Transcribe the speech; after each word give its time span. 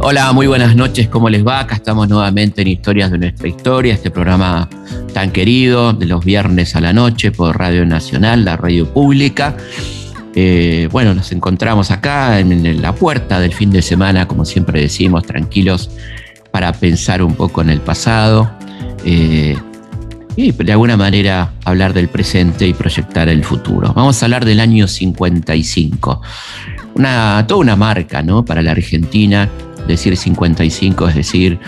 Hola, 0.00 0.32
muy 0.32 0.46
buenas 0.46 0.76
noches, 0.76 1.08
¿cómo 1.08 1.30
les 1.30 1.46
va? 1.46 1.60
Acá 1.60 1.76
estamos 1.76 2.08
nuevamente 2.08 2.60
en 2.60 2.68
Historias 2.68 3.10
de 3.10 3.18
nuestra 3.18 3.48
historia, 3.48 3.94
este 3.94 4.10
programa 4.10 4.68
tan 5.14 5.30
querido 5.30 5.94
de 5.94 6.04
los 6.06 6.22
viernes 6.24 6.76
a 6.76 6.80
la 6.80 6.92
noche 6.92 7.32
por 7.32 7.58
Radio 7.58 7.86
Nacional, 7.86 8.44
la 8.44 8.56
radio 8.56 8.86
pública. 8.92 9.56
Eh, 10.34 10.88
bueno, 10.92 11.14
nos 11.14 11.32
encontramos 11.32 11.90
acá 11.90 12.38
en, 12.40 12.82
la 12.82 12.94
puerta 12.94 13.40
del 13.40 13.54
fin 13.54 13.70
de 13.70 13.80
semana, 13.80 14.28
como 14.28 14.44
siempre 14.44 14.80
decimos, 14.80 15.24
tranquilos 15.24 15.90
para 16.50 16.72
pensar 16.72 17.22
un 17.22 17.34
poco 17.34 17.62
en 17.62 17.70
el 17.70 17.80
pasado 17.80 18.50
eh, 19.04 19.56
y 20.36 20.52
de 20.52 20.72
alguna 20.72 20.96
manera 20.96 21.52
hablar 21.64 21.92
del 21.92 22.08
presente 22.08 22.66
y 22.66 22.74
proyectar 22.74 23.28
el 23.28 23.44
futuro. 23.44 23.92
Vamos 23.94 24.22
a 24.22 24.26
hablar 24.26 24.44
del 24.44 24.60
año 24.60 24.88
55, 24.88 26.22
una, 26.94 27.44
toda 27.46 27.60
una 27.60 27.76
marca 27.76 28.22
¿no? 28.22 28.44
para 28.44 28.62
la 28.62 28.72
Argentina 28.72 29.48
decir 29.86 30.16
55 30.16 31.08
es 31.08 31.14
decir 31.14 31.58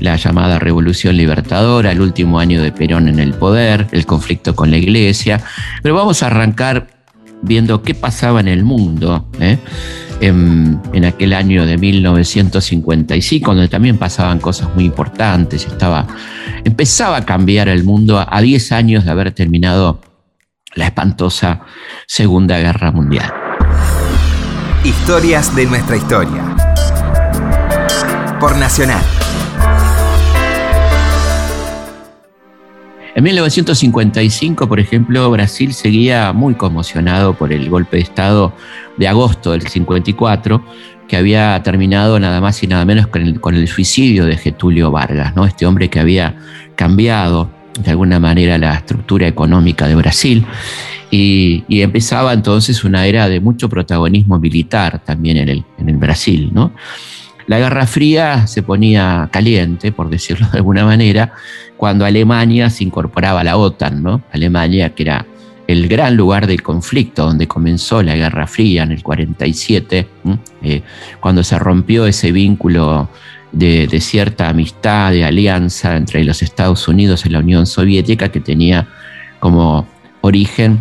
la 0.00 0.16
llamada 0.16 0.58
Revolución 0.58 1.16
Libertadora, 1.16 1.92
el 1.92 2.00
último 2.00 2.38
año 2.38 2.62
de 2.62 2.72
Perón 2.72 3.08
en 3.08 3.18
el 3.18 3.34
poder, 3.34 3.86
el 3.92 4.06
conflicto 4.06 4.54
con 4.54 4.70
la 4.70 4.76
iglesia. 4.76 5.40
Pero 5.82 5.94
vamos 5.94 6.22
a 6.22 6.26
arrancar 6.26 6.95
viendo 7.42 7.82
qué 7.82 7.94
pasaba 7.94 8.40
en 8.40 8.48
el 8.48 8.64
mundo 8.64 9.28
¿eh? 9.40 9.58
en, 10.20 11.04
aquel 11.04 11.32
año 11.32 11.66
de 11.66 11.78
1955, 11.78 13.54
donde 13.54 13.68
también 13.68 13.98
pasaban 13.98 14.38
cosas 14.38 14.74
muy 14.74 14.84
importantes. 14.84 15.66
Estaba, 15.66 16.06
empezaba 16.64 17.18
a 17.18 17.24
cambiar 17.24 17.68
el 17.68 17.84
mundo 17.84 18.24
a 18.26 18.40
10 18.40 18.72
años 18.72 19.04
de 19.04 19.10
haber 19.10 19.32
terminado 19.32 20.00
la 20.74 20.86
espantosa 20.86 21.60
Segunda 22.06 22.58
Guerra 22.58 22.92
Mundial. 22.92 23.32
Historias 24.84 25.54
de 25.56 25.66
nuestra 25.66 25.96
historia 25.96 26.56
por 28.38 28.56
Nacional. 28.56 29.02
En 33.16 33.24
1955, 33.24 34.68
por 34.68 34.78
ejemplo, 34.78 35.30
Brasil 35.30 35.72
seguía 35.72 36.34
muy 36.34 36.54
conmocionado 36.54 37.32
por 37.32 37.50
el 37.50 37.70
golpe 37.70 37.96
de 37.96 38.02
Estado 38.02 38.52
de 38.98 39.08
agosto 39.08 39.52
del 39.52 39.66
54, 39.66 40.62
que 41.08 41.16
había 41.16 41.62
terminado 41.62 42.20
nada 42.20 42.42
más 42.42 42.62
y 42.62 42.66
nada 42.66 42.84
menos 42.84 43.06
con 43.06 43.54
el, 43.54 43.68
suicidio 43.68 44.26
de 44.26 44.36
Getulio 44.36 44.90
Vargas, 44.90 45.34
¿no? 45.34 45.46
este 45.46 45.64
hombre 45.64 45.88
que 45.88 45.98
había 45.98 46.36
cambiado 46.74 47.50
de 47.82 47.90
alguna 47.90 48.20
manera 48.20 48.58
la 48.58 48.74
estructura 48.74 49.26
económica 49.26 49.88
de 49.88 49.94
Brasil. 49.94 50.44
Y, 51.10 51.64
empezaba 51.70 52.34
entonces 52.34 52.84
una 52.84 53.06
era 53.06 53.30
de 53.30 53.40
mucho 53.40 53.70
protagonismo 53.70 54.38
militar 54.38 55.02
también 55.02 55.38
en 55.38 55.48
el, 55.48 55.64
en 55.78 55.88
el 55.88 55.96
Brasil. 55.96 56.50
¿no? 56.52 56.74
La 57.46 57.60
Guerra 57.60 57.86
Fría 57.86 58.46
se 58.46 58.62
ponía 58.62 59.28
caliente, 59.32 59.92
por 59.92 60.10
decirlo 60.10 60.48
de 60.52 60.58
alguna 60.58 60.84
manera, 60.84 61.32
cuando 61.76 62.04
Alemania 62.04 62.70
se 62.70 62.84
incorporaba 62.84 63.40
a 63.40 63.44
la 63.44 63.56
OTAN, 63.56 64.02
¿no? 64.02 64.22
Alemania, 64.32 64.94
que 64.94 65.02
era 65.02 65.26
el 65.66 65.88
gran 65.88 66.16
lugar 66.16 66.46
del 66.46 66.62
conflicto, 66.62 67.26
donde 67.26 67.48
comenzó 67.48 68.02
la 68.02 68.14
Guerra 68.14 68.46
Fría 68.46 68.84
en 68.84 68.92
el 68.92 69.02
47, 69.02 70.06
eh, 70.62 70.82
cuando 71.20 71.42
se 71.42 71.58
rompió 71.58 72.06
ese 72.06 72.32
vínculo 72.32 73.08
de, 73.52 74.00
cierta 74.00 74.48
amistad, 74.48 75.12
de 75.12 75.24
alianza 75.24 75.96
entre 75.96 76.22
los 76.24 76.42
Estados 76.42 76.86
Unidos 76.88 77.26
y 77.26 77.30
la 77.30 77.40
Unión 77.40 77.66
Soviética, 77.66 78.30
que 78.30 78.40
tenía 78.40 78.86
como 79.40 79.86
origen 80.20 80.78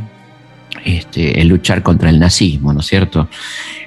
este, 0.84 1.42
el 1.42 1.48
luchar 1.48 1.82
contra 1.82 2.10
el 2.10 2.20
nazismo, 2.20 2.74
¿no 2.74 2.82
es 2.82 2.86
cierto? 2.86 3.28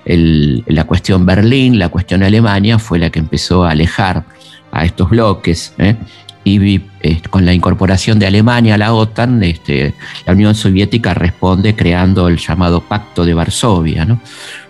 la 0.04 0.84
cuestión 0.84 1.26
Berlín, 1.26 1.78
la 1.78 1.90
cuestión 1.90 2.22
Alemania 2.22 2.78
fue 2.78 2.98
la 2.98 3.10
que 3.10 3.18
empezó 3.18 3.64
a 3.64 3.72
alejar 3.72 4.24
a 4.72 4.86
estos 4.86 5.10
bloques. 5.10 5.74
¿eh? 5.76 5.96
Y 6.44 6.80
eh, 7.00 7.20
con 7.28 7.44
la 7.44 7.52
incorporación 7.52 8.18
de 8.18 8.26
Alemania 8.26 8.74
a 8.74 8.78
la 8.78 8.94
OTAN, 8.94 9.42
este, 9.42 9.94
la 10.26 10.32
Unión 10.32 10.54
Soviética 10.54 11.12
responde 11.14 11.74
creando 11.74 12.28
el 12.28 12.38
llamado 12.38 12.80
Pacto 12.80 13.24
de 13.24 13.34
Varsovia, 13.34 14.04
¿no? 14.04 14.20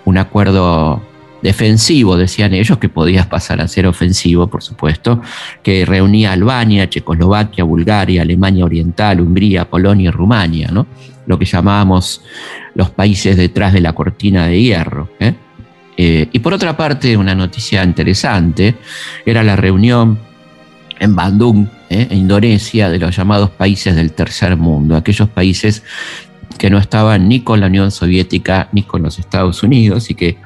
un 0.05 0.19
acuerdo 0.19 1.03
defensivo, 1.43 2.17
decían 2.17 2.55
ellos, 2.55 2.79
que 2.79 2.89
podía 2.89 3.29
pasar 3.29 3.61
a 3.61 3.69
ser 3.69 3.87
ofensivo, 3.87 4.49
por 4.49 4.63
supuesto, 4.63 5.23
que 5.63 5.85
reunía 5.85 6.33
Albania, 6.33 6.89
Checoslovaquia, 6.89 7.65
Bulgaria, 7.65 8.23
Alemania 8.23 8.65
Oriental, 8.65 9.21
Hungría, 9.21 9.69
Polonia 9.69 10.09
y 10.09 10.11
Rumania, 10.11 10.69
¿no? 10.73 10.87
lo 11.27 11.39
que 11.39 11.45
llamábamos 11.45 12.23
los 12.75 12.91
países 12.91 13.37
detrás 13.37 13.73
de 13.73 13.81
la 13.81 13.93
cortina 13.93 14.47
de 14.47 14.61
hierro. 14.61 15.11
¿eh? 15.21 15.35
Eh, 15.97 16.29
y 16.33 16.39
por 16.39 16.55
otra 16.55 16.77
parte, 16.77 17.17
una 17.17 17.35
noticia 17.35 17.85
interesante 17.85 18.77
era 19.27 19.43
la 19.43 19.57
reunión 19.57 20.19
en 21.01 21.15
Bandung, 21.17 21.67
¿eh? 21.91 22.09
en 22.11 22.19
Indonesia, 22.19 22.89
de 22.91 22.99
los 22.99 23.17
llamados 23.17 23.51
países 23.51 23.97
del 23.97 24.13
tercer 24.13 24.57
mundo, 24.57 24.97
aquellos 24.97 25.29
países 25.29 25.83
que 26.59 26.71
no 26.71 26.79
estaban 26.79 27.29
ni 27.29 27.41
con 27.41 27.61
la 27.61 27.67
Unión 27.67 27.91
Soviética 27.91 28.69
ni 28.73 28.83
con 28.83 29.03
los 29.03 29.19
Estados 29.19 29.63
Unidos 29.63 30.11
y 30.11 30.15
que 30.15 30.39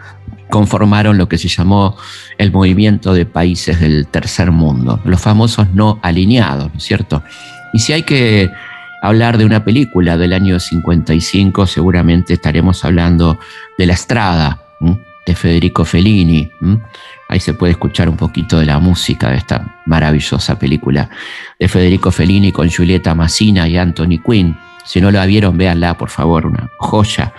conformaron 0.51 1.17
lo 1.17 1.29
que 1.29 1.39
se 1.39 1.49
llamó 1.49 1.97
el 2.37 2.53
movimiento 2.53 3.15
de 3.15 3.25
países 3.25 3.81
del 3.81 4.07
tercer 4.07 4.51
mundo, 4.51 5.01
los 5.05 5.21
famosos 5.21 5.69
no 5.73 5.99
alineados, 6.03 6.71
¿no 6.71 6.77
es 6.77 6.85
cierto? 6.85 7.23
Y 7.73 7.79
si 7.79 7.95
hay 7.95 8.03
que 8.03 8.51
hablar 9.03 9.39
de 9.39 9.47
una 9.47 9.65
película 9.65 10.19
del 10.19 10.35
año 10.35 10.61
55, 10.61 11.67
seguramente 11.67 12.35
estaremos 12.35 12.85
hablando 12.85 13.39
de 13.79 13.87
La 13.87 13.95
Estrada, 13.95 14.63
de 15.27 15.35
Federico 15.35 15.85
Fellini. 15.85 16.51
Ahí 17.33 17.41
se 17.41 17.55
puede 17.55 17.73
escuchar 17.73 18.11
un 18.11 18.17
poquito 18.19 18.59
de 18.59 18.67
la 18.67 18.79
música 18.79 19.31
de 19.31 19.39
esta 19.39 19.81
maravillosa 19.87 20.59
película 20.59 21.09
de 21.59 21.67
Federico 21.67 22.11
Fellini 22.11 22.53
con 22.53 22.71
Julieta 22.71 23.15
Massina 23.15 23.67
y 23.67 23.79
Anthony 23.79 24.21
Quinn. 24.23 24.55
Si 24.85 25.01
no 25.01 25.11
la 25.11 25.25
vieron, 25.25 25.57
véanla, 25.57 25.97
por 25.97 26.11
favor, 26.11 26.45
una 26.45 26.69
joya 26.77 27.33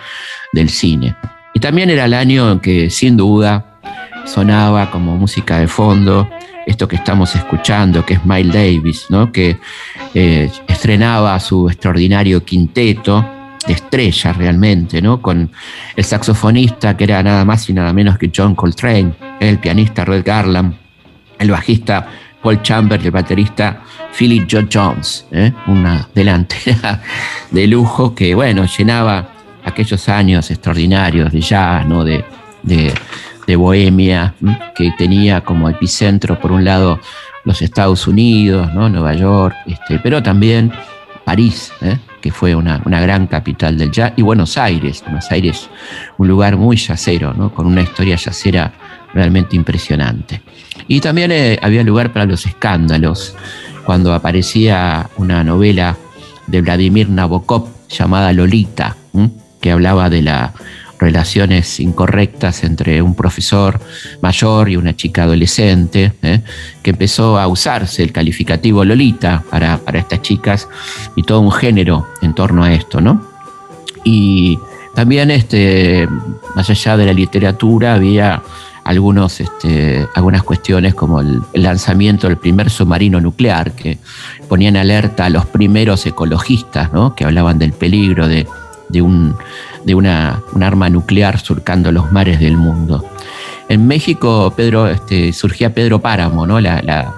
del 0.52 0.68
cine. 0.68 1.14
Y 1.54 1.60
también 1.60 1.90
era 1.90 2.06
el 2.06 2.14
año 2.14 2.50
en 2.50 2.58
que, 2.58 2.90
sin 2.90 3.16
duda, 3.16 3.78
sonaba 4.24 4.90
como 4.90 5.16
música 5.16 5.58
de 5.58 5.68
fondo 5.68 6.28
esto 6.66 6.88
que 6.88 6.96
estamos 6.96 7.36
escuchando, 7.36 8.04
que 8.04 8.14
es 8.14 8.26
Miles 8.26 8.52
Davis, 8.52 9.06
¿no? 9.10 9.30
que 9.30 9.58
eh, 10.12 10.50
estrenaba 10.66 11.38
su 11.38 11.68
extraordinario 11.68 12.44
quinteto 12.44 13.24
de 13.64 13.74
estrella 13.74 14.32
realmente, 14.32 15.00
¿no? 15.00 15.22
con 15.22 15.50
el 15.96 16.04
saxofonista 16.04 16.96
que 16.96 17.04
era 17.04 17.22
nada 17.22 17.44
más 17.44 17.68
y 17.70 17.72
nada 17.72 17.92
menos 17.92 18.18
que 18.18 18.30
John 18.34 18.54
Coltrane, 18.54 19.14
el 19.40 19.58
pianista 19.58 20.04
Red 20.04 20.24
Garland, 20.24 20.74
el 21.38 21.50
bajista 21.50 22.06
Paul 22.42 22.62
Chambers, 22.62 23.04
el 23.04 23.10
baterista 23.10 23.82
Philip 24.16 24.46
Joe 24.50 24.68
Jones, 24.72 25.26
¿eh? 25.32 25.52
una 25.66 26.08
delantera 26.14 27.02
de 27.50 27.66
lujo 27.66 28.14
que, 28.14 28.34
bueno, 28.34 28.66
llenaba 28.66 29.28
aquellos 29.64 30.08
años 30.08 30.50
extraordinarios 30.50 31.32
de 31.32 31.40
jazz, 31.40 31.86
¿no? 31.86 32.04
de, 32.04 32.24
de 33.46 33.56
Bohemia, 33.56 34.34
que 34.74 34.92
tenía 34.92 35.42
como 35.42 35.68
epicentro, 35.68 36.38
por 36.38 36.52
un 36.52 36.64
lado, 36.64 37.00
los 37.44 37.60
Estados 37.60 38.06
Unidos, 38.06 38.72
¿no? 38.72 38.88
Nueva 38.88 39.14
York, 39.14 39.54
este, 39.66 39.98
pero 39.98 40.22
también 40.22 40.72
París, 41.24 41.72
¿eh? 41.82 41.98
que 42.20 42.30
fue 42.30 42.54
una, 42.54 42.78
gran 42.78 43.26
capital 43.26 43.76
del 43.76 43.90
jazz, 43.90 44.12
y 44.16 44.22
Buenos 44.22 44.56
Aires, 44.56 45.02
Buenos 45.04 45.30
Aires, 45.30 45.68
un 46.16 46.28
lugar 46.28 46.56
muy 46.56 46.76
yacero, 46.76 47.34
¿no? 47.34 47.52
con 47.52 47.66
una 47.66 47.82
historia 47.82 48.16
yacera 48.16 48.72
realmente 49.14 49.56
impresionante. 49.56 50.42
Y 50.88 51.00
también 51.00 51.32
eh, 51.32 51.58
había 51.62 51.82
lugar 51.82 52.12
para 52.12 52.26
los 52.26 52.44
escándalos, 52.46 53.34
cuando 53.84 54.12
aparecía 54.12 55.08
una 55.16 55.44
novela 55.44 55.96
de 56.46 56.60
Vladimir 56.60 57.08
Nabokov 57.08 57.68
llamada 57.88 58.32
Lolita, 58.32 58.96
que 59.60 59.70
hablaba 59.70 60.10
de 60.10 60.22
la 60.22 60.52
relaciones 60.98 61.80
incorrectas 61.80 62.64
entre 62.64 63.02
un 63.02 63.14
profesor 63.14 63.80
mayor 64.22 64.70
y 64.70 64.76
una 64.76 64.96
chica 64.96 65.24
adolescente, 65.24 66.12
¿eh? 66.22 66.40
que 66.82 66.90
empezó 66.90 67.38
a 67.38 67.46
usarse 67.46 68.02
el 68.02 68.12
calificativo 68.12 68.84
Lolita 68.84 69.42
para, 69.50 69.80
estas 69.94 70.22
chicas 70.22 70.68
y 71.14 71.22
todo 71.22 71.40
un 71.40 71.52
género 71.52 72.08
en 72.22 72.34
torno 72.34 72.64
a 72.64 72.72
esto, 72.72 73.00
¿no? 73.00 73.22
Y 74.04 74.58
también, 74.94 75.30
este, 75.30 76.08
más 76.54 76.70
allá 76.70 76.96
de 76.96 77.06
la 77.06 77.12
literatura, 77.12 77.94
había 77.94 78.42
algunos, 78.84 79.40
este, 79.40 80.06
algunas 80.14 80.42
cuestiones 80.42 80.94
como 80.94 81.20
el, 81.20 81.42
lanzamiento 81.54 82.28
del 82.28 82.36
primer 82.36 82.70
submarino 82.70 83.20
nuclear, 83.20 83.72
que 83.72 83.98
ponían 84.48 84.76
alerta 84.76 85.26
a 85.26 85.30
los 85.30 85.46
primeros 85.46 86.04
ecologistas, 86.06 86.92
¿no? 86.92 87.14
que 87.14 87.24
hablaban 87.24 87.58
del 87.58 87.72
peligro 87.72 88.28
de, 88.28 88.46
de 88.88 89.02
un 89.02 89.34
de 89.84 89.94
una, 89.94 90.42
un 90.52 90.62
arma 90.62 90.88
nuclear 90.88 91.38
surcando 91.38 91.92
los 91.92 92.10
mares 92.10 92.40
del 92.40 92.56
mundo. 92.56 93.04
En 93.68 93.86
México 93.86 94.52
Pedro, 94.56 94.88
este, 94.88 95.32
surgía 95.32 95.74
Pedro 95.74 96.00
Páramo, 96.00 96.46
¿no? 96.46 96.60
la, 96.60 97.12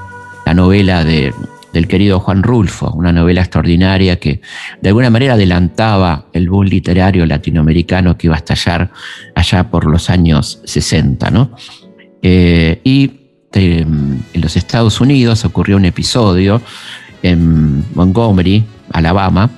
novela 0.55 1.05
de, 1.05 1.35
del 1.76 1.88
querido 1.88 2.20
Juan 2.20 2.43
Rulfo, 2.43 2.90
una 2.93 3.12
novela 3.12 3.43
extraordinaria 3.43 4.19
que 4.19 4.40
de 4.81 4.88
alguna 4.88 5.11
manera 5.11 5.34
adelantaba 5.34 6.25
el 6.32 6.49
boom 6.49 6.64
literario 6.64 7.26
latinoamericano 7.26 8.17
que 8.17 8.28
iba 8.28 8.34
a 8.34 8.38
estallar 8.38 8.90
allá 9.34 9.70
por 9.70 9.84
los 9.84 10.08
años 10.08 10.61
60. 10.64 11.31
¿no? 11.31 11.50
Eh, 12.23 12.81
y 12.82 13.12
en 13.52 14.23
los 14.32 14.56
Estados 14.56 15.02
Unidos 15.02 15.44
ocurrió 15.44 15.76
un 15.76 15.84
episodio 15.84 16.62
en 17.23 17.84
Montgomery, 17.94 18.64
Alabama, 18.93 19.50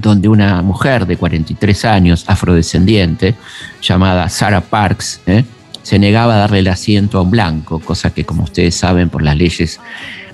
donde 0.00 0.28
una 0.28 0.60
mujer 0.62 1.06
de 1.06 1.16
43 1.16 1.84
años, 1.84 2.24
afrodescendiente, 2.26 3.36
llamada 3.80 4.28
Sarah 4.28 4.60
Parks, 4.60 5.20
¿eh? 5.26 5.44
se 5.82 6.00
negaba 6.00 6.34
a 6.34 6.38
darle 6.38 6.58
el 6.58 6.68
asiento 6.68 7.18
a 7.18 7.22
un 7.22 7.30
blanco, 7.30 7.78
cosa 7.78 8.12
que 8.12 8.24
como 8.24 8.42
ustedes 8.42 8.74
saben 8.74 9.08
por 9.08 9.22
las 9.22 9.36
leyes 9.36 9.80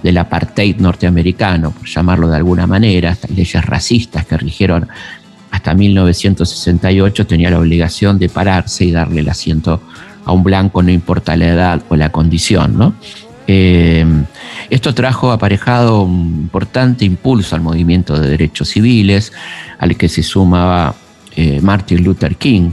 del 0.05 0.19
apartheid 0.19 0.77
norteamericano, 0.77 1.71
por 1.71 1.89
llamarlo 1.89 2.29
de 2.29 2.37
alguna 2.37 2.67
manera, 2.67 3.11
estas 3.11 3.31
leyes 3.31 3.65
racistas 3.65 4.27
que 4.27 4.37
rigieron 4.37 4.87
hasta 5.51 5.73
1968, 5.73 7.27
tenía 7.27 7.51
la 7.51 7.59
obligación 7.59 8.19
de 8.19 8.29
pararse 8.29 8.85
y 8.85 8.91
darle 8.91 9.23
el 9.23 9.31
asiento 9.31 9.81
a 10.27 10.33
un 10.33 10.43
blanco, 10.43 10.83
no 10.83 10.91
importa 10.91 11.37
la 11.39 11.49
edad 11.49 11.83
o 11.89 11.97
la 11.97 12.11
condición. 12.11 12.77
¿no? 12.77 12.95
Eh, 13.47 14.05
esto 14.69 14.95
trajo 14.95 15.33
aparejado 15.33 16.03
un 16.03 16.35
importante 16.43 17.07
impulso 17.07 17.57
al 17.57 17.63
movimiento 17.63 18.21
de 18.21 18.29
derechos 18.29 18.69
civiles, 18.69 19.33
al 19.79 19.97
que 19.97 20.11
se 20.11 20.23
sumaba 20.23 20.95
eh, 21.35 21.61
Martin 21.63 22.05
Luther 22.05 22.37
King, 22.37 22.73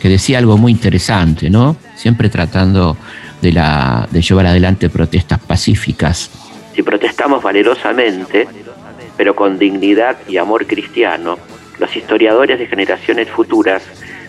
que 0.00 0.08
decía 0.08 0.38
algo 0.38 0.58
muy 0.58 0.72
interesante, 0.72 1.48
¿no? 1.48 1.76
siempre 1.94 2.28
tratando 2.28 2.96
de, 3.40 3.52
la, 3.52 4.08
de 4.10 4.20
llevar 4.20 4.46
adelante 4.46 4.90
protestas 4.90 5.38
pacíficas. 5.38 6.30
Si 6.76 6.82
protestamos 6.82 7.42
valerosamente, 7.42 8.46
pero 9.16 9.34
con 9.34 9.58
dignidad 9.58 10.18
y 10.28 10.36
amor 10.36 10.66
cristiano, 10.66 11.38
los 11.78 11.96
historiadores 11.96 12.58
de 12.58 12.66
generaciones 12.66 13.30
futuras 13.30 13.82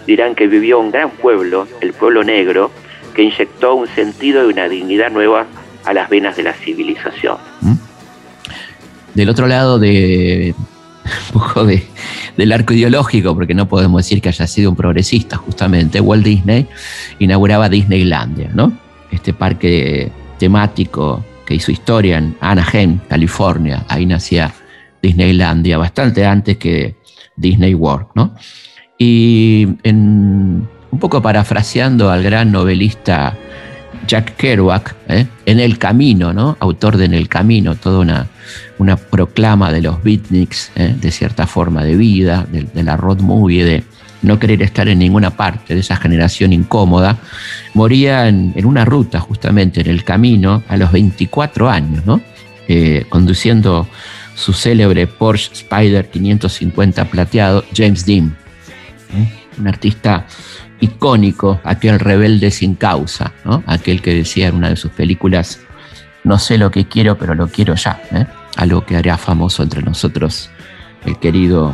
dirán 0.05 0.33
que 0.33 0.47
vivió 0.47 0.79
un 0.79 0.91
gran 0.91 1.09
pueblo, 1.09 1.67
el 1.81 1.91
pueblo 1.91 2.23
negro, 2.23 2.71
que 3.13 3.23
inyectó 3.23 3.75
un 3.75 3.89
sentido 3.89 4.47
y 4.47 4.53
una 4.53 4.69
dignidad 4.69 5.11
nueva 5.11 5.45
a 5.83 5.93
las 5.93 6.09
venas 6.09 6.37
de 6.37 6.43
la 6.43 6.53
civilización. 6.53 7.35
¿Mm? 7.59 7.73
Del 9.13 9.27
otro 9.27 9.47
lado 9.47 9.77
de 9.77 10.55
de, 11.67 11.83
del 12.37 12.51
arco 12.53 12.73
ideológico, 12.73 13.35
porque 13.35 13.55
no 13.55 13.67
podemos 13.67 14.05
decir 14.05 14.21
que 14.21 14.29
haya 14.29 14.47
sido 14.47 14.69
un 14.69 14.77
progresista, 14.77 15.35
justamente, 15.35 15.99
Walt 15.99 16.23
Disney 16.23 16.65
inauguraba 17.19 17.67
Disneylandia, 17.67 18.51
¿no? 18.53 18.71
Este 19.11 19.33
parque 19.33 20.13
temático 20.39 21.25
que 21.47 21.55
hizo 21.55 21.71
historia 21.71 22.17
en 22.17 22.35
Anaheim, 22.41 22.99
California, 23.07 23.85
ahí 23.87 24.05
nacía 24.05 24.53
Disneylandia, 25.01 25.77
bastante 25.77 26.25
antes 26.25 26.57
que 26.57 26.95
Disney 27.37 27.73
World, 27.73 28.07
¿no? 28.15 28.35
Y 28.97 29.67
en, 29.83 30.67
un 30.91 30.99
poco 30.99 31.21
parafraseando 31.21 32.11
al 32.11 32.21
gran 32.21 32.51
novelista 32.51 33.33
Jack 34.07 34.35
Kerouac, 34.35 34.93
¿eh? 35.07 35.25
En 35.45 35.59
el 35.61 35.77
Camino, 35.77 36.33
¿no? 36.33 36.57
autor 36.59 36.97
de 36.97 37.05
En 37.05 37.13
el 37.13 37.29
Camino, 37.29 37.75
toda 37.75 37.99
una, 37.99 38.27
una 38.77 38.97
proclama 38.97 39.71
de 39.71 39.81
los 39.81 40.03
beatniks, 40.03 40.71
¿eh? 40.75 40.95
de 40.99 41.11
cierta 41.11 41.47
forma 41.47 41.85
de 41.85 41.95
vida, 41.95 42.45
de, 42.51 42.83
la 42.83 42.97
road 42.97 43.21
movie, 43.21 43.63
de 43.63 43.83
no 44.21 44.39
querer 44.39 44.61
estar 44.61 44.87
en 44.87 44.99
ninguna 44.99 45.31
parte, 45.31 45.73
de 45.73 45.81
esa 45.81 45.95
generación 45.95 46.53
incómoda, 46.53 47.17
moría 47.73 48.27
en, 48.27 48.53
una 48.65 48.85
ruta 48.85 49.19
justamente, 49.19 49.81
en 49.81 49.87
el 49.87 50.03
camino, 50.03 50.63
a 50.67 50.77
los 50.77 50.91
24 50.91 51.69
años, 51.69 52.05
¿no? 52.05 52.21
Eh, 52.67 53.05
conduciendo 53.09 53.87
su 54.35 54.53
célebre 54.53 55.07
Porsche 55.07 55.53
Spider 55.53 56.09
550 56.09 57.05
plateado, 57.05 57.63
James 57.75 58.05
Dean, 58.05 58.35
un 59.57 59.67
artista 59.67 60.25
icónico, 60.79 61.59
aquel 61.63 61.99
rebelde 61.99 62.51
sin 62.51 62.75
causa, 62.75 63.33
¿no? 63.45 63.63
aquel 63.65 64.01
que 64.01 64.13
decía 64.13 64.49
en 64.49 64.55
una 64.55 64.69
de 64.69 64.75
sus 64.75 64.91
películas, 64.91 65.59
no 66.23 66.37
sé 66.37 66.57
lo 66.57 66.69
que 66.71 66.85
quiero, 66.85 67.17
pero 67.17 67.33
lo 67.33 67.47
quiero 67.47 67.75
ya, 67.75 67.99
¿eh? 68.11 68.25
algo 68.57 68.85
que 68.85 68.95
hará 68.95 69.17
famoso 69.17 69.63
entre 69.63 69.81
nosotros 69.81 70.49
el 71.05 71.17
querido 71.17 71.73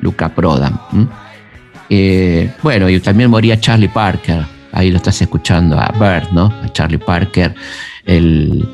Luca 0.00 0.34
Prodan. 0.34 0.78
Eh, 1.90 2.50
bueno, 2.62 2.88
y 2.88 2.98
también 3.00 3.30
moría 3.30 3.60
Charlie 3.60 3.88
Parker, 3.88 4.44
ahí 4.72 4.90
lo 4.90 4.96
estás 4.96 5.20
escuchando 5.22 5.78
a 5.78 5.92
Bert, 5.98 6.30
¿no? 6.32 6.46
A 6.62 6.68
Charlie 6.72 6.98
Parker, 6.98 7.54
el 8.04 8.66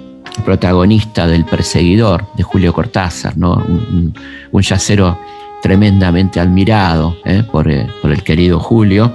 protagonista 0.44 1.26
del 1.26 1.44
Perseguidor 1.44 2.26
de 2.36 2.42
Julio 2.42 2.72
Cortázar, 2.72 3.36
¿no? 3.36 3.54
Un, 3.54 4.62
yacero 4.62 5.18
tremendamente 5.62 6.40
admirado 6.40 7.16
¿eh? 7.24 7.42
por, 7.50 7.68
por, 8.00 8.12
el 8.12 8.22
querido 8.22 8.58
Julio. 8.58 9.12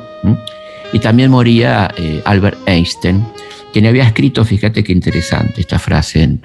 Y 0.94 1.00
también 1.00 1.32
moría 1.32 1.92
eh, 1.98 2.22
Albert 2.26 2.58
Einstein, 2.68 3.26
quien 3.74 3.88
había 3.88 4.04
escrito, 4.04 4.46
fíjate 4.46 4.84
qué 4.84 4.94
interesante 4.94 5.62
esta 5.62 5.80
frase 5.80 6.24
en, 6.24 6.42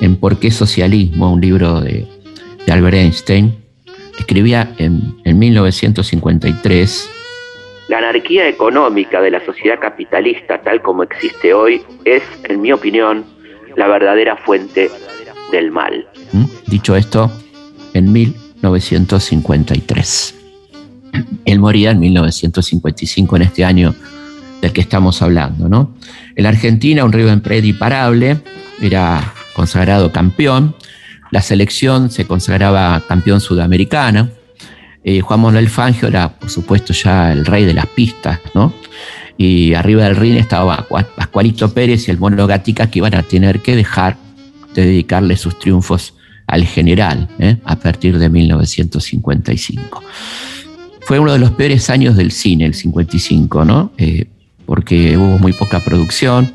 en 0.00 0.16
Por 0.16 0.38
qué 0.38 0.50
socialismo, 0.50 1.32
un 1.32 1.40
libro 1.40 1.80
de, 1.80 2.06
Albert 2.68 2.96
Einstein. 2.96 3.61
Escribía 4.18 4.74
en, 4.78 5.16
en 5.24 5.38
1953. 5.38 7.10
La 7.88 7.98
anarquía 7.98 8.48
económica 8.48 9.20
de 9.20 9.30
la 9.30 9.44
sociedad 9.44 9.78
capitalista 9.80 10.62
tal 10.62 10.80
como 10.82 11.02
existe 11.02 11.52
hoy 11.52 11.82
es, 12.04 12.22
en 12.44 12.60
mi 12.60 12.72
opinión, 12.72 13.24
la 13.76 13.88
verdadera 13.88 14.36
fuente 14.36 14.90
del 15.50 15.70
mal. 15.70 16.06
¿Mm? 16.32 16.44
Dicho 16.66 16.96
esto, 16.96 17.30
en 17.94 18.12
1953. 18.12 20.38
Él 21.44 21.58
moría 21.58 21.90
en 21.90 22.00
1955, 22.00 23.36
en 23.36 23.42
este 23.42 23.64
año 23.64 23.94
del 24.60 24.72
que 24.72 24.80
estamos 24.80 25.20
hablando. 25.22 25.68
¿no? 25.68 25.94
En 26.34 26.44
la 26.44 26.50
Argentina, 26.50 27.04
un 27.04 27.12
River 27.12 27.42
Plate 27.42 27.66
imparable, 27.66 28.38
era 28.80 29.34
consagrado 29.52 30.12
campeón. 30.12 30.74
La 31.32 31.42
selección 31.42 32.12
se 32.12 32.24
consagraba 32.24 33.02
campeón 33.08 33.40
sudamericana. 33.40 34.30
Eh, 35.02 35.20
Juan 35.20 35.40
Manuel 35.40 35.68
Fangio 35.68 36.06
era, 36.06 36.38
por 36.38 36.48
supuesto, 36.48 36.92
ya 36.92 37.32
el 37.32 37.44
rey 37.44 37.64
de 37.64 37.74
las 37.74 37.86
pistas, 37.86 38.38
¿no? 38.54 38.72
Y 39.36 39.74
arriba 39.74 40.04
del 40.04 40.14
ring 40.14 40.36
estaba 40.36 40.86
Pascualito 41.16 41.74
Pérez 41.74 42.06
y 42.06 42.12
el 42.12 42.18
Mono 42.18 42.46
Gatica 42.46 42.88
que 42.88 43.00
iban 43.00 43.16
a 43.16 43.24
tener 43.24 43.60
que 43.60 43.74
dejar 43.74 44.16
de 44.74 44.86
dedicarle 44.86 45.36
sus 45.36 45.58
triunfos 45.58 46.14
al 46.46 46.64
general 46.64 47.28
¿eh? 47.38 47.56
a 47.64 47.76
partir 47.76 48.18
de 48.18 48.28
1955 48.28 50.02
fue 51.04 51.18
uno 51.18 51.32
de 51.32 51.38
los 51.38 51.50
peores 51.52 51.90
años 51.90 52.16
del 52.16 52.30
cine, 52.30 52.66
el 52.66 52.74
55, 52.74 53.64
¿no? 53.64 53.92
Eh, 53.98 54.26
porque 54.66 55.16
hubo 55.16 55.38
muy 55.38 55.52
poca 55.52 55.80
producción. 55.80 56.52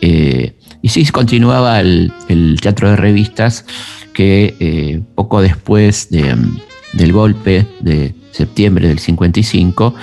Eh, 0.00 0.52
y 0.84 0.90
sí 0.90 1.06
continuaba 1.06 1.80
el, 1.80 2.12
teatro 2.60 2.90
de 2.90 2.96
revistas 2.96 3.64
que 4.12 4.54
eh, 4.60 5.00
poco 5.14 5.40
después 5.40 6.10
del 6.10 7.10
golpe 7.10 7.66
de 7.80 8.14
septiembre 8.32 8.88
del 8.88 8.98
55 8.98 9.94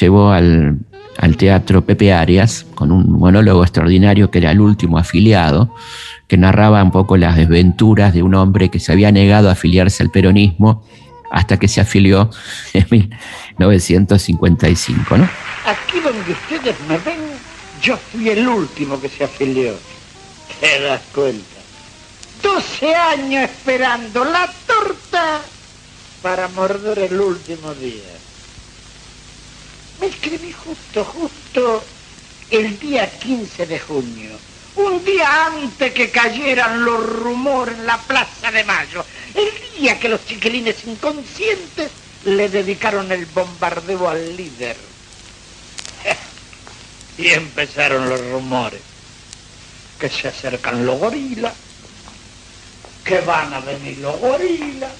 llevó 0.00 0.32
al, 0.32 0.78
al 1.18 1.36
teatro 1.36 1.84
Pepe 1.84 2.14
Arias 2.14 2.64
con 2.74 2.90
un 2.90 3.18
monólogo 3.18 3.62
extraordinario 3.62 4.30
que 4.30 4.38
era 4.38 4.52
el 4.52 4.62
último 4.62 4.96
afiliado, 4.96 5.74
que 6.26 6.38
narraba 6.38 6.82
un 6.82 6.90
poco 6.90 7.18
las 7.18 7.36
desventuras 7.36 8.14
de 8.14 8.22
un 8.22 8.34
hombre 8.34 8.70
que 8.70 8.80
se 8.80 8.92
había 8.92 9.12
negado 9.12 9.50
a 9.50 9.52
afiliarse 9.52 10.02
al 10.02 10.10
peronismo 10.10 10.86
hasta 11.30 11.58
que 11.58 11.68
se 11.68 11.82
afilió 11.82 12.30
en 12.72 12.86
1955, 13.58 15.18
¿no? 15.18 15.28
Aquí 15.66 16.00
donde 16.02 16.32
ustedes 16.32 16.76
me 16.88 16.96
ven, 16.96 17.20
yo 17.82 17.98
fui 17.98 18.30
el 18.30 18.48
último 18.48 18.98
que 18.98 19.10
se 19.10 19.24
afilió. 19.24 19.74
¿Te 20.58 20.80
das 20.80 21.02
cuenta? 21.14 21.60
12 22.42 22.94
años 22.94 23.44
esperando 23.44 24.24
la 24.24 24.50
torta 24.66 25.42
para 26.22 26.48
morder 26.48 26.98
el 26.98 27.20
último 27.20 27.74
día. 27.74 28.16
Me 30.00 30.06
escribí 30.06 30.52
justo, 30.52 31.04
justo 31.04 31.84
el 32.50 32.78
día 32.78 33.10
15 33.18 33.66
de 33.66 33.78
junio 33.78 34.50
un 34.76 35.04
día 35.04 35.46
antes 35.46 35.92
que 35.92 36.10
cayeran 36.10 36.84
los 36.84 37.04
rumores 37.04 37.76
en 37.76 37.86
la 37.86 37.98
Plaza 37.98 38.50
de 38.50 38.64
Mayo, 38.64 39.04
el 39.34 39.78
día 39.78 39.98
que 39.98 40.08
los 40.08 40.24
chiquilines 40.24 40.84
inconscientes 40.86 41.90
le 42.24 42.48
dedicaron 42.48 43.10
el 43.12 43.26
bombardeo 43.26 44.08
al 44.08 44.36
líder. 44.36 44.76
Y 47.18 47.28
empezaron 47.28 48.08
los 48.08 48.20
rumores, 48.30 48.80
que 50.00 50.08
se 50.08 50.28
acercan 50.28 50.84
los 50.86 50.98
gorilas, 50.98 51.52
que 53.04 53.20
van 53.20 53.52
a 53.52 53.60
venir 53.60 53.98
los 53.98 54.18
gorilas, 54.18 54.90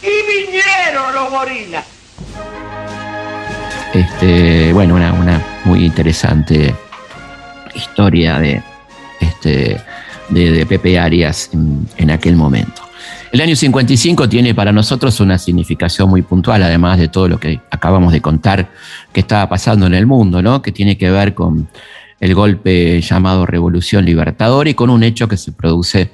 y 0.00 0.46
vinieron 0.46 1.14
los 1.14 1.30
gorilas. 1.30 1.84
Este, 3.92 4.72
bueno, 4.72 4.94
una, 4.94 5.44
muy 5.64 5.84
interesante 5.84 6.74
historia 7.74 8.38
de, 8.38 8.62
este, 9.20 9.80
de, 10.30 10.64
Pepe 10.66 10.98
Arias 10.98 11.50
en, 11.52 12.10
aquel 12.10 12.36
momento. 12.36 12.82
El 13.32 13.40
año 13.40 13.56
55 13.56 14.28
tiene 14.28 14.54
para 14.54 14.72
nosotros 14.72 15.18
una 15.20 15.36
significación 15.36 16.08
muy 16.08 16.22
puntual, 16.22 16.62
además 16.62 16.98
de 16.98 17.08
todo 17.08 17.28
lo 17.28 17.40
que 17.40 17.60
acabamos 17.70 18.12
de 18.12 18.20
contar 18.20 18.70
que 19.12 19.20
estaba 19.20 19.48
pasando 19.48 19.86
en 19.86 19.94
el 19.94 20.06
mundo, 20.06 20.42
¿no? 20.42 20.62
que 20.62 20.70
tiene 20.70 20.96
que 20.96 21.10
ver 21.10 21.34
con 21.34 21.68
el 22.22 22.36
golpe 22.36 23.00
llamado 23.00 23.46
Revolución 23.46 24.04
Libertadora 24.04 24.70
y 24.70 24.74
con 24.74 24.90
un 24.90 25.02
hecho 25.02 25.26
que 25.26 25.36
se 25.36 25.50
produce 25.50 26.08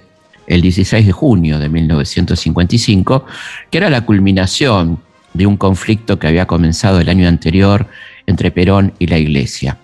el 0.46 0.62
16 0.62 1.04
de 1.04 1.12
junio 1.12 1.58
de 1.58 1.68
1955, 1.68 3.26
que 3.70 3.76
era 3.76 3.90
la 3.90 4.06
culminación 4.06 5.00
de 5.34 5.46
un 5.46 5.58
conflicto 5.58 6.18
que 6.18 6.26
había 6.26 6.46
comenzado 6.46 6.98
el 6.98 7.10
año 7.10 7.28
anterior 7.28 7.86
entre 8.26 8.50
Perón 8.50 8.94
y 8.98 9.06
la 9.06 9.18
Iglesia. 9.18 9.76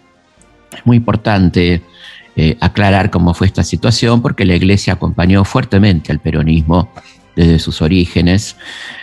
Es 0.74 0.86
muy 0.86 0.96
importante 0.96 1.82
eh, 2.36 2.56
aclarar 2.58 3.10
cómo 3.10 3.34
fue 3.34 3.46
esta 3.46 3.62
situación 3.62 4.22
porque 4.22 4.46
la 4.46 4.54
Iglesia 4.54 4.94
acompañó 4.94 5.44
fuertemente 5.44 6.10
al 6.10 6.20
peronismo 6.20 6.90
desde 7.36 7.58
sus 7.58 7.82
orígenes, 7.82 8.56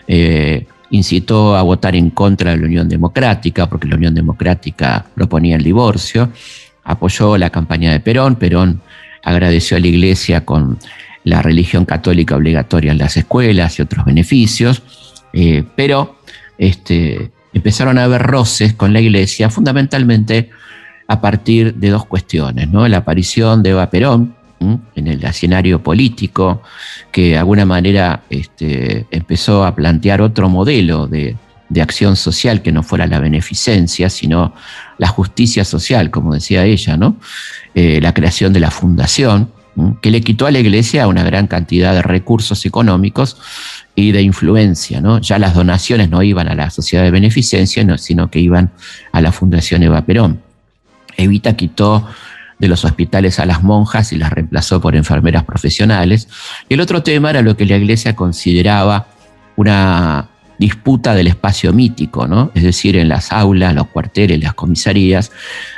eh, 0.07 0.65
incitó 0.89 1.55
a 1.55 1.61
votar 1.61 1.95
en 1.95 2.09
contra 2.09 2.49
de 2.49 2.57
la 2.57 2.65
Unión 2.65 2.89
Democrática 2.89 3.69
porque 3.69 3.87
la 3.87 3.95
Unión 3.95 4.15
Democrática 4.15 5.05
proponía 5.13 5.55
el 5.55 5.63
divorcio, 5.63 6.31
apoyó 6.83 7.38
la 7.38 7.50
campaña 7.50 7.91
de 7.91 8.00
Perón, 8.00 8.35
Perón 8.35 8.81
agradeció 9.23 9.77
a 9.77 9.79
la 9.79 9.88
Iglesia 9.88 10.45
con 10.45 10.79
la 11.23 11.41
religión 11.41 11.85
católica 11.85 12.35
obligatoria 12.35 12.91
en 12.91 12.97
las 12.97 13.17
escuelas 13.17 13.77
y 13.77 13.81
otros 13.83 14.05
beneficios, 14.05 14.81
eh, 15.33 15.63
pero 15.75 16.17
este, 16.57 17.31
empezaron 17.53 17.97
a 17.97 18.05
haber 18.05 18.23
roces 18.23 18.73
con 18.73 18.93
la 18.93 19.01
iglesia, 19.01 19.50
fundamentalmente 19.50 20.50
a 21.07 21.21
partir 21.21 21.75
de 21.75 21.89
dos 21.89 22.05
cuestiones, 22.05 22.69
¿no? 22.69 22.88
La 22.88 22.97
aparición 22.97 23.61
de 23.63 23.71
Eva 23.71 23.89
Perón 23.89 24.35
en 24.59 25.07
el 25.07 25.23
escenario 25.23 25.81
político, 25.81 26.61
que 27.11 27.29
de 27.29 27.38
alguna 27.38 27.65
manera 27.65 28.21
este, 28.29 29.07
empezó 29.09 29.65
a 29.65 29.75
plantear 29.75 30.21
otro 30.21 30.50
modelo 30.50 31.07
de, 31.07 31.35
acción 31.79 32.15
social 32.15 32.61
que 32.61 32.71
no 32.71 32.83
fuera 32.83 33.07
la 33.07 33.19
beneficencia, 33.19 34.09
sino 34.09 34.53
la 34.97 35.07
justicia 35.07 35.63
social, 35.63 36.11
como 36.11 36.33
decía 36.33 36.65
ella, 36.65 36.97
¿no? 36.97 37.15
Eh, 37.75 37.99
la 38.01 38.13
creación 38.13 38.51
de 38.51 38.59
la 38.59 38.71
fundación, 38.71 39.51
que 40.01 40.11
le 40.11 40.21
quitó 40.21 40.47
a 40.47 40.51
la 40.51 40.59
iglesia 40.59 41.07
una 41.07 41.23
gran 41.23 41.47
cantidad 41.47 41.93
de 41.93 42.01
recursos 42.01 42.65
económicos 42.65 43.37
y 43.95 44.11
de 44.11 44.21
influencia. 44.21 45.01
¿no? 45.01 45.19
Ya 45.19 45.39
las 45.39 45.55
donaciones 45.55 46.09
no 46.09 46.21
iban 46.23 46.47
a 46.47 46.55
la 46.55 46.69
sociedad 46.69 47.03
de 47.03 47.11
beneficencia, 47.11 47.85
sino 47.97 48.29
que 48.29 48.39
iban 48.39 48.71
a 49.11 49.21
la 49.21 49.31
Fundación 49.31 49.83
Eva 49.83 50.03
Perón. 50.05 50.41
Evita 51.17 51.55
quitó 51.55 52.07
de 52.59 52.67
los 52.67 52.85
hospitales 52.85 53.39
a 53.39 53.45
las 53.45 53.63
monjas 53.63 54.11
y 54.13 54.17
las 54.17 54.31
reemplazó 54.31 54.81
por 54.81 54.95
enfermeras 54.95 55.43
profesionales. 55.45 56.27
Y 56.69 56.75
el 56.75 56.81
otro 56.81 57.01
tema 57.01 57.29
era 57.31 57.41
lo 57.41 57.57
que 57.57 57.65
la 57.65 57.77
iglesia 57.77 58.15
consideraba 58.15 59.07
una 59.55 60.30
disputa 60.61 61.15
del 61.15 61.25
espacio 61.25 61.73
mítico, 61.73 62.27
¿no? 62.27 62.51
es 62.53 62.61
decir, 62.61 62.95
en 62.95 63.09
las 63.09 63.31
aulas, 63.31 63.73
los 63.73 63.87
cuarteles, 63.87 64.39
las 64.39 64.53
comisarías, 64.53 65.31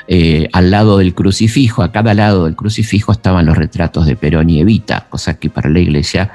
eh, 0.10 0.50
al 0.52 0.72
lado 0.72 0.98
del 0.98 1.16
crucifijo, 1.16 1.84
a 1.84 1.94
cada 1.94 2.14
lado 2.14 2.44
del 2.44 2.58
crucifijo 2.58 3.14
estaban 3.14 3.46
los 3.46 3.58
retratos 3.58 4.06
de 4.06 4.18
Perón 4.18 4.50
y 4.50 4.60
Evita, 4.60 5.08
cosa 5.10 5.40
que 5.40 5.50
para 5.50 5.70
la 5.70 5.80
iglesia 5.80 6.34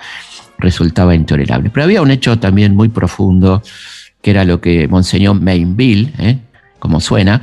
resultaba 0.58 1.14
intolerable. 1.14 1.68
Pero 1.68 1.84
había 1.84 2.00
un 2.00 2.10
hecho 2.10 2.38
también 2.38 2.74
muy 2.74 2.88
profundo, 2.88 3.62
que 4.22 4.30
era 4.30 4.46
lo 4.46 4.62
que 4.62 4.88
Monseñor 4.88 5.38
Mainville, 5.38 6.14
¿eh? 6.18 6.38
como 6.78 7.00
suena, 7.00 7.42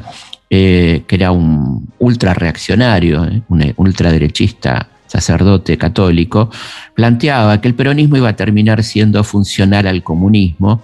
eh, 0.49 1.03
que 1.05 1.15
era 1.17 1.29
un 1.29 1.87
ultra 1.99 2.33
reaccionario, 2.33 3.29
un 3.47 3.73
ultraderechista 3.77 4.89
sacerdote 5.07 5.77
católico, 5.77 6.49
planteaba 6.93 7.61
que 7.61 7.67
el 7.67 7.75
peronismo 7.75 8.17
iba 8.17 8.29
a 8.29 8.35
terminar 8.35 8.83
siendo 8.83 9.23
funcional 9.23 9.87
al 9.87 10.03
comunismo 10.03 10.81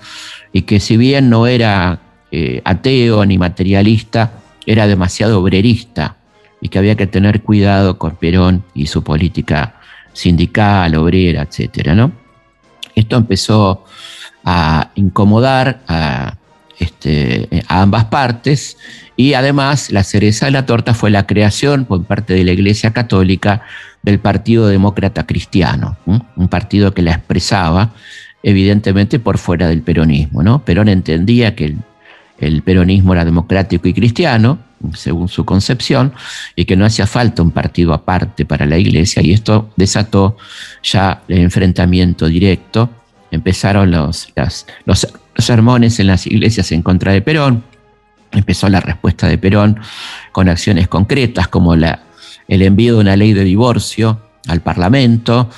y 0.54 0.64
que 0.64 0.80
si 0.80 0.98
bien 0.98 1.30
no 1.30 1.48
era 1.48 2.00
eh, 2.32 2.62
ateo 2.64 3.26
ni 3.26 3.38
materialista, 3.38 4.34
era 4.66 4.88
demasiado 4.88 5.40
obrerista 5.40 6.18
y 6.62 6.70
que 6.70 6.80
había 6.80 6.96
que 6.96 7.08
tener 7.08 7.42
cuidado 7.42 7.98
con 7.98 8.16
Perón 8.16 8.64
y 8.74 8.88
su 8.88 9.04
política 9.04 9.76
sindical, 10.14 10.96
obrera, 10.96 11.42
etc. 11.42 11.94
¿no? 11.96 12.12
Esto 12.96 13.18
empezó 13.18 13.86
a 14.44 14.92
incomodar 14.96 15.82
este, 16.80 17.48
a 17.68 17.82
ambas 17.82 18.06
partes 18.06 18.78
y 19.16 19.34
además 19.34 19.92
la 19.92 20.04
cereza 20.04 20.46
de 20.46 20.52
la 20.52 20.66
torta 20.66 20.94
fue 20.94 21.10
la 21.10 21.28
creación 21.28 21.86
por 21.86 22.04
parte 22.06 22.34
de 22.34 22.44
la 22.44 22.52
Iglesia 22.52 22.92
Católica 22.92 23.64
del 24.04 24.20
Partido 24.20 24.68
Demócrata 24.68 25.26
Cristiano, 25.26 25.98
un 26.06 26.48
partido 26.48 26.94
que 26.94 27.02
la 27.02 27.14
expresaba 27.14 27.92
evidentemente 28.44 29.20
por 29.20 29.38
fuera 29.38 29.68
del 29.68 29.82
peronismo. 29.82 30.44
¿no? 30.44 30.64
Perón 30.64 30.90
entendía 30.90 31.56
que 31.56 31.76
el, 32.40 32.62
peronismo 32.64 33.14
era 33.14 33.26
democrático 33.26 33.88
y 33.88 33.94
cristiano, 33.94 34.60
según 34.96 35.28
su 35.28 35.46
concepción, 35.46 36.14
y 36.56 36.66
que 36.66 36.76
no 36.76 36.86
hacía 36.86 37.06
falta 37.06 37.44
un 37.44 37.52
partido 37.52 37.94
aparte 37.94 38.46
para 38.46 38.66
la 38.66 38.78
iglesia, 38.78 39.22
y 39.22 39.32
esto 39.32 39.70
desató 39.76 40.38
ya 40.82 41.22
el 41.28 41.40
enfrentamiento 41.40 42.28
directo. 42.28 42.90
Empezaron 43.30 43.92
los, 43.92 44.34
los 44.86 45.08
sermones 45.38 46.00
en 46.00 46.08
las 46.08 46.26
iglesias 46.26 46.72
en 46.72 46.82
contra 46.82 47.12
de 47.14 47.22
Perón, 47.22 47.64
empezó 48.32 48.68
la 48.70 48.80
respuesta 48.80 49.28
de 49.28 49.38
Perón 49.38 49.80
con 50.32 50.50
acciones 50.50 50.88
concretas 50.88 51.48
como 51.48 51.76
la, 51.76 52.02
el 52.48 52.62
envío 52.62 52.96
de 52.96 53.02
una 53.02 53.16
ley 53.16 53.34
de 53.34 53.44
divorcio 53.44 54.20
al 54.48 54.62
Parlamento, 54.62 55.50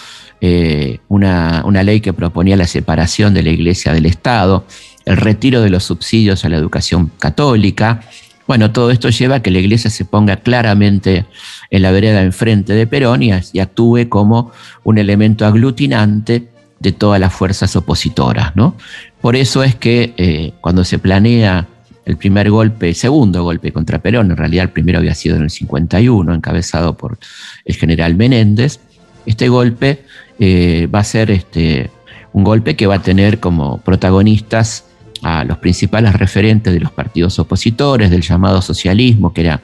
eh, 0.42 1.00
una, 1.08 1.64
ley 1.84 2.02
que 2.02 2.12
proponía 2.12 2.58
la 2.58 2.68
separación 2.68 3.34
de 3.34 3.44
la 3.44 3.50
Iglesia 3.50 3.94
del 3.94 4.06
Estado, 4.06 4.66
el 5.06 5.18
retiro 5.18 5.62
de 5.62 5.70
los 5.70 5.86
subsidios 5.86 6.44
a 6.44 6.50
la 6.50 6.58
educación 6.58 7.12
católica. 7.18 8.02
Bueno, 8.46 8.72
todo 8.72 8.92
esto 8.92 9.10
lleva 9.10 9.36
a 9.36 9.42
que 9.42 9.52
la 9.52 9.60
Iglesia 9.60 9.90
se 9.90 10.04
ponga 10.04 10.38
claramente 10.38 11.26
en 11.70 11.82
la 11.82 11.92
vereda 11.92 12.22
enfrente 12.22 12.74
de 12.74 12.88
Perón 12.88 13.24
y, 13.24 13.32
actúe 13.32 14.10
como 14.10 14.52
un 14.84 14.98
elemento 14.98 15.46
aglutinante 15.46 16.50
de 16.80 16.92
todas 16.92 17.22
las 17.22 17.34
fuerzas 17.34 17.76
opositoras. 17.78 18.54
¿no? 18.56 18.76
Por 19.22 19.38
eso 19.38 19.64
es 19.64 19.76
que 19.76 20.14
eh, 20.18 20.52
cuando 20.60 20.84
se 20.84 21.00
planea 21.00 21.68
el 22.06 22.18
primer 22.18 22.50
golpe, 22.50 22.90
el 22.90 22.96
segundo 22.96 23.44
golpe 23.44 23.72
contra 23.72 24.00
Perón, 24.00 24.32
en 24.32 24.38
realidad 24.38 24.66
el 24.66 24.72
primero 24.72 25.00
había 25.00 25.16
sido 25.16 25.36
en 25.36 25.44
el 25.44 25.50
51, 25.50 26.34
encabezado 26.34 26.98
por 26.98 27.18
el 27.66 27.76
general 27.76 28.16
Menéndez. 28.16 28.80
Este 29.26 29.48
golpe 29.48 30.04
eh, 30.40 30.88
va 30.94 31.00
a 31.00 31.04
ser 31.04 31.32
este, 31.32 31.90
un 32.34 32.44
golpe 32.44 32.76
que 32.76 32.88
va 32.88 32.96
a 32.96 33.02
tener 33.02 33.40
como 33.40 33.80
protagonistas 33.80 34.86
a 35.24 35.46
los 35.46 35.58
principales 35.58 36.14
referentes 36.14 36.74
de 36.74 36.82
los 36.82 36.92
partidos 36.92 37.40
opositores, 37.40 38.12
del 38.12 38.22
llamado 38.22 38.62
socialismo, 38.62 39.34
que 39.34 39.42
era 39.42 39.62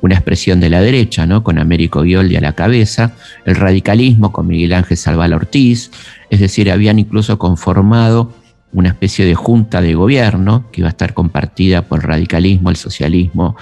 una 0.00 0.14
expresión 0.14 0.60
de 0.60 0.70
la 0.70 0.80
derecha, 0.80 1.26
¿no? 1.26 1.42
con 1.42 1.58
Américo 1.58 2.02
Violdi 2.02 2.36
a 2.36 2.40
la 2.40 2.52
cabeza, 2.52 3.14
el 3.44 3.56
radicalismo 3.56 4.30
con 4.30 4.46
Miguel 4.46 4.72
Ángel 4.72 4.96
Salval 4.96 5.32
Ortiz, 5.32 5.90
es 6.30 6.38
decir, 6.38 6.70
habían 6.70 7.00
incluso 7.00 7.38
conformado 7.38 8.32
una 8.72 8.90
especie 8.90 9.24
de 9.24 9.34
junta 9.34 9.80
de 9.80 9.94
gobierno 9.94 10.66
que 10.70 10.82
iba 10.82 10.88
a 10.88 10.90
estar 10.90 11.14
compartida 11.14 11.82
por 11.82 12.00
el 12.00 12.04
radicalismo, 12.04 12.70
el 12.70 12.76
socialismo 12.76 13.56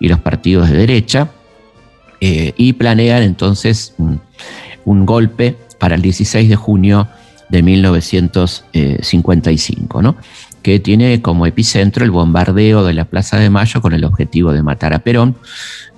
y 0.00 0.08
los 0.08 0.20
partidos 0.20 0.70
de 0.70 0.78
derecha, 0.78 1.28
eh, 2.20 2.54
y 2.56 2.72
planean 2.72 3.22
entonces 3.22 3.94
un, 3.98 4.20
golpe 5.04 5.56
para 5.78 5.96
el 5.96 6.02
16 6.02 6.48
de 6.48 6.56
junio 6.56 7.06
de 7.50 7.62
1955, 7.62 10.02
¿no? 10.02 10.16
que 10.62 10.80
tiene 10.80 11.20
como 11.22 11.46
epicentro 11.46 12.04
el 12.04 12.10
bombardeo 12.10 12.84
de 12.84 12.94
la 12.94 13.04
Plaza 13.04 13.38
de 13.38 13.50
Mayo 13.50 13.80
con 13.82 13.92
el 13.92 14.04
objetivo 14.04 14.52
de 14.52 14.62
matar 14.62 14.94
a 14.94 15.00
Perón, 15.00 15.36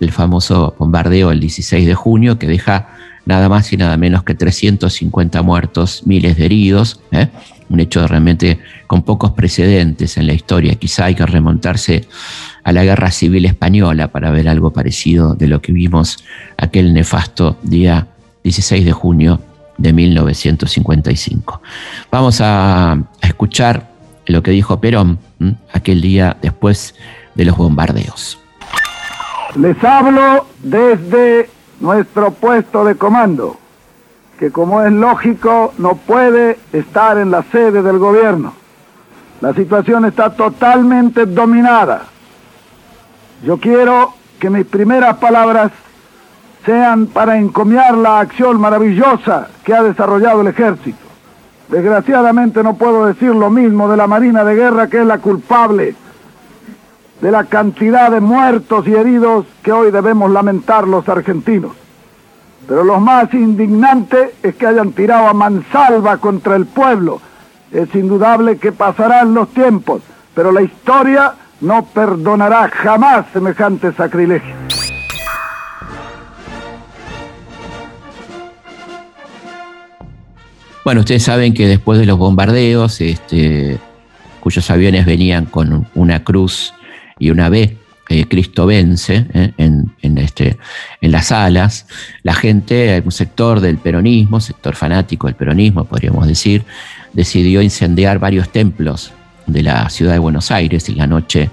el 0.00 0.10
famoso 0.12 0.74
bombardeo 0.78 1.28
del 1.30 1.40
16 1.40 1.86
de 1.86 1.94
junio 1.94 2.38
que 2.38 2.46
deja 2.46 2.88
nada 3.24 3.48
más 3.48 3.72
y 3.72 3.76
nada 3.76 3.96
menos 3.96 4.22
que 4.24 4.34
350 4.34 5.40
muertos, 5.42 6.02
miles 6.04 6.36
de 6.36 6.44
heridos, 6.46 7.00
¿eh? 7.12 7.28
Un 7.68 7.80
hecho 7.80 8.06
realmente 8.06 8.58
con 8.86 9.02
pocos 9.02 9.32
precedentes 9.32 10.16
en 10.16 10.26
la 10.26 10.32
historia. 10.32 10.74
Quizá 10.74 11.06
hay 11.06 11.14
que 11.14 11.26
remontarse 11.26 12.06
a 12.64 12.72
la 12.72 12.84
Guerra 12.84 13.10
Civil 13.10 13.46
Española 13.46 14.08
para 14.08 14.30
ver 14.30 14.48
algo 14.48 14.72
parecido 14.72 15.34
de 15.34 15.46
lo 15.48 15.60
que 15.60 15.72
vimos 15.72 16.24
aquel 16.56 16.92
nefasto 16.94 17.56
día 17.62 18.06
16 18.42 18.84
de 18.84 18.92
junio 18.92 19.40
de 19.76 19.92
1955. 19.92 21.62
Vamos 22.10 22.40
a, 22.42 22.98
escuchar 23.22 23.88
lo 24.26 24.42
que 24.42 24.50
dijo 24.50 24.80
Perón 24.80 25.18
aquel 25.72 26.00
día 26.00 26.36
después 26.42 26.94
de 27.34 27.44
los 27.44 27.56
bombardeos. 27.56 28.38
Les 29.54 29.82
hablo 29.82 30.46
desde 30.62 31.48
nuestro 31.80 32.32
puesto 32.32 32.84
de 32.84 32.96
comando 32.96 33.58
que 34.38 34.52
como 34.52 34.82
es 34.82 34.92
lógico 34.92 35.74
no 35.78 35.96
puede 35.96 36.58
estar 36.72 37.18
en 37.18 37.30
la 37.30 37.42
sede 37.42 37.82
del 37.82 37.98
gobierno. 37.98 38.52
La 39.40 39.52
situación 39.52 40.04
está 40.04 40.30
totalmente 40.30 41.26
dominada. 41.26 42.02
Yo 43.44 43.58
quiero 43.58 44.14
que 44.38 44.48
mis 44.48 44.64
primeras 44.64 45.16
palabras 45.16 45.72
sean 46.64 47.06
para 47.06 47.36
encomiar 47.36 47.96
la 47.96 48.20
acción 48.20 48.60
maravillosa 48.60 49.48
que 49.64 49.74
ha 49.74 49.82
desarrollado 49.82 50.40
el 50.40 50.48
ejército. 50.48 50.98
Desgraciadamente 51.68 52.62
no 52.62 52.74
puedo 52.74 53.06
decir 53.06 53.34
lo 53.34 53.50
mismo 53.50 53.88
de 53.90 53.96
la 53.96 54.06
Marina 54.06 54.44
de 54.44 54.54
Guerra, 54.54 54.86
que 54.86 55.00
es 55.00 55.06
la 55.06 55.18
culpable 55.18 55.94
de 57.20 57.30
la 57.30 57.44
cantidad 57.44 58.10
de 58.10 58.20
muertos 58.20 58.86
y 58.86 58.94
heridos 58.94 59.46
que 59.62 59.72
hoy 59.72 59.90
debemos 59.90 60.30
lamentar 60.30 60.86
los 60.86 61.08
argentinos. 61.08 61.72
Pero 62.66 62.84
lo 62.84 63.00
más 63.00 63.32
indignante 63.32 64.34
es 64.42 64.54
que 64.56 64.66
hayan 64.66 64.92
tirado 64.92 65.28
a 65.28 65.34
mansalva 65.34 66.18
contra 66.18 66.56
el 66.56 66.66
pueblo. 66.66 67.20
Es 67.72 67.94
indudable 67.94 68.58
que 68.58 68.72
pasarán 68.72 69.34
los 69.34 69.48
tiempos, 69.54 70.02
pero 70.34 70.52
la 70.52 70.62
historia 70.62 71.34
no 71.60 71.84
perdonará 71.86 72.68
jamás 72.68 73.26
semejante 73.32 73.92
sacrilegio. 73.92 74.54
Bueno, 80.84 81.00
ustedes 81.00 81.22
saben 81.22 81.52
que 81.52 81.66
después 81.66 81.98
de 81.98 82.06
los 82.06 82.16
bombardeos, 82.16 83.02
este, 83.02 83.78
cuyos 84.40 84.70
aviones 84.70 85.04
venían 85.04 85.44
con 85.44 85.86
una 85.94 86.24
cruz 86.24 86.72
y 87.18 87.28
una 87.30 87.50
B, 87.50 87.76
eh, 88.08 88.24
Cristo 88.26 88.66
vence 88.66 89.26
eh, 89.34 89.52
en, 89.58 90.18
este, 90.18 90.56
en 91.00 91.12
las 91.12 91.30
alas, 91.30 91.86
la 92.22 92.32
gente, 92.32 93.02
un 93.04 93.12
sector 93.12 93.60
del 93.60 93.76
peronismo, 93.76 94.40
sector 94.40 94.74
fanático 94.74 95.26
del 95.26 95.36
peronismo, 95.36 95.84
podríamos 95.84 96.26
decir, 96.26 96.64
decidió 97.12 97.60
incendiar 97.60 98.18
varios 98.18 98.48
templos 98.50 99.12
de 99.46 99.62
la 99.62 99.90
ciudad 99.90 100.12
de 100.12 100.18
Buenos 100.18 100.50
Aires 100.50 100.88
en 100.88 100.98
la 100.98 101.06
noche 101.06 101.50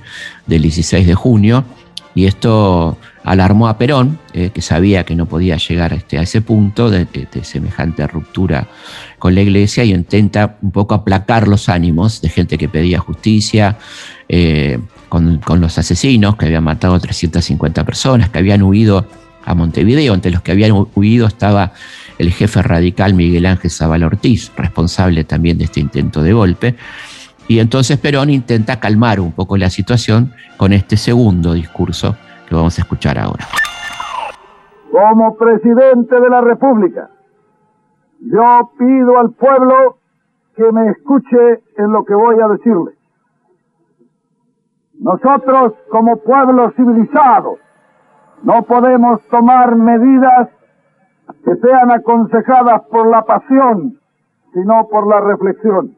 del 0.47 0.61
16 0.61 1.05
de 1.05 1.13
junio, 1.13 1.65
y 2.13 2.25
esto 2.25 2.97
alarmó 3.25 3.67
a 3.67 3.77
Perón, 3.77 4.19
eh, 4.33 4.51
que 4.53 4.61
sabía 4.61 5.03
que 5.03 5.15
no 5.15 5.25
podía 5.25 5.57
llegar 5.57 5.91
este, 5.91 6.17
a 6.17 6.21
ese 6.21 6.41
punto 6.41 6.89
de, 6.89 7.05
semejante 7.41 8.07
ruptura 8.07 8.67
con 9.19 9.35
la 9.35 9.41
iglesia 9.41 9.83
y 9.83 9.93
intenta 9.93 10.57
un 10.61 10.71
poco 10.71 10.95
aplacar 10.95 11.49
los 11.49 11.67
ánimos 11.67 12.21
de 12.21 12.29
gente 12.29 12.57
que 12.57 12.69
pedía 12.69 12.99
justicia, 12.99 13.77
con, 15.09 15.41
los 15.59 15.77
asesinos 15.77 16.35
que 16.35 16.45
habían 16.45 16.63
matado 16.63 16.95
a 16.95 16.99
350 16.99 17.83
personas, 17.83 18.29
que 18.29 18.39
habían 18.39 18.63
huido 18.63 19.05
a 19.45 19.55
Montevideo. 19.55 20.13
Entre 20.13 20.31
los 20.31 20.41
que 20.41 20.51
habían 20.51 20.73
huido 20.95 21.27
estaba 21.27 21.71
el 22.17 22.31
jefe 22.31 22.61
radical 22.61 23.13
Miguel 23.13 23.45
Ángel 23.45 23.71
Zavala 23.71 24.07
Ortiz, 24.07 24.51
responsable 24.55 25.23
también 25.23 25.57
de 25.57 25.65
este 25.65 25.79
intento 25.79 26.21
de 26.21 26.33
golpe. 26.33 26.75
Y 27.47 27.59
entonces 27.59 27.99
Perón 27.99 28.29
intenta 28.29 28.79
calmar 28.79 29.19
un 29.19 29.31
poco 29.31 29.57
la 29.57 29.69
situación 29.69 30.33
con 30.57 30.73
este 30.73 30.97
segundo 30.97 31.53
discurso 31.53 32.15
que 32.47 32.55
vamos 32.55 32.77
a 32.77 32.81
escuchar 32.81 33.19
ahora. 33.19 33.47
Como 34.91 35.35
presidente 35.37 36.19
de 36.19 36.29
la 36.29 36.41
República, 36.41 37.09
yo 38.21 38.71
pido 38.79 39.19
al 39.19 39.31
pueblo 39.31 39.97
que 40.55 40.71
me 40.71 40.89
escuche 40.89 41.63
en 41.77 41.91
lo 41.91 42.05
que 42.05 42.15
voy 42.15 42.37
a 42.39 42.47
decirle. 42.47 42.94
Nosotros 44.99 45.73
como 45.91 46.17
pueblo 46.17 46.71
civilizado 46.71 47.57
no 48.43 48.63
podemos 48.63 49.21
tomar 49.29 49.75
medidas 49.75 50.49
que 51.43 51.55
sean 51.55 51.91
aconsejadas 51.91 52.83
por 52.91 53.07
la 53.07 53.23
pasión, 53.23 53.97
sino 54.53 54.87
por 54.87 55.07
la 55.07 55.19
reflexión. 55.21 55.95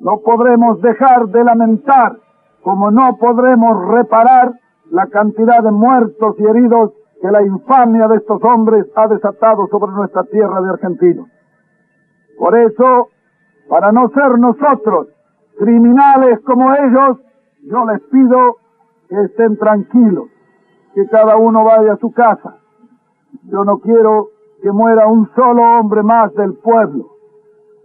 No 0.00 0.20
podremos 0.20 0.80
dejar 0.82 1.26
de 1.28 1.44
lamentar, 1.44 2.16
como 2.62 2.90
no 2.90 3.16
podremos 3.16 3.88
reparar 3.88 4.52
la 4.90 5.06
cantidad 5.06 5.62
de 5.62 5.70
muertos 5.70 6.36
y 6.38 6.44
heridos 6.44 6.92
que 7.20 7.30
la 7.30 7.42
infamia 7.42 8.08
de 8.08 8.16
estos 8.16 8.42
hombres 8.44 8.86
ha 8.96 9.06
desatado 9.08 9.66
sobre 9.68 9.92
nuestra 9.92 10.24
tierra 10.24 10.60
de 10.60 10.70
argentinos. 10.70 11.28
Por 12.38 12.56
eso, 12.56 13.08
para 13.68 13.92
no 13.92 14.08
ser 14.10 14.38
nosotros 14.38 15.08
criminales 15.58 16.40
como 16.40 16.74
ellos, 16.74 17.18
yo 17.62 17.84
les 17.86 18.00
pido 18.02 18.56
que 19.08 19.20
estén 19.24 19.56
tranquilos, 19.56 20.28
que 20.94 21.06
cada 21.08 21.36
uno 21.36 21.64
vaya 21.64 21.92
a 21.92 21.96
su 21.98 22.12
casa. 22.12 22.56
Yo 23.44 23.64
no 23.64 23.78
quiero 23.78 24.28
que 24.62 24.70
muera 24.72 25.06
un 25.06 25.28
solo 25.34 25.62
hombre 25.78 26.02
más 26.02 26.34
del 26.34 26.54
pueblo. 26.54 27.06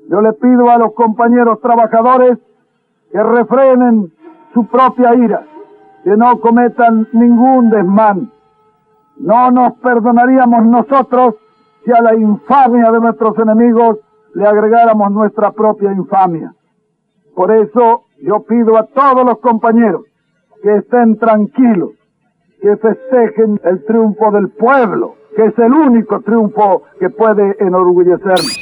Yo 0.09 0.21
le 0.21 0.33
pido 0.33 0.69
a 0.69 0.77
los 0.77 0.93
compañeros 0.93 1.59
trabajadores 1.61 2.37
que 3.11 3.23
refrenen 3.23 4.11
su 4.53 4.65
propia 4.67 5.15
ira, 5.15 5.45
que 6.03 6.15
no 6.15 6.39
cometan 6.39 7.07
ningún 7.13 7.69
desmán. 7.69 8.31
No 9.17 9.51
nos 9.51 9.73
perdonaríamos 9.79 10.65
nosotros 10.65 11.35
si 11.83 11.91
a 11.91 12.01
la 12.01 12.15
infamia 12.15 12.91
de 12.91 12.99
nuestros 12.99 13.37
enemigos 13.39 13.99
le 14.33 14.45
agregáramos 14.45 15.11
nuestra 15.11 15.51
propia 15.51 15.91
infamia. 15.93 16.53
Por 17.33 17.51
eso 17.51 18.04
yo 18.21 18.43
pido 18.43 18.77
a 18.77 18.85
todos 18.87 19.25
los 19.25 19.39
compañeros 19.39 20.03
que 20.61 20.77
estén 20.77 21.17
tranquilos, 21.17 21.91
que 22.61 22.75
festejen 22.77 23.59
el 23.63 23.85
triunfo 23.85 24.31
del 24.31 24.49
pueblo, 24.49 25.15
que 25.35 25.45
es 25.45 25.57
el 25.59 25.71
único 25.71 26.21
triunfo 26.21 26.83
que 26.99 27.09
puede 27.09 27.55
enorgullecernos. 27.59 28.57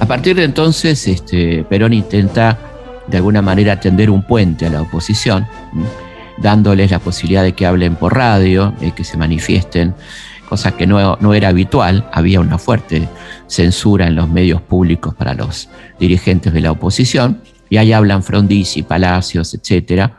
A 0.00 0.06
partir 0.06 0.36
de 0.36 0.44
entonces, 0.44 1.08
este, 1.08 1.64
Perón 1.64 1.94
intenta 1.94 2.58
de 3.06 3.16
alguna 3.16 3.42
manera 3.42 3.80
tender 3.80 4.10
un 4.10 4.22
puente 4.26 4.66
a 4.66 4.70
la 4.70 4.82
oposición, 4.82 5.46
dándoles 6.36 6.90
la 6.90 6.98
posibilidad 6.98 7.42
de 7.42 7.52
que 7.52 7.66
hablen 7.66 7.96
por 7.96 8.14
radio, 8.14 8.72
de 8.80 8.92
que 8.92 9.02
se 9.02 9.16
manifiesten 9.16 9.94
cosa 10.48 10.76
que 10.76 10.86
no, 10.86 11.34
era 11.34 11.48
habitual, 11.48 12.08
había 12.12 12.40
una 12.40 12.58
fuerte 12.58 13.08
censura 13.46 14.06
en 14.06 14.14
los 14.14 14.28
medios 14.28 14.60
públicos 14.62 15.14
para 15.14 15.34
los 15.34 15.68
dirigentes 15.98 16.52
de 16.52 16.60
la 16.60 16.72
oposición, 16.72 17.40
y 17.70 17.76
ahí 17.76 17.92
hablan 17.92 18.22
Frondizi, 18.22 18.82
Palacios, 18.82 19.54
etc. 19.54 20.10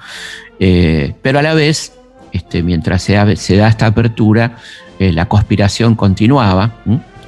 Eh, 0.59 1.13
pero 1.21 1.39
a 1.39 1.41
la 1.41 1.53
vez, 1.53 1.93
este, 2.31 2.63
mientras 2.63 3.03
se, 3.03 3.13
da 3.13 3.67
esta 3.67 3.85
apertura, 3.85 4.57
eh, 4.99 5.11
la 5.13 5.27
conspiración 5.27 5.95
continuaba, 5.95 6.73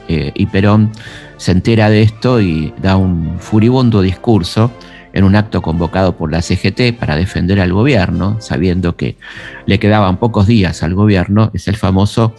eh, 0.08 0.32
y 0.36 0.46
Perón 0.48 0.92
se 1.38 1.52
entera 1.52 1.90
de 1.90 2.02
esto 2.02 2.42
y 2.42 2.74
da 2.82 2.98
un 2.98 3.40
furibundo 3.40 4.02
discurso 4.02 4.72
en 5.14 5.24
un 5.24 5.36
acto 5.36 5.62
convocado 5.62 6.16
por 6.16 6.32
la 6.32 6.42
CGT 6.42 6.94
para 6.98 7.16
defender 7.16 7.60
al 7.60 7.74
gobierno, 7.74 8.38
sabiendo 8.40 8.96
que 8.96 9.18
le 9.66 9.80
quedaban 9.80 10.18
pocos 10.18 10.46
días 10.46 10.84
al 10.84 10.94
gobierno, 10.94 11.50
es 11.54 11.68
el 11.68 11.76
famoso 11.76 12.36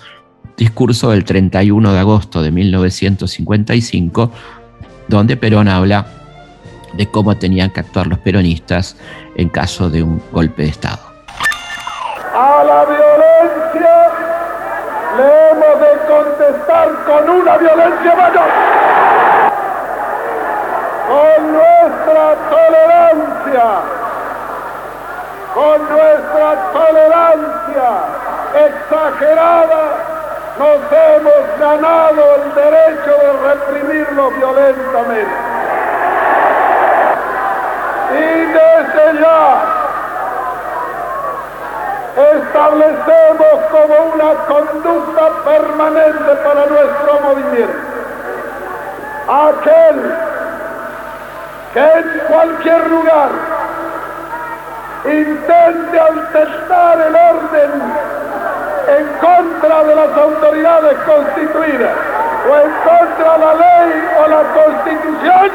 discurso 0.58 1.10
del 1.10 1.24
31 1.24 1.92
de 1.92 1.98
agosto 1.98 2.42
de 2.42 2.50
1955, 2.50 4.32
donde 5.06 5.36
Perón 5.36 5.68
habla 5.68 6.06
de 6.94 7.06
cómo 7.06 7.36
tenían 7.36 7.70
que 7.70 7.80
actuar 7.80 8.08
los 8.08 8.18
peronistas 8.18 8.96
en 9.36 9.48
caso 9.48 9.88
de 9.88 10.02
un 10.02 10.20
golpe 10.32 10.62
de 10.62 10.68
Estado. 10.68 10.98
A 12.34 12.64
la 12.64 12.84
violencia 12.84 14.10
le 15.16 15.50
hemos 15.50 15.80
de 15.80 15.92
contestar 16.08 16.88
con 17.06 17.30
una 17.30 17.56
violencia 17.56 18.16
mayor. 18.16 18.48
Con 21.08 21.52
nuestra 21.52 22.36
tolerancia, 22.50 23.66
con 25.54 25.78
nuestra 25.88 26.72
tolerancia 26.72 27.88
exagerada 28.66 30.17
nos 30.58 30.80
hemos 30.92 31.60
ganado 31.60 32.34
el 32.34 32.54
derecho 32.54 33.12
de 33.22 33.32
reprimirlo 33.48 34.30
violentamente. 34.32 35.36
Y 38.10 38.40
desde 38.52 39.20
ya 39.20 39.78
establecemos 42.32 43.56
como 43.70 43.94
una 44.14 44.34
conducta 44.46 45.30
permanente 45.44 46.34
para 46.44 46.66
nuestro 46.66 47.20
movimiento. 47.22 47.78
Aquel 49.28 50.14
que 51.72 51.80
en 51.80 52.20
cualquier 52.26 52.90
lugar 52.90 53.30
intente 55.04 56.00
alterar 56.00 57.00
el 57.06 57.14
orden 57.14 58.17
en 58.88 59.06
contra 59.20 59.84
de 59.84 59.94
las 59.94 60.16
autoridades 60.16 60.96
constituidas 61.04 61.92
o 62.48 62.56
en 62.56 62.72
contra 62.88 63.32
de 63.32 63.38
la 63.38 63.54
ley 63.54 64.08
o 64.18 64.28
la 64.28 64.42
constitución 64.54 65.50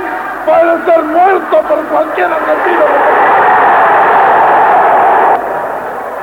puede 0.45 0.85
ser 0.85 1.03
muerto 1.03 1.61
por 1.61 1.79
cualquier 1.85 2.27
argentino. 2.27 2.85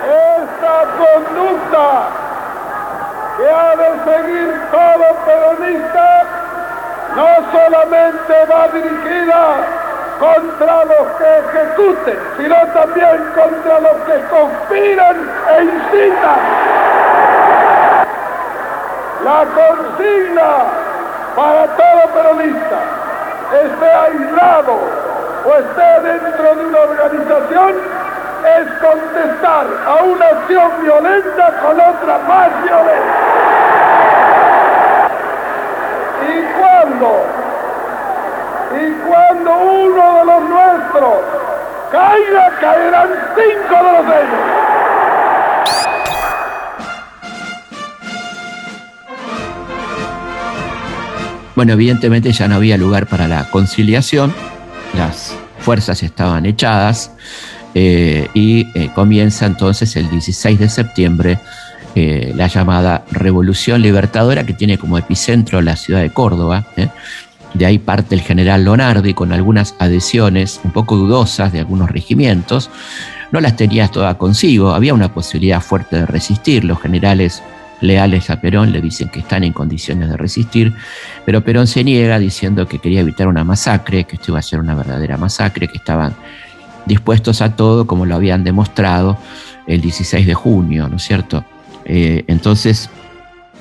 Esta 0.07 0.77
conducta 1.03 1.89
que 3.37 3.51
ha 3.51 3.77
de 3.77 3.91
seguir 4.05 4.61
todo 4.71 5.05
peronista 5.27 6.23
no 7.17 7.29
solamente 7.51 8.35
va 8.53 8.69
dirigida 8.69 9.81
contra 10.21 10.85
los 10.85 11.09
que 11.19 11.39
ejecuten, 11.39 12.19
sino 12.37 12.57
también 12.75 13.33
contra 13.35 13.81
los 13.81 13.97
que 14.05 14.21
conspiran 14.29 15.31
e 15.49 15.63
incitan. 15.65 16.80
La 19.25 19.45
consigna 19.45 20.51
para 21.37 21.67
todo 21.77 22.15
peronista, 22.15 22.79
esté 23.53 23.93
aislado 23.93 24.79
o 25.45 25.55
esté 25.57 26.09
dentro 26.09 26.55
de 26.55 26.65
una 26.65 26.79
organización, 26.79 27.75
es 28.57 28.73
contestar 28.81 29.67
a 29.87 30.05
una 30.05 30.27
acción 30.27 30.71
violenta 30.83 31.53
con 31.61 31.81
otra 31.81 32.19
más 32.27 32.63
violenta. 32.63 33.19
Y 36.27 36.43
cuando, 36.59 37.25
y 38.81 38.93
cuando 39.07 39.51
uno 39.53 40.15
de 40.15 40.25
los 40.25 40.43
nuestros 40.49 41.15
caiga, 41.93 42.51
caerán 42.59 43.11
cinco 43.35 43.85
de 43.85 43.93
los 43.93 44.07
ellos. 44.17 44.70
Bueno, 51.61 51.75
evidentemente 51.75 52.33
ya 52.33 52.49
no 52.49 52.55
había 52.55 52.79
lugar 52.79 53.07
para 53.07 53.29
la 53.29 53.51
conciliación, 53.51 54.33
las 54.97 55.37
fuerzas 55.59 56.03
estaban 56.03 56.47
echadas 56.47 57.13
eh, 57.75 58.29
y 58.33 58.69
eh, 58.75 58.91
comienza 58.95 59.45
entonces 59.45 59.95
el 59.97 60.09
16 60.09 60.59
de 60.59 60.71
septiembre 60.71 61.39
eh, 61.95 62.33
la 62.35 62.47
llamada 62.47 63.05
Revolución 63.11 63.83
Libertadora 63.83 64.47
que 64.47 64.55
tiene 64.55 64.79
como 64.79 64.97
epicentro 64.97 65.61
la 65.61 65.77
ciudad 65.77 66.01
de 66.01 66.09
Córdoba. 66.09 66.65
De 67.53 67.67
ahí 67.67 67.79
parte 67.79 68.15
el 68.15 68.23
general 68.23 68.65
Lonardi 68.65 69.13
con 69.13 69.31
algunas 69.31 69.75
adhesiones 69.79 70.63
un 70.65 70.71
poco 70.71 70.97
dudosas 70.97 71.53
de 71.53 71.59
algunos 71.59 71.91
regimientos. 71.91 72.71
No 73.33 73.41
las 73.43 73.57
tenía 73.57 73.89
todas 73.89 74.17
consigo, 74.17 74.73
había 74.73 74.95
una 74.95 75.13
posibilidad 75.13 75.61
fuerte 75.61 75.97
de 75.97 76.07
resistir. 76.07 76.65
Los 76.65 76.81
generales 76.81 77.43
leales 77.81 78.31
a 78.31 78.41
Perón 78.41 78.73
le 78.73 78.81
dicen 78.81 79.09
que 79.09 79.21
están 79.21 79.45
en 79.45 79.53
condiciones 79.53 80.09
de 80.09 80.17
resistir, 80.17 80.73
pero 81.25 81.43
Perón 81.43 81.67
se 81.67 81.83
niega 81.85 82.19
diciendo 82.19 82.67
que 82.67 82.79
quería 82.79 83.01
evitar 83.01 83.29
una 83.29 83.45
masacre, 83.45 84.05
que 84.05 84.17
esto 84.17 84.33
iba 84.33 84.39
a 84.39 84.43
ser 84.43 84.61
una 84.61 84.75
verdadera 84.75 85.17
masacre, 85.17 85.69
que 85.69 85.79
estaban 85.79 86.15
dispuestos 86.87 87.41
a 87.43 87.57
todo 87.57 87.87
como 87.87 88.07
lo 88.07 88.15
habían 88.15 88.45
demostrado 88.45 89.19
el 89.67 89.81
16 89.81 90.27
de 90.27 90.35
junio, 90.35 90.89
¿no 90.89 90.97
es 90.97 91.03
cierto? 91.03 91.45
Eh, 91.85 92.25
entonces, 92.27 92.91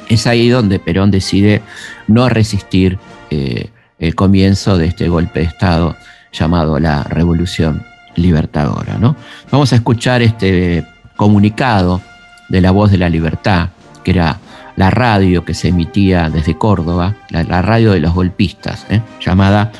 es 0.07 0.27
ahí 0.27 0.49
donde 0.49 0.79
Perón 0.79 1.11
decide 1.11 1.61
no 2.07 2.27
resistir 2.29 2.97
eh, 3.29 3.69
el 3.99 4.15
comienzo 4.15 4.77
de 4.77 4.87
este 4.87 5.07
golpe 5.07 5.41
de 5.41 5.45
Estado 5.45 5.95
llamado 6.31 6.79
la 6.79 7.03
Revolución 7.03 7.83
Libertadora. 8.15 8.97
¿no? 8.97 9.15
Vamos 9.51 9.71
a 9.71 9.75
escuchar 9.75 10.21
este 10.21 10.85
comunicado 11.15 12.01
de 12.49 12.61
la 12.61 12.71
voz 12.71 12.91
de 12.91 12.97
la 12.97 13.09
libertad, 13.09 13.69
que 14.03 14.11
era 14.11 14.37
la 14.75 14.89
radio 14.89 15.43
que 15.43 15.53
se 15.53 15.69
emitía 15.69 16.29
desde 16.29 16.57
Córdoba, 16.57 17.15
la, 17.29 17.61
radio 17.61 17.91
de 17.91 17.99
los 17.99 18.13
golpistas, 18.13 18.85
¿eh? 18.89 19.01
llamada 19.19 19.71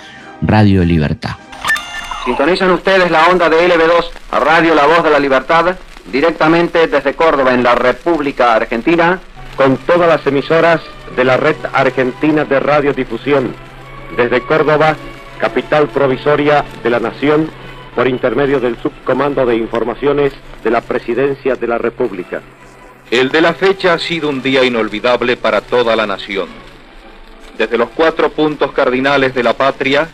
Radio 0.41 0.83
Libertad. 0.83 1.35
Sintonizan 2.25 2.71
ustedes 2.71 3.09
la 3.09 3.27
onda 3.27 3.49
de 3.49 3.67
LB2 3.67 4.05
a 4.31 4.39
Radio 4.39 4.75
La 4.75 4.85
Voz 4.85 5.03
de 5.03 5.09
la 5.09 5.19
Libertad, 5.19 5.75
directamente 6.11 6.87
desde 6.87 7.13
Córdoba, 7.13 7.53
en 7.53 7.63
la 7.63 7.75
República 7.75 8.55
Argentina, 8.55 9.19
con 9.55 9.77
todas 9.77 10.07
las 10.07 10.27
emisoras 10.27 10.81
de 11.15 11.23
la 11.23 11.37
Red 11.37 11.55
Argentina 11.73 12.45
de 12.45 12.59
Radiodifusión, 12.59 13.53
desde 14.15 14.41
Córdoba, 14.41 14.95
capital 15.39 15.87
provisoria 15.87 16.65
de 16.83 16.89
la 16.89 16.99
Nación, 16.99 17.49
por 17.95 18.07
intermedio 18.07 18.59
del 18.59 18.77
Subcomando 18.77 19.45
de 19.45 19.55
Informaciones 19.55 20.33
de 20.63 20.71
la 20.71 20.81
Presidencia 20.81 21.55
de 21.55 21.67
la 21.67 21.77
República. 21.77 22.41
El 23.11 23.29
de 23.29 23.41
la 23.41 23.55
fecha 23.55 23.93
ha 23.93 23.99
sido 23.99 24.29
un 24.29 24.43
día 24.43 24.63
inolvidable 24.63 25.35
para 25.35 25.61
toda 25.61 25.95
la 25.95 26.05
nación. 26.05 26.47
Desde 27.57 27.75
los 27.75 27.89
cuatro 27.89 28.29
puntos 28.29 28.71
cardinales 28.71 29.33
de 29.33 29.41
la 29.41 29.53
patria, 29.53 30.09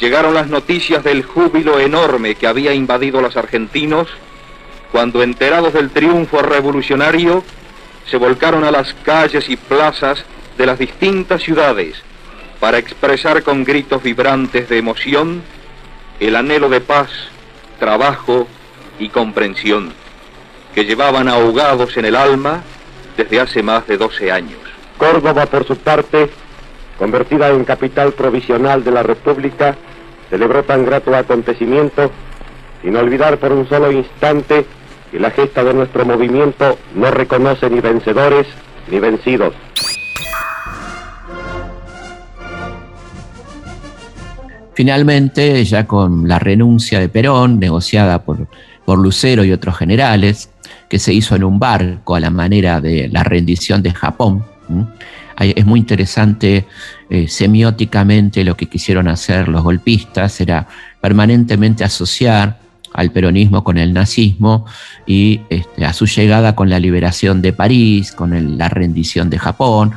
llegaron 0.00 0.32
las 0.32 0.46
noticias 0.46 1.04
del 1.04 1.24
júbilo 1.24 1.78
enorme 1.78 2.34
que 2.34 2.46
había 2.46 2.72
invadido 2.72 3.18
a 3.18 3.22
los 3.22 3.36
argentinos 3.36 4.08
cuando 4.92 5.22
enterados 5.22 5.74
del 5.74 5.90
triunfo 5.90 6.40
revolucionario 6.40 7.44
se 8.06 8.16
volcaron 8.16 8.64
a 8.64 8.70
las 8.70 8.94
calles 8.94 9.50
y 9.50 9.58
plazas 9.58 10.24
de 10.56 10.64
las 10.64 10.78
distintas 10.78 11.42
ciudades 11.42 12.02
para 12.60 12.78
expresar 12.78 13.42
con 13.42 13.62
gritos 13.62 14.02
vibrantes 14.02 14.70
de 14.70 14.78
emoción 14.78 15.42
el 16.18 16.34
anhelo 16.34 16.70
de 16.70 16.80
paz, 16.80 17.10
trabajo 17.78 18.48
y 18.98 19.10
comprensión 19.10 20.05
que 20.76 20.84
llevaban 20.84 21.26
ahogados 21.26 21.96
en 21.96 22.04
el 22.04 22.14
alma 22.14 22.62
desde 23.16 23.40
hace 23.40 23.62
más 23.62 23.86
de 23.86 23.96
12 23.96 24.30
años. 24.30 24.58
Córdoba, 24.98 25.46
por 25.46 25.66
su 25.66 25.74
parte, 25.78 26.28
convertida 26.98 27.48
en 27.48 27.64
capital 27.64 28.12
provisional 28.12 28.84
de 28.84 28.90
la 28.90 29.02
República, 29.02 29.74
celebró 30.28 30.64
tan 30.64 30.84
grato 30.84 31.16
acontecimiento, 31.16 32.10
sin 32.82 32.94
olvidar 32.94 33.38
por 33.38 33.52
un 33.52 33.66
solo 33.66 33.90
instante 33.90 34.66
que 35.10 35.18
la 35.18 35.30
gesta 35.30 35.64
de 35.64 35.72
nuestro 35.72 36.04
movimiento 36.04 36.76
no 36.94 37.10
reconoce 37.10 37.70
ni 37.70 37.80
vencedores 37.80 38.46
ni 38.90 39.00
vencidos. 39.00 39.54
Finalmente, 44.74 45.64
ya 45.64 45.86
con 45.86 46.28
la 46.28 46.38
renuncia 46.38 47.00
de 47.00 47.08
Perón, 47.08 47.58
negociada 47.58 48.24
por, 48.24 48.46
por 48.84 48.98
Lucero 48.98 49.42
y 49.42 49.52
otros 49.52 49.78
generales, 49.78 50.50
que 50.88 50.98
se 50.98 51.12
hizo 51.12 51.34
en 51.36 51.44
un 51.44 51.58
barco 51.58 52.14
a 52.14 52.20
la 52.20 52.30
manera 52.30 52.80
de 52.80 53.08
la 53.08 53.22
rendición 53.22 53.82
de 53.82 53.92
Japón, 53.92 54.44
es 55.38 55.66
muy 55.66 55.80
interesante 55.80 56.66
eh, 57.10 57.28
semióticamente 57.28 58.42
lo 58.44 58.56
que 58.56 58.66
quisieron 58.66 59.08
hacer 59.08 59.48
los 59.48 59.62
golpistas, 59.62 60.40
era 60.40 60.66
permanentemente 61.00 61.84
asociar 61.84 62.58
al 62.96 63.10
peronismo 63.10 63.62
con 63.62 63.76
el 63.76 63.92
nazismo 63.92 64.64
y 65.06 65.42
este, 65.50 65.84
a 65.84 65.92
su 65.92 66.06
llegada 66.06 66.54
con 66.54 66.70
la 66.70 66.80
liberación 66.80 67.42
de 67.42 67.52
París, 67.52 68.12
con 68.12 68.56
la 68.56 68.68
rendición 68.70 69.28
de 69.28 69.38
Japón. 69.38 69.92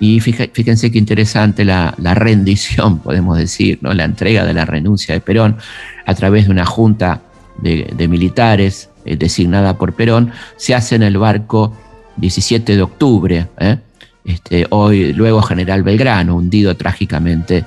Y 0.00 0.20
fíjense 0.20 0.90
qué 0.90 0.98
interesante 0.98 1.64
la, 1.66 1.94
rendición, 1.98 2.98
podemos 3.04 3.36
decir, 3.36 3.78
¿no? 3.82 3.92
la 3.92 4.04
entrega 4.04 4.46
de 4.46 4.54
la 4.54 4.64
renuncia 4.64 5.14
de 5.14 5.20
Perón 5.20 5.58
a 6.06 6.14
través 6.14 6.46
de 6.46 6.52
una 6.52 6.64
junta 6.64 7.20
de, 7.58 8.08
militares 8.08 8.88
eh, 9.08 9.16
designada 9.16 9.78
por 9.78 9.94
Perón, 9.94 10.32
se 10.56 10.74
hace 10.74 10.96
en 10.96 11.02
el 11.02 11.16
barco 11.16 11.74
17 12.16 12.76
de 12.76 12.82
octubre. 12.82 13.46
¿eh? 13.58 13.78
Este, 14.24 14.66
hoy, 14.70 15.14
luego 15.14 15.40
General 15.40 15.82
Belgrano, 15.82 16.36
hundido 16.36 16.76
trágicamente 16.76 17.64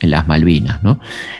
en 0.00 0.10
las 0.10 0.28
Malvinas. 0.28 0.80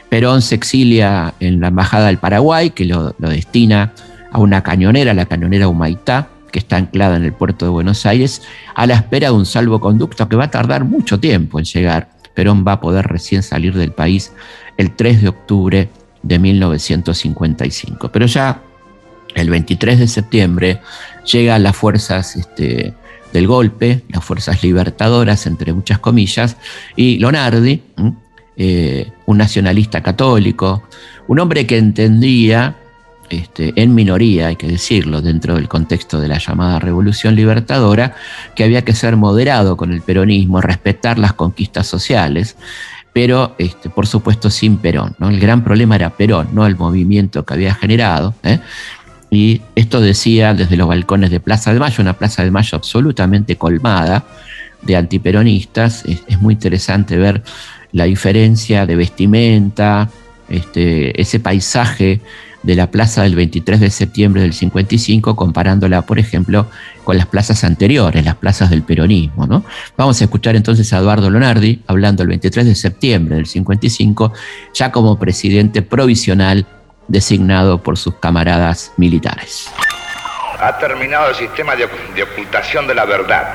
Perón 0.09 0.41
se 0.41 0.55
exilia 0.55 1.35
en 1.41 1.61
la 1.61 1.69
Embajada 1.69 2.07
del 2.07 2.17
Paraguay, 2.17 2.71
que 2.71 2.87
lo, 2.87 3.15
destina 3.19 3.93
a 4.31 4.39
una 4.39 4.63
cañonera, 4.63 5.13
la 5.13 5.27
cañonera 5.27 5.69
Humaitá, 5.69 6.29
que 6.51 6.61
está 6.61 6.77
anclada 6.77 7.17
en 7.17 7.25
el 7.25 7.33
puerto 7.33 7.67
de 7.67 7.71
Buenos 7.71 8.07
Aires, 8.07 8.43
a 8.75 8.87
la 8.87 8.95
espera 8.95 9.29
de 9.29 9.35
un 9.35 9.45
salvoconducto 9.45 10.29
que 10.29 10.37
va 10.37 10.45
a 10.45 10.51
tardar 10.51 10.85
mucho 10.85 11.21
tiempo 11.21 11.59
en 11.59 11.67
llegar. 11.67 12.11
Perón 12.35 12.65
va 12.67 12.73
a 12.73 12.81
poder 12.81 13.07
recién 13.07 13.43
salir 13.43 13.75
del 13.75 13.93
país 13.93 14.33
el 14.79 14.97
3 14.97 15.23
de 15.23 15.29
octubre 15.29 15.91
de 16.23 16.39
1955. 16.39 18.11
Pero 18.11 18.27
ya 18.27 18.63
el 19.35 19.51
23 19.51 19.99
de 19.99 20.09
septiembre 20.09 20.81
llegan 21.31 21.63
las 21.63 21.77
fuerzas 21.77 22.37
este, 22.37 22.95
del 23.33 23.47
golpe, 23.47 24.03
las 24.09 24.25
fuerzas 24.25 24.63
libertadoras, 24.63 25.47
entre 25.47 25.73
muchas 25.73 25.99
comillas, 25.99 26.57
y 26.97 27.19
Lonardi, 27.19 27.83
eh, 28.57 29.11
un 29.27 29.39
nacionalista 29.39 30.03
católico, 30.03 30.83
un 31.27 31.39
hombre 31.39 31.67
que 31.67 31.79
entendía, 31.79 32.77
este, 33.31 33.73
en 33.77 33.95
minoría, 33.95 34.49
hay 34.49 34.57
que 34.57 34.67
decirlo, 34.67 35.23
dentro 35.23 35.55
del 35.55 35.69
contexto 35.69 36.21
de 36.21 36.29
la 36.29 36.39
llamada 36.39 36.79
Revolución 36.79 37.35
Libertadora, 37.35 38.15
que 38.55 38.65
había 38.65 38.85
que 38.85 38.93
ser 38.93 39.17
moderado 39.17 39.77
con 39.77 39.93
el 39.93 40.03
peronismo, 40.03 40.61
respetar 40.61 41.19
las 41.19 41.33
conquistas 41.33 41.87
sociales, 41.87 42.57
pero 43.13 43.55
este, 43.59 43.91
por 43.91 44.07
supuesto 44.07 44.51
sin 44.51 44.79
Perón. 44.79 45.15
¿no? 45.19 45.29
El 45.29 45.41
gran 45.41 45.65
problema 45.65 45.97
era 45.97 46.11
Perón, 46.11 46.49
no 46.53 46.67
el 46.67 46.77
movimiento 46.77 47.45
que 47.45 47.55
había 47.55 47.75
generado. 47.75 48.35
¿eh? 48.43 48.61
Y 49.33 49.63
esto 49.75 50.03
decía 50.03 50.53
desde 50.53 50.77
los 50.77 50.87
balcones 50.87 51.31
de 51.31 51.41
Plaza 51.41 51.73
de 51.73 51.81
Mayo, 51.81 52.03
una 52.03 52.13
Plaza 52.13 52.45
de 52.45 52.51
Mayo 52.51 52.77
absolutamente 52.77 53.57
colmada 53.57 54.27
de 54.83 54.95
antiperonistas. 54.95 56.05
Es, 56.05 56.39
muy 56.39 56.53
interesante 56.53 57.17
ver 57.17 57.43
la 57.93 58.05
diferencia 58.05 58.85
de 58.85 58.95
vestimenta, 58.95 60.11
este, 60.51 61.19
ese 61.19 61.41
paisaje 61.41 62.21
de 62.63 62.75
la 62.75 62.91
plaza 62.91 63.23
del 63.23 63.35
23 63.35 63.81
de 63.81 63.89
septiembre 63.89 64.43
del 64.43 64.53
55, 64.53 65.35
comparándola, 65.35 66.03
por 66.03 66.19
ejemplo, 66.19 66.67
con 67.03 67.17
las 67.17 67.27
plazas 67.27 67.65
anteriores, 67.65 68.23
las 68.27 68.37
plazas 68.37 68.69
del 68.69 68.83
peronismo. 68.83 69.47
¿no? 69.47 69.65
Vamos 69.97 70.21
a 70.21 70.25
escuchar 70.25 70.57
entonces 70.57 70.93
a 70.93 70.99
Eduardo 70.99 71.31
Lonardi 71.31 71.81
hablando 71.87 72.23
el 72.23 72.29
23 72.29 72.67
de 72.67 72.75
septiembre 72.75 73.37
del 73.37 73.47
55, 73.47 74.35
ya 74.75 74.93
como 74.93 75.19
presidente 75.19 75.81
provisional 75.81 76.67
designado 77.09 77.79
por 77.79 77.99
sus 77.99 78.15
camaradas 78.15 78.93
militares. 78.97 79.73
Ha 80.61 80.79
terminado 80.79 81.31
el 81.31 81.35
sistema 81.35 81.75
de, 81.75 81.89
de 82.15 82.23
ocultación 82.23 82.87
de 82.87 82.95
la 82.95 83.05
verdad. 83.05 83.53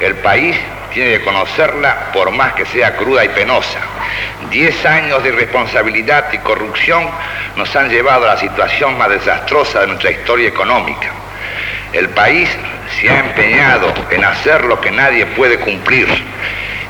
El 0.00 0.14
país 0.16 0.56
tiene 0.92 1.18
que 1.18 1.24
conocerla 1.24 2.10
por 2.12 2.30
más 2.30 2.54
que 2.54 2.64
sea 2.66 2.96
cruda 2.96 3.24
y 3.24 3.28
penosa. 3.28 3.78
Diez 4.50 4.84
años 4.86 5.22
de 5.22 5.28
irresponsabilidad 5.28 6.32
y 6.32 6.38
corrupción 6.38 7.08
nos 7.56 7.74
han 7.76 7.88
llevado 7.88 8.24
a 8.24 8.34
la 8.34 8.40
situación 8.40 8.96
más 8.98 9.10
desastrosa 9.10 9.80
de 9.80 9.88
nuestra 9.88 10.10
historia 10.10 10.48
económica. 10.48 11.10
El 11.92 12.08
país 12.10 12.48
se 13.00 13.10
ha 13.10 13.20
empeñado 13.20 13.92
en 14.10 14.24
hacer 14.24 14.64
lo 14.64 14.80
que 14.80 14.90
nadie 14.90 15.26
puede 15.26 15.58
cumplir. 15.58 16.08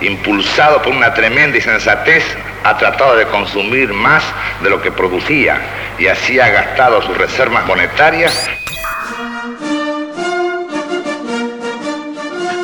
Impulsado 0.01 0.81
por 0.83 0.93
una 0.93 1.13
tremenda 1.13 1.57
insensatez, 1.57 2.25
ha 2.65 2.77
tratado 2.77 3.17
de 3.17 3.27
consumir 3.27 3.93
más 3.93 4.23
de 4.63 4.71
lo 4.71 4.81
que 4.81 4.91
producía 4.91 5.61
y 5.99 6.07
así 6.07 6.39
ha 6.41 6.49
gastado 6.49 7.03
sus 7.03 7.17
reservas 7.17 7.67
monetarias 7.67 8.49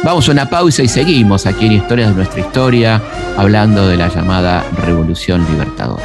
Vamos 0.06 0.28
a 0.28 0.32
una 0.32 0.48
pausa 0.48 0.84
y 0.84 0.88
seguimos 0.88 1.46
aquí 1.46 1.66
en 1.66 1.72
Historias 1.72 2.10
de 2.10 2.14
nuestra 2.14 2.38
historia, 2.38 3.02
hablando 3.36 3.88
de 3.88 3.96
la 3.96 4.06
llamada 4.06 4.64
Revolución 4.84 5.44
Libertadora. 5.50 6.04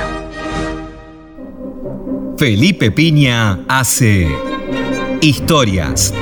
Felipe 2.36 2.90
Piña 2.90 3.60
hace 3.68 4.28
Historias 5.22 6.16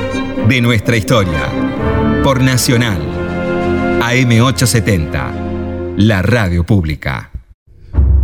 de 0.49 0.59
nuestra 0.59 0.97
historia 0.97 1.39
por 2.21 2.41
Nacional 2.41 3.01
AM870, 4.01 5.95
la 5.95 6.21
radio 6.21 6.65
pública. 6.65 7.31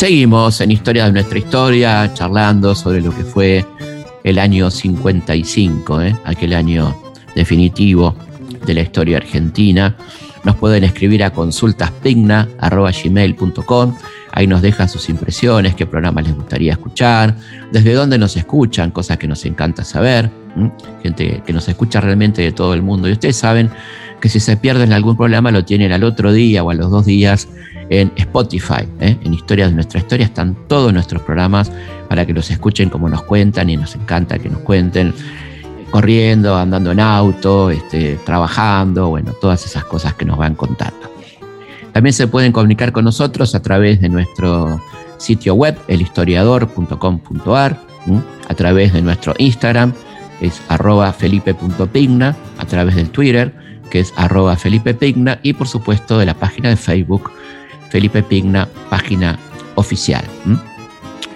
Seguimos 0.00 0.60
en 0.62 0.70
Historia 0.70 1.04
de 1.04 1.12
nuestra 1.12 1.38
historia, 1.38 2.10
charlando 2.14 2.74
sobre 2.74 3.02
lo 3.02 3.14
que 3.14 3.22
fue 3.22 3.66
el 4.24 4.38
año 4.38 4.70
55, 4.70 6.00
¿eh? 6.00 6.16
aquel 6.24 6.54
año 6.54 6.96
definitivo 7.34 8.16
de 8.64 8.72
la 8.72 8.80
historia 8.80 9.18
argentina. 9.18 9.94
Nos 10.42 10.56
pueden 10.56 10.84
escribir 10.84 11.22
a 11.22 11.34
consultaspigna.gmail.com. 11.34 13.94
Ahí 14.32 14.46
nos 14.46 14.62
dejan 14.62 14.88
sus 14.88 15.10
impresiones, 15.10 15.74
qué 15.74 15.84
programas 15.84 16.24
les 16.24 16.34
gustaría 16.34 16.72
escuchar, 16.72 17.36
desde 17.70 17.92
dónde 17.92 18.16
nos 18.16 18.38
escuchan, 18.38 18.92
cosas 18.92 19.18
que 19.18 19.28
nos 19.28 19.44
encanta 19.44 19.84
saber. 19.84 20.30
Gente 21.02 21.42
que 21.44 21.52
nos 21.52 21.68
escucha 21.68 22.00
realmente 22.00 22.40
de 22.40 22.52
todo 22.52 22.72
el 22.72 22.80
mundo. 22.80 23.06
Y 23.06 23.12
ustedes 23.12 23.36
saben 23.36 23.68
que 24.20 24.28
si 24.28 24.40
se 24.40 24.56
pierden 24.56 24.92
algún 24.92 25.16
programa 25.16 25.50
lo 25.50 25.64
tienen 25.64 25.92
al 25.92 26.04
otro 26.04 26.32
día 26.32 26.62
o 26.62 26.70
a 26.70 26.74
los 26.74 26.90
dos 26.90 27.06
días 27.06 27.48
en 27.88 28.12
Spotify. 28.16 28.86
¿eh? 29.00 29.16
En 29.24 29.34
Historias 29.34 29.70
de 29.70 29.74
nuestra 29.74 30.00
historia 30.00 30.26
están 30.26 30.56
todos 30.68 30.92
nuestros 30.92 31.22
programas 31.22 31.70
para 32.08 32.24
que 32.26 32.32
los 32.32 32.50
escuchen 32.50 32.88
como 32.88 33.08
nos 33.08 33.22
cuentan 33.22 33.68
y 33.70 33.76
nos 33.76 33.94
encanta 33.94 34.38
que 34.38 34.48
nos 34.48 34.60
cuenten 34.60 35.12
corriendo, 35.90 36.56
andando 36.56 36.92
en 36.92 37.00
auto, 37.00 37.70
este, 37.70 38.18
trabajando, 38.24 39.08
bueno, 39.08 39.32
todas 39.40 39.66
esas 39.66 39.84
cosas 39.84 40.14
que 40.14 40.24
nos 40.24 40.38
van 40.38 40.54
contando. 40.54 41.10
También 41.92 42.12
se 42.12 42.28
pueden 42.28 42.52
comunicar 42.52 42.92
con 42.92 43.04
nosotros 43.04 43.54
a 43.56 43.62
través 43.62 44.00
de 44.00 44.08
nuestro 44.08 44.80
sitio 45.18 45.54
web, 45.54 45.76
elhistoriador.com.ar, 45.88 47.80
a 48.48 48.54
través 48.54 48.92
de 48.92 49.02
nuestro 49.02 49.34
Instagram, 49.38 49.92
es 50.40 50.62
arroba 50.68 51.12
felipe.pigna, 51.12 52.36
a 52.58 52.64
través 52.66 52.94
del 52.94 53.10
Twitter, 53.10 53.52
que 53.90 54.00
es 54.00 54.14
arroba 54.16 54.56
felipepigna, 54.56 55.38
y 55.42 55.52
por 55.52 55.68
supuesto 55.68 56.18
de 56.18 56.26
la 56.26 56.34
página 56.34 56.70
de 56.70 56.76
Facebook, 56.76 57.30
Felipe 57.90 58.22
Pigna, 58.22 58.68
página 58.88 59.38
oficial. 59.74 60.24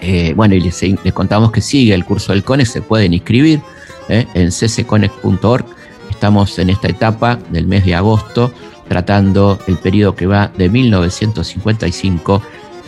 Eh, 0.01 0.33
bueno, 0.35 0.55
y 0.55 0.61
les, 0.61 0.81
contamos 1.13 1.51
que 1.51 1.61
sigue 1.61 1.93
el 1.93 2.05
curso 2.05 2.31
del 2.31 2.43
CONE, 2.43 2.65
se 2.65 2.81
pueden 2.81 3.13
inscribir 3.13 3.61
¿eh? 4.09 4.25
en 4.33 4.49
ccconnect.org. 4.51 5.65
Estamos 6.09 6.57
en 6.59 6.69
esta 6.69 6.87
etapa 6.87 7.37
del 7.49 7.67
mes 7.67 7.85
de 7.85 7.95
agosto 7.95 8.53
tratando 8.87 9.59
el 9.67 9.77
periodo 9.77 10.15
que 10.15 10.27
va 10.27 10.49
de 10.55 10.69
1955 10.69 12.41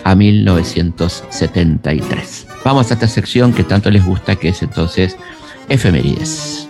a 0.04 0.16
1973. 0.16 2.48
Vamos 2.64 2.92
a 2.92 2.94
esta 2.94 3.08
sección 3.08 3.52
que 3.54 3.64
tanto 3.64 3.90
les 3.90 4.06
gusta, 4.06 4.36
que 4.36 4.50
es 4.50 4.62
entonces 4.62 5.18
efemérides. 5.70 6.68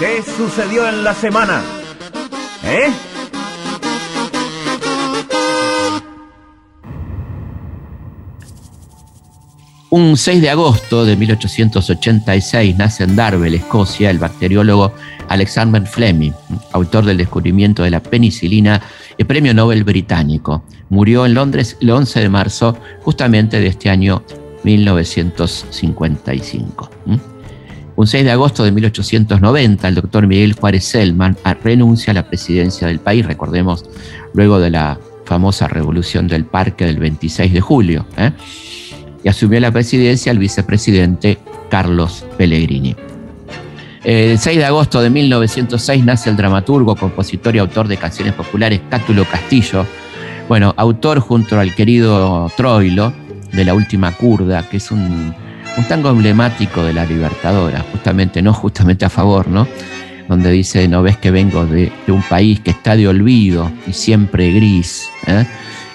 ¿Qué 0.00 0.20
sucedió 0.22 0.88
en 0.88 1.04
la 1.04 1.12
semana? 1.12 1.62
¿Eh? 2.64 2.90
Un 9.90 10.16
6 10.16 10.40
de 10.40 10.48
agosto 10.48 11.04
de 11.04 11.16
1886 11.16 12.78
nace 12.78 13.04
en 13.04 13.14
Darwell, 13.14 13.52
Escocia, 13.52 14.08
el 14.08 14.18
bacteriólogo 14.18 14.94
Alexander 15.28 15.86
Fleming, 15.86 16.32
autor 16.72 17.04
del 17.04 17.18
descubrimiento 17.18 17.82
de 17.82 17.90
la 17.90 18.02
penicilina 18.02 18.80
y 19.18 19.24
premio 19.24 19.52
Nobel 19.52 19.84
británico. 19.84 20.64
Murió 20.88 21.26
en 21.26 21.34
Londres 21.34 21.76
el 21.82 21.90
11 21.90 22.20
de 22.20 22.28
marzo 22.30 22.78
justamente 23.02 23.60
de 23.60 23.66
este 23.66 23.90
año 23.90 24.22
1955. 24.64 26.90
Un 28.00 28.06
6 28.06 28.24
de 28.24 28.30
agosto 28.30 28.64
de 28.64 28.72
1890, 28.72 29.86
el 29.86 29.94
doctor 29.94 30.26
Miguel 30.26 30.54
Juárez 30.54 30.84
Selman 30.86 31.36
renuncia 31.62 32.12
a 32.12 32.14
la 32.14 32.26
presidencia 32.26 32.86
del 32.86 32.98
país, 32.98 33.26
recordemos, 33.26 33.84
luego 34.32 34.58
de 34.58 34.70
la 34.70 34.98
famosa 35.26 35.68
revolución 35.68 36.26
del 36.26 36.46
parque 36.46 36.86
del 36.86 36.98
26 36.98 37.52
de 37.52 37.60
julio. 37.60 38.06
¿eh? 38.16 38.32
y 39.22 39.28
asumió 39.28 39.60
la 39.60 39.70
presidencia 39.70 40.32
el 40.32 40.38
vicepresidente 40.38 41.36
Carlos 41.68 42.24
Pellegrini. 42.38 42.96
El 44.02 44.38
6 44.38 44.56
de 44.56 44.64
agosto 44.64 45.02
de 45.02 45.10
1906 45.10 46.02
nace 46.02 46.30
el 46.30 46.38
dramaturgo, 46.38 46.96
compositor 46.96 47.54
y 47.54 47.58
autor 47.58 47.86
de 47.86 47.98
canciones 47.98 48.32
populares 48.32 48.80
Cátulo 48.88 49.26
Castillo, 49.26 49.84
bueno, 50.48 50.72
autor 50.78 51.18
junto 51.18 51.60
al 51.60 51.74
querido 51.74 52.50
Troilo 52.56 53.12
de 53.52 53.62
La 53.62 53.74
Última 53.74 54.10
Curda, 54.12 54.66
que 54.70 54.78
es 54.78 54.90
un, 54.90 55.34
tango 55.88 56.10
emblemático 56.10 56.84
de 56.84 56.92
la 56.92 57.04
Libertadora, 57.04 57.84
justamente, 57.90 58.42
no 58.42 58.52
justamente 58.52 59.04
a 59.04 59.10
favor, 59.10 59.48
¿no? 59.48 59.66
Donde 60.28 60.50
dice, 60.50 60.86
no 60.86 61.02
ves 61.02 61.16
que 61.16 61.30
vengo 61.30 61.66
de, 61.66 61.92
un 62.08 62.22
país 62.22 62.60
que 62.60 62.70
está 62.70 62.94
de 62.94 63.08
olvido 63.08 63.70
y 63.86 63.92
siempre 63.92 64.52
gris, 64.52 65.08
¿eh? 65.26 65.44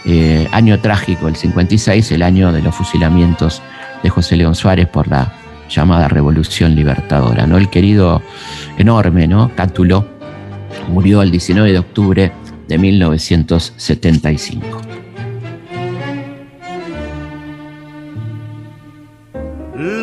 Eh, 0.08 0.48
año 0.52 0.80
trágico, 0.80 1.28
el 1.28 1.36
56, 1.36 2.12
el 2.12 2.22
año 2.22 2.52
de 2.52 2.62
los 2.62 2.76
fusilamientos 2.76 3.62
de 4.04 4.10
José 4.10 4.36
León 4.36 4.54
Suárez 4.54 4.88
por 4.88 5.08
la 5.08 5.34
llamada 5.70 6.08
Revolución 6.08 6.76
Libertadora. 6.76 7.48
¿no? 7.48 7.58
El 7.58 7.70
querido 7.70 8.22
enorme 8.78 9.28
¿no? 9.28 9.52
Cátulo 9.56 10.08
murió 10.90 11.24
el 11.24 11.32
19 11.32 11.72
de 11.72 11.80
octubre 11.80 12.32
de 12.68 12.78
1975. 12.78 14.95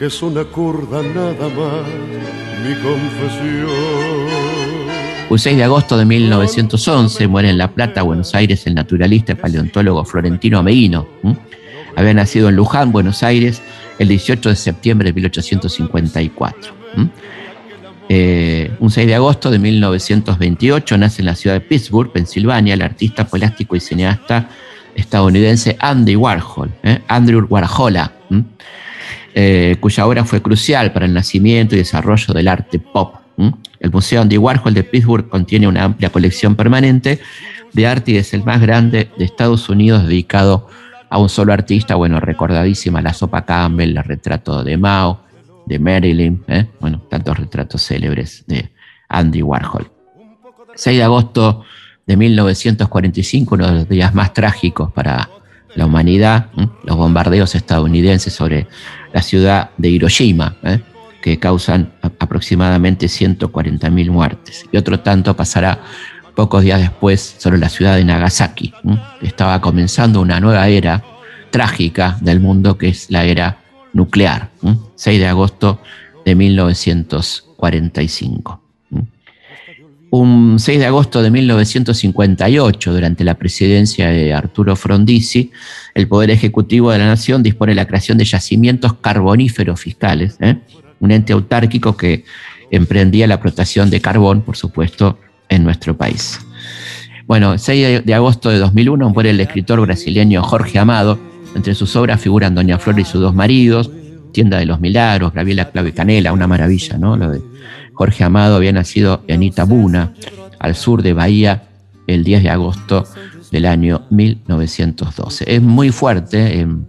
que 0.00 0.06
es 0.06 0.22
una 0.22 0.44
curda 0.44 1.02
nada 1.02 1.46
más 1.50 1.84
mi 2.66 2.74
confesión. 2.76 3.68
Un 5.28 5.38
6 5.38 5.58
de 5.58 5.62
agosto 5.62 5.98
de 5.98 6.06
1911 6.06 7.28
muere 7.28 7.50
en 7.50 7.58
La 7.58 7.70
Plata, 7.70 8.00
Buenos 8.00 8.34
Aires, 8.34 8.66
el 8.66 8.74
naturalista 8.74 9.32
y 9.32 9.34
paleontólogo 9.34 10.02
Florentino 10.06 10.58
Ameguino. 10.58 11.06
Había 11.96 12.14
nacido 12.14 12.48
en 12.48 12.56
Luján, 12.56 12.92
Buenos 12.92 13.22
Aires, 13.22 13.60
el 13.98 14.08
18 14.08 14.48
de 14.48 14.56
septiembre 14.56 15.10
de 15.10 15.12
1854. 15.12 16.72
Eh, 18.08 18.70
un 18.80 18.90
6 18.90 19.06
de 19.06 19.14
agosto 19.14 19.50
de 19.50 19.58
1928 19.58 20.96
nace 20.96 21.20
en 21.20 21.26
la 21.26 21.34
ciudad 21.34 21.56
de 21.56 21.60
Pittsburgh, 21.60 22.10
Pensilvania, 22.10 22.72
el 22.72 22.80
artista 22.80 23.26
plástico 23.26 23.76
y 23.76 23.80
cineasta 23.80 24.48
estadounidense 24.94 25.76
Andy 25.78 26.16
Warhol, 26.16 26.72
¿eh? 26.84 27.00
Andrew 27.06 27.46
Warhola, 27.50 28.12
eh, 29.34 29.76
cuya 29.80 30.06
obra 30.06 30.24
fue 30.24 30.42
crucial 30.42 30.92
para 30.92 31.06
el 31.06 31.14
nacimiento 31.14 31.74
y 31.74 31.78
desarrollo 31.78 32.34
del 32.34 32.48
arte 32.48 32.78
pop. 32.78 33.16
El 33.78 33.90
Museo 33.90 34.20
Andy 34.20 34.36
Warhol 34.36 34.74
de 34.74 34.84
Pittsburgh 34.84 35.28
contiene 35.28 35.66
una 35.66 35.84
amplia 35.84 36.10
colección 36.10 36.56
permanente 36.56 37.20
de 37.72 37.86
arte 37.86 38.12
y 38.12 38.16
es 38.16 38.34
el 38.34 38.44
más 38.44 38.60
grande 38.60 39.08
de 39.16 39.24
Estados 39.24 39.68
Unidos 39.68 40.06
dedicado 40.06 40.68
a 41.08 41.18
un 41.18 41.28
solo 41.28 41.52
artista, 41.52 41.94
bueno, 41.94 42.20
recordadísima 42.20 43.00
la 43.00 43.14
sopa 43.14 43.44
Campbell, 43.44 43.96
el 43.96 44.04
retrato 44.04 44.62
de 44.62 44.76
Mao, 44.76 45.22
de 45.66 45.78
Marilyn, 45.78 46.42
¿eh? 46.48 46.66
bueno, 46.80 47.00
tantos 47.08 47.38
retratos 47.38 47.82
célebres 47.82 48.44
de 48.46 48.70
Andy 49.08 49.42
Warhol. 49.42 49.90
6 50.74 50.96
de 50.98 51.02
agosto 51.02 51.64
de 52.06 52.16
1945, 52.16 53.54
uno 53.54 53.66
de 53.66 53.72
los 53.72 53.88
días 53.88 54.14
más 54.14 54.32
trágicos 54.32 54.92
para 54.92 55.28
la 55.74 55.86
humanidad, 55.86 56.48
los 56.84 56.96
bombardeos 56.96 57.54
estadounidenses 57.54 58.32
sobre 58.32 58.66
la 59.12 59.22
ciudad 59.22 59.70
de 59.78 59.90
Hiroshima, 59.90 60.56
¿eh? 60.62 60.80
que 61.22 61.38
causan 61.38 61.92
aproximadamente 62.02 63.06
140.000 63.06 64.10
muertes. 64.10 64.66
Y 64.72 64.76
otro 64.76 64.98
tanto 65.00 65.36
pasará 65.36 65.80
pocos 66.34 66.62
días 66.62 66.80
después 66.80 67.36
sobre 67.38 67.58
la 67.58 67.68
ciudad 67.68 67.96
de 67.96 68.04
Nagasaki. 68.04 68.72
Estaba 69.20 69.60
comenzando 69.60 70.20
una 70.20 70.40
nueva 70.40 70.68
era 70.68 71.04
trágica 71.50 72.16
del 72.20 72.40
mundo 72.40 72.78
que 72.78 72.88
es 72.88 73.10
la 73.10 73.24
era 73.24 73.58
nuclear, 73.92 74.50
6 74.94 75.20
de 75.20 75.26
agosto 75.26 75.80
de 76.24 76.34
1945. 76.34 78.69
Un 80.10 80.58
6 80.58 80.80
de 80.80 80.86
agosto 80.86 81.22
de 81.22 81.30
1958, 81.30 82.92
durante 82.92 83.22
la 83.22 83.34
presidencia 83.34 84.08
de 84.08 84.34
Arturo 84.34 84.74
Frondizi, 84.74 85.52
el 85.94 86.08
Poder 86.08 86.32
Ejecutivo 86.32 86.90
de 86.90 86.98
la 86.98 87.06
Nación 87.06 87.44
dispone 87.44 87.76
la 87.76 87.86
creación 87.86 88.18
de 88.18 88.24
yacimientos 88.24 88.94
carboníferos 88.94 89.80
fiscales, 89.80 90.36
¿eh? 90.40 90.56
un 90.98 91.12
ente 91.12 91.32
autárquico 91.32 91.96
que 91.96 92.24
emprendía 92.72 93.28
la 93.28 93.34
explotación 93.34 93.88
de 93.88 94.00
carbón, 94.00 94.42
por 94.42 94.56
supuesto, 94.56 95.16
en 95.48 95.62
nuestro 95.62 95.96
país. 95.96 96.40
Bueno, 97.28 97.56
6 97.56 98.04
de 98.04 98.14
agosto 98.14 98.50
de 98.50 98.58
2001 98.58 99.10
muere 99.10 99.30
el 99.30 99.38
escritor 99.38 99.80
brasileño 99.80 100.42
Jorge 100.42 100.80
Amado, 100.80 101.20
entre 101.54 101.76
sus 101.76 101.94
obras 101.94 102.20
figuran 102.20 102.56
Doña 102.56 102.78
Flor 102.78 102.98
y 102.98 103.04
sus 103.04 103.20
dos 103.20 103.34
maridos, 103.34 103.90
Tienda 104.32 104.58
de 104.58 104.66
los 104.66 104.80
Milagros, 104.80 105.32
Gabriela 105.32 105.70
Clave 105.70 105.92
Canela, 105.92 106.32
una 106.32 106.48
maravilla, 106.48 106.98
¿no? 106.98 107.16
Lo 107.16 107.30
de 107.30 107.40
Jorge 107.94 108.24
Amado 108.24 108.56
había 108.56 108.72
nacido 108.72 109.22
en 109.26 109.42
Itabuna, 109.42 110.14
al 110.58 110.74
sur 110.74 111.02
de 111.02 111.12
Bahía, 111.12 111.64
el 112.06 112.24
10 112.24 112.42
de 112.42 112.50
agosto 112.50 113.04
del 113.50 113.66
año 113.66 114.02
1912. 114.10 115.44
Es 115.46 115.62
muy 115.62 115.90
fuerte 115.90 116.60
en, 116.60 116.86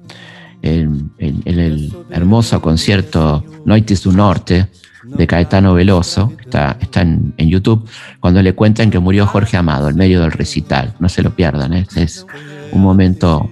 el 0.62 1.92
hermoso 2.12 2.62
concierto 2.62 3.44
Noitis 3.66 4.04
du 4.04 4.12
Norte 4.12 4.68
de 5.04 5.28
Caetano 5.28 5.74
Veloso, 5.74 6.34
está, 6.40 6.78
está 6.80 7.02
en, 7.02 7.34
YouTube, 7.38 7.88
cuando 8.20 8.42
le 8.42 8.54
cuentan 8.54 8.92
que 8.92 9.00
murió 9.00 9.26
Jorge 9.26 9.58
Amado 9.58 9.90
en 9.90 9.96
medio 9.96 10.22
del 10.22 10.32
recital. 10.32 10.94
No 11.00 11.10
se 11.10 11.24
lo 11.24 11.36
pierdan, 11.36 11.74
¿eh? 11.74 11.88
es 11.96 12.26
un 12.72 12.82
momento 12.82 13.50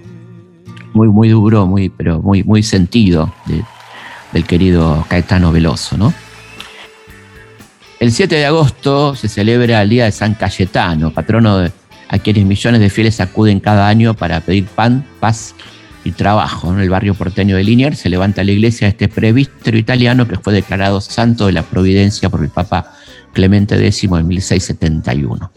muy, 0.92 1.08
muy 1.08 1.28
duro, 1.28 1.66
muy, 1.66 1.88
pero 1.88 2.20
muy, 2.20 2.44
muy 2.44 2.62
sentido 2.62 3.32
del 4.32 4.44
querido 4.44 5.04
Caetano 5.08 5.52
Veloso, 5.52 5.96
¿no? 5.96 6.14
El 8.00 8.12
7 8.12 8.34
de 8.34 8.46
agosto 8.46 9.14
se 9.14 9.28
celebra 9.28 9.82
el 9.82 9.90
Día 9.90 10.06
de 10.06 10.12
San 10.12 10.32
Cayetano, 10.32 11.12
patrono 11.12 11.58
de, 11.58 11.70
a 12.08 12.18
quienes 12.18 12.46
millones 12.46 12.80
de 12.80 12.88
fieles 12.88 13.20
acuden 13.20 13.60
cada 13.60 13.88
año 13.88 14.14
para 14.14 14.40
pedir 14.40 14.64
pan, 14.64 15.04
paz 15.20 15.54
y 16.02 16.12
trabajo. 16.12 16.72
En 16.72 16.80
el 16.80 16.88
barrio 16.88 17.12
porteño 17.12 17.56
de 17.56 17.62
Liniers 17.62 17.98
se 17.98 18.08
levanta 18.08 18.42
la 18.42 18.52
iglesia 18.52 18.86
de 18.86 18.92
este 18.92 19.08
prevístero 19.08 19.76
italiano 19.76 20.26
que 20.26 20.38
fue 20.38 20.54
declarado 20.54 21.02
santo 21.02 21.44
de 21.44 21.52
la 21.52 21.62
providencia 21.62 22.30
por 22.30 22.42
el 22.42 22.48
Papa 22.48 22.90
Clemente 23.34 23.74
X 23.76 24.04
en 24.04 24.26
1671. 24.26 25.50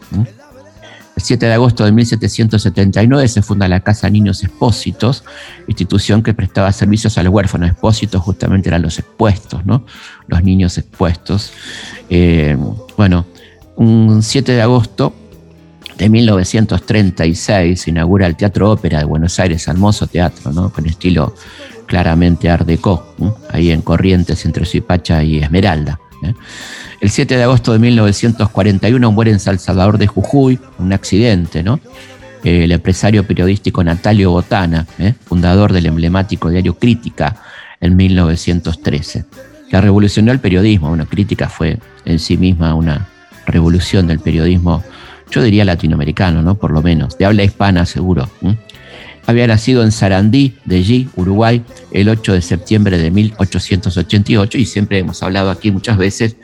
El 1.16 1.22
7 1.22 1.46
de 1.46 1.52
agosto 1.52 1.84
de 1.84 1.92
1779 1.92 3.28
se 3.28 3.40
funda 3.40 3.68
la 3.68 3.80
Casa 3.80 4.10
Niños 4.10 4.42
Expósitos, 4.42 5.22
institución 5.68 6.24
que 6.24 6.34
prestaba 6.34 6.72
servicios 6.72 7.16
a 7.18 7.22
los 7.22 7.32
huérfanos. 7.32 7.70
Expósitos 7.70 8.20
justamente 8.20 8.68
eran 8.68 8.82
los 8.82 8.98
expuestos, 8.98 9.64
¿no? 9.64 9.86
Los 10.26 10.42
niños 10.42 10.76
expuestos. 10.76 11.52
Eh, 12.08 12.56
bueno, 12.96 13.26
un 13.76 14.22
7 14.22 14.52
de 14.52 14.62
agosto 14.62 15.12
de 15.96 16.08
1936 16.08 17.80
se 17.80 17.90
inaugura 17.90 18.26
el 18.26 18.36
Teatro 18.36 18.70
Ópera 18.70 18.98
de 18.98 19.04
Buenos 19.04 19.38
Aires, 19.38 19.66
hermoso 19.68 20.06
teatro, 20.06 20.52
¿no? 20.52 20.72
Con 20.72 20.86
estilo 20.86 21.34
claramente 21.86 22.50
art 22.50 22.66
déco, 22.66 23.14
ahí 23.50 23.70
en 23.70 23.82
Corrientes 23.82 24.44
entre 24.44 24.64
Suipacha 24.64 25.22
y 25.22 25.38
Esmeralda. 25.38 26.00
¿eh? 26.22 26.34
El 27.00 27.10
7 27.10 27.36
de 27.36 27.42
agosto 27.42 27.72
de 27.72 27.78
1941 27.78 29.12
muere 29.12 29.30
en 29.30 29.40
Salvador 29.40 29.98
de 29.98 30.06
Jujuy, 30.06 30.58
un 30.78 30.92
accidente, 30.92 31.62
¿no? 31.62 31.80
El 32.42 32.72
empresario 32.72 33.26
periodístico 33.26 33.82
Natalio 33.82 34.30
Botana, 34.30 34.86
¿eh? 34.98 35.14
fundador 35.24 35.72
del 35.72 35.86
emblemático 35.86 36.50
diario 36.50 36.78
Crítica 36.78 37.36
en 37.80 37.96
1913, 37.96 39.24
que 39.74 39.80
revolucionó 39.80 40.30
el 40.30 40.38
periodismo. 40.38 40.92
Una 40.92 41.04
crítica 41.04 41.48
fue 41.48 41.78
en 42.04 42.20
sí 42.20 42.36
misma 42.36 42.74
una 42.76 43.08
revolución 43.44 44.06
del 44.06 44.20
periodismo, 44.20 44.84
yo 45.32 45.42
diría 45.42 45.64
latinoamericano, 45.64 46.42
¿no? 46.42 46.54
Por 46.54 46.70
lo 46.70 46.80
menos, 46.80 47.18
de 47.18 47.24
habla 47.24 47.42
hispana 47.42 47.84
seguro. 47.84 48.30
Había 49.26 49.48
nacido 49.48 49.82
en 49.82 49.90
Sarandí, 49.90 50.54
de 50.64 50.76
allí, 50.76 51.08
Uruguay, 51.16 51.64
el 51.90 52.08
8 52.08 52.34
de 52.34 52.42
septiembre 52.42 52.98
de 52.98 53.10
1888 53.10 54.58
y 54.58 54.64
siempre 54.64 55.00
hemos 55.00 55.20
hablado 55.24 55.50
aquí 55.50 55.72
muchas 55.72 55.96
veces 55.96 56.36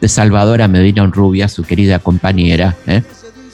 de 0.00 0.08
Salvadora 0.08 0.68
Medina 0.68 1.04
Rubia, 1.06 1.48
su 1.48 1.64
querida 1.64 1.98
compañera, 1.98 2.76
¿eh? 2.86 3.02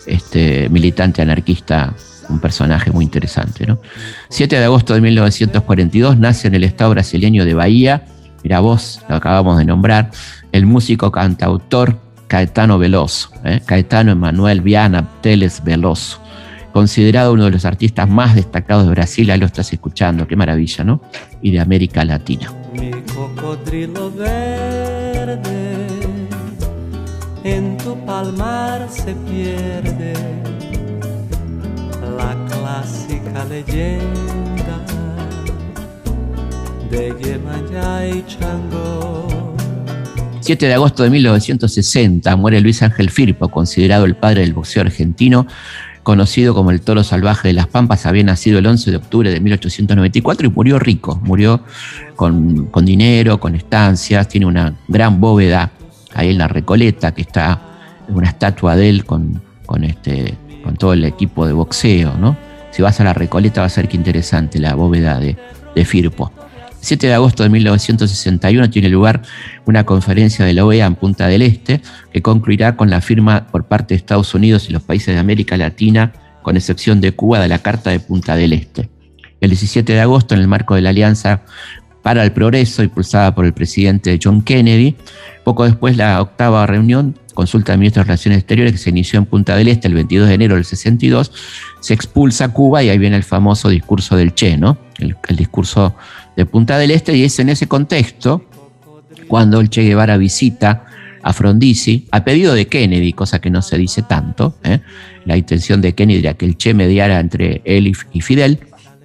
este, 0.07 0.69
militante 0.69 1.23
anarquista, 1.23 1.95
un 2.29 2.39
personaje 2.39 2.91
muy 2.91 3.07
interesante. 3.07 3.67
¿no? 3.67 3.81
7 4.29 4.59
de 4.59 4.65
agosto 4.65 4.93
de 4.93 5.01
1942 5.01 6.19
nace 6.19 6.49
en 6.49 6.55
el 6.55 6.65
estado 6.65 6.91
brasileño 6.91 7.47
de 7.47 7.55
Bahía, 7.55 8.05
mira 8.43 8.61
vos, 8.61 9.01
lo 9.09 9.17
acabamos 9.17 9.59
de 9.59 9.65
nombrar, 9.65 10.11
el 10.53 10.67
músico 10.67 11.11
cantautor 11.11 11.99
Caetano 12.27 12.79
Veloso, 12.79 13.31
¿eh? 13.45 13.61
Caetano 13.65 14.13
Emanuel 14.13 14.61
Viana 14.61 15.09
Teles 15.21 15.63
Veloso, 15.63 16.21
considerado 16.73 17.33
uno 17.33 17.45
de 17.45 17.51
los 17.51 17.65
artistas 17.65 18.09
más 18.09 18.35
destacados 18.35 18.85
de 18.85 18.91
Brasil, 18.91 19.31
ahí 19.31 19.39
lo 19.39 19.47
estás 19.47 19.73
escuchando, 19.73 20.27
qué 20.27 20.37
maravilla, 20.37 20.85
¿no? 20.85 21.03
Y 21.43 21.51
de 21.51 21.61
América 21.61 22.05
Latina. 22.05 22.53
en 27.45 27.77
tu 27.77 27.97
palmar 28.07 28.89
se 28.89 29.15
pierde 29.15 30.15
la 32.17 32.37
clásica 32.47 33.45
leyenda 33.45 34.62
7 40.41 40.67
de 40.67 40.75
agosto 40.75 41.03
de 41.03 41.11
1960 41.11 42.37
muere 42.37 42.61
Luis 42.61 42.83
Ángel 42.83 43.11
Firpo, 43.11 43.49
considerado 43.49 44.05
el 44.05 44.17
padre 44.17 44.43
del 44.43 44.53
boxeo 44.53 44.83
argentino, 44.83 45.47
conocido 46.03 46.55
como 46.55 46.71
el 46.71 46.81
toro 46.81 47.05
salvaje 47.05 47.49
de 47.49 47.55
las 47.55 47.69
Pampas, 47.69 48.07
había 48.07 48.25
nacido 48.25 48.59
el 48.59 48.67
11 48.67 48.91
de 48.91 48.97
octubre 48.97 49.31
de 49.31 49.41
1894 49.41 50.47
y 50.47 50.51
murió 50.51 50.79
rico, 50.79 51.21
murió 51.25 51.63
con, 52.17 52.67
con 52.67 52.85
dinero, 52.85 53.41
con 53.41 53.55
estancias, 53.55 54.29
tiene 54.29 54.47
una 54.47 54.75
gran 54.89 55.21
bóveda 55.21 55.71
ahí 56.15 56.31
en 56.31 56.39
la 56.39 56.49
Recoleta, 56.49 57.15
que 57.15 57.23
está 57.23 57.61
una 58.09 58.29
estatua 58.29 58.77
de 58.77 58.89
él 58.89 59.05
con, 59.05 59.41
con, 59.65 59.85
este, 59.85 60.37
con 60.63 60.77
todo 60.77 60.93
el 60.93 61.05
equipo 61.05 61.47
de 61.47 61.53
boxeo, 61.53 62.17
¿no? 62.19 62.37
Si 62.71 62.83
vas 62.83 62.99
a 63.01 63.05
la 63.05 63.13
Recoleta 63.13 63.61
va 63.61 63.67
a 63.67 63.71
ser 63.71 63.87
que 63.87 63.97
interesante 63.97 64.59
la 64.59 64.75
bóveda 64.75 65.19
de, 65.19 65.37
Firpo. 65.85 66.31
7 66.83 67.07
de 67.07 67.15
agosto 67.15 67.45
de 67.45 67.49
1961 67.49 68.69
tiene 68.71 68.89
lugar 68.89 69.23
una 69.67 69.85
conferencia 69.85 70.45
de 70.45 70.53
la 70.53 70.65
OEA 70.65 70.87
en 70.87 70.97
Punta 70.97 71.29
del 71.29 71.43
Este 71.43 71.81
que 72.13 72.23
concluirá 72.23 72.77
con 72.77 72.91
la 72.91 73.01
firma 73.01 73.47
por 73.47 73.65
parte 73.65 73.95
de 73.95 73.99
Estados 73.99 74.35
Unidos 74.35 74.69
y 74.69 74.73
los 74.73 74.83
países 74.83 75.15
de 75.15 75.21
América 75.21 75.57
Latina, 75.57 76.13
con 76.43 76.57
excepción 76.57 77.01
de 77.01 77.13
Cuba, 77.13 77.39
de 77.39 77.47
la 77.47 77.61
Carta 77.61 77.91
de 77.91 78.01
Punta 78.01 78.35
del 78.35 78.53
Este. 78.53 78.91
El 79.41 79.51
17 79.51 79.93
de 79.93 80.01
agosto, 80.01 80.35
en 80.35 80.41
el 80.41 80.49
marco 80.49 80.75
de 80.75 80.83
la 80.83 80.91
Alianza 80.91 81.43
para 82.03 82.25
el 82.25 82.33
Progreso, 82.33 82.83
impulsada 82.83 83.33
por 83.33 83.45
el 83.45 83.53
presidente 83.53 84.19
John 84.21 84.43
Kennedy, 84.43 84.97
poco 85.45 85.65
después 85.65 85.97
la 85.97 86.21
octava 86.21 86.67
reunión, 86.67 87.17
consulta 87.33 87.73
de 87.73 87.79
ministros 87.79 88.05
de 88.05 88.09
Relaciones 88.09 88.39
Exteriores, 88.41 88.73
que 88.73 88.79
se 88.79 88.91
inició 88.91 89.21
en 89.21 89.27
Punta 89.27 89.55
del 89.55 89.69
Este 89.69 89.87
el 89.87 89.95
22 89.95 90.27
de 90.27 90.35
enero 90.35 90.57
del 90.57 90.65
62, 90.65 91.31
se 91.79 91.95
expulsa 91.95 92.47
a 92.47 92.49
Cuba 92.49 92.83
y 92.83 92.89
ahí 92.89 92.99
viene 92.99 93.17
el 93.17 93.23
famoso 93.23 93.69
discurso 93.69 94.17
del 94.17 94.35
Che, 94.35 94.57
¿no? 94.57 94.79
el 94.99 95.37
discurso 95.37 95.97
de 96.37 96.47
Punta 96.47 96.79
del 96.79 96.91
Este 96.91 97.17
y 97.17 97.25
es 97.25 97.39
en 97.39 97.49
ese 97.49 97.67
contexto 97.67 98.45
cuando 99.29 99.61
el 99.61 99.71
Che 99.71 99.83
Guevara 99.83 100.17
visita 100.17 100.87
a 101.23 101.33
Frondizi 101.33 102.07
a 102.11 102.25
pedido 102.25 102.55
de 102.55 102.67
Kennedy, 102.67 103.13
cosa 103.13 103.41
que 103.41 103.51
no 103.51 103.63
se 103.63 103.79
dice 103.79 104.03
tanto. 104.03 104.57
¿eh? 104.65 104.81
La 105.25 105.37
intención 105.37 105.81
de 105.81 105.95
Kennedy 105.95 106.21
era 106.21 106.35
que 106.35 106.47
el 106.47 106.57
Che 106.57 106.75
mediara 106.75 107.21
entre 107.21 107.63
él 107.65 107.93
y 108.13 108.21
Fidel 108.21 108.59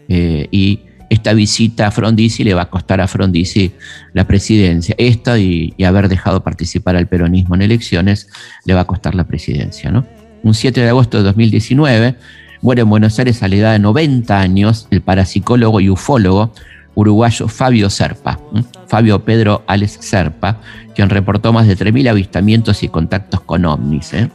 eh, 0.09 0.47
y 0.51 0.81
esta 1.09 1.33
visita 1.33 1.87
a 1.87 1.91
Frondizi 1.91 2.43
le 2.43 2.53
va 2.53 2.63
a 2.63 2.69
costar 2.69 2.99
a 2.99 3.07
Frondizi 3.07 3.71
la 4.13 4.27
presidencia. 4.27 4.93
Esta 4.97 5.39
y, 5.39 5.73
haber 5.83 6.09
dejado 6.09 6.43
participar 6.43 6.95
al 6.97 7.07
peronismo 7.07 7.55
en 7.55 7.61
elecciones 7.61 8.27
le 8.65 8.73
va 8.73 8.81
a 8.81 8.85
costar 8.85 9.15
la 9.15 9.25
presidencia. 9.25 9.89
¿no? 9.89 10.05
Un 10.43 10.53
7 10.53 10.81
de 10.81 10.89
agosto 10.89 11.17
de 11.17 11.23
2019 11.23 12.15
muere 12.61 12.81
en 12.81 12.89
Buenos 12.89 13.17
Aires 13.19 13.41
a 13.43 13.47
la 13.47 13.55
edad 13.55 13.71
de 13.73 13.79
90 13.79 14.39
años 14.39 14.87
el 14.91 15.01
parapsicólogo 15.01 15.79
y 15.79 15.89
ufólogo 15.89 16.53
uruguayo 16.97 17.47
Fabio 17.47 17.91
Serpa, 17.91 18.39
Fabio 18.87 19.23
Pedro 19.23 19.63
Alex 19.67 19.99
Serpa, 20.01 20.57
quien 20.95 21.11
reportó 21.11 21.53
más 21.53 21.67
de 21.67 21.77
3.000 21.77 22.09
avistamientos 22.09 22.81
y 22.81 22.87
contactos 22.87 23.41
con 23.41 23.65
ovnis. 23.65 24.15
¿eh? 24.15 24.31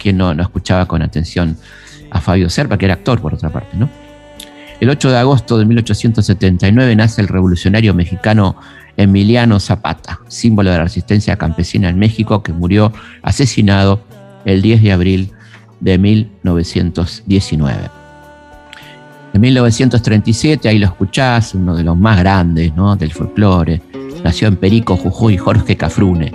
Quien 0.00 0.16
no, 0.16 0.32
no, 0.32 0.44
escuchaba 0.44 0.86
con 0.86 1.02
atención 1.02 1.56
a 2.12 2.20
Fabio 2.20 2.48
Serpa, 2.48 2.78
que 2.78 2.84
era 2.84 2.94
actor 2.94 3.20
por 3.20 3.34
otra 3.34 3.50
parte. 3.50 3.76
¿no? 3.76 3.90
El 4.78 4.88
8 4.88 5.10
de 5.10 5.18
agosto 5.18 5.58
de 5.58 5.64
1879 5.64 6.94
nace 6.94 7.22
el 7.22 7.26
revolucionario 7.26 7.92
mexicano 7.92 8.54
Emiliano 8.96 9.58
Zapata, 9.58 10.20
símbolo 10.28 10.70
de 10.70 10.78
la 10.78 10.84
resistencia 10.84 11.34
campesina 11.34 11.88
en 11.88 11.98
México, 11.98 12.40
que 12.40 12.52
murió 12.52 12.92
asesinado 13.22 14.00
el 14.44 14.62
10 14.62 14.80
de 14.80 14.92
abril 14.92 15.32
de 15.80 15.98
1919. 15.98 18.05
En 19.36 19.42
1937, 19.42 20.66
ahí 20.66 20.78
lo 20.78 20.86
escuchás, 20.86 21.54
uno 21.54 21.76
de 21.76 21.84
los 21.84 21.94
más 21.94 22.18
grandes 22.20 22.74
¿no? 22.74 22.96
del 22.96 23.12
folclore. 23.12 23.82
Nació 24.24 24.48
en 24.48 24.56
Perico, 24.56 24.96
Jujuy, 24.96 25.36
Jorge 25.36 25.76
Cafrune, 25.76 26.32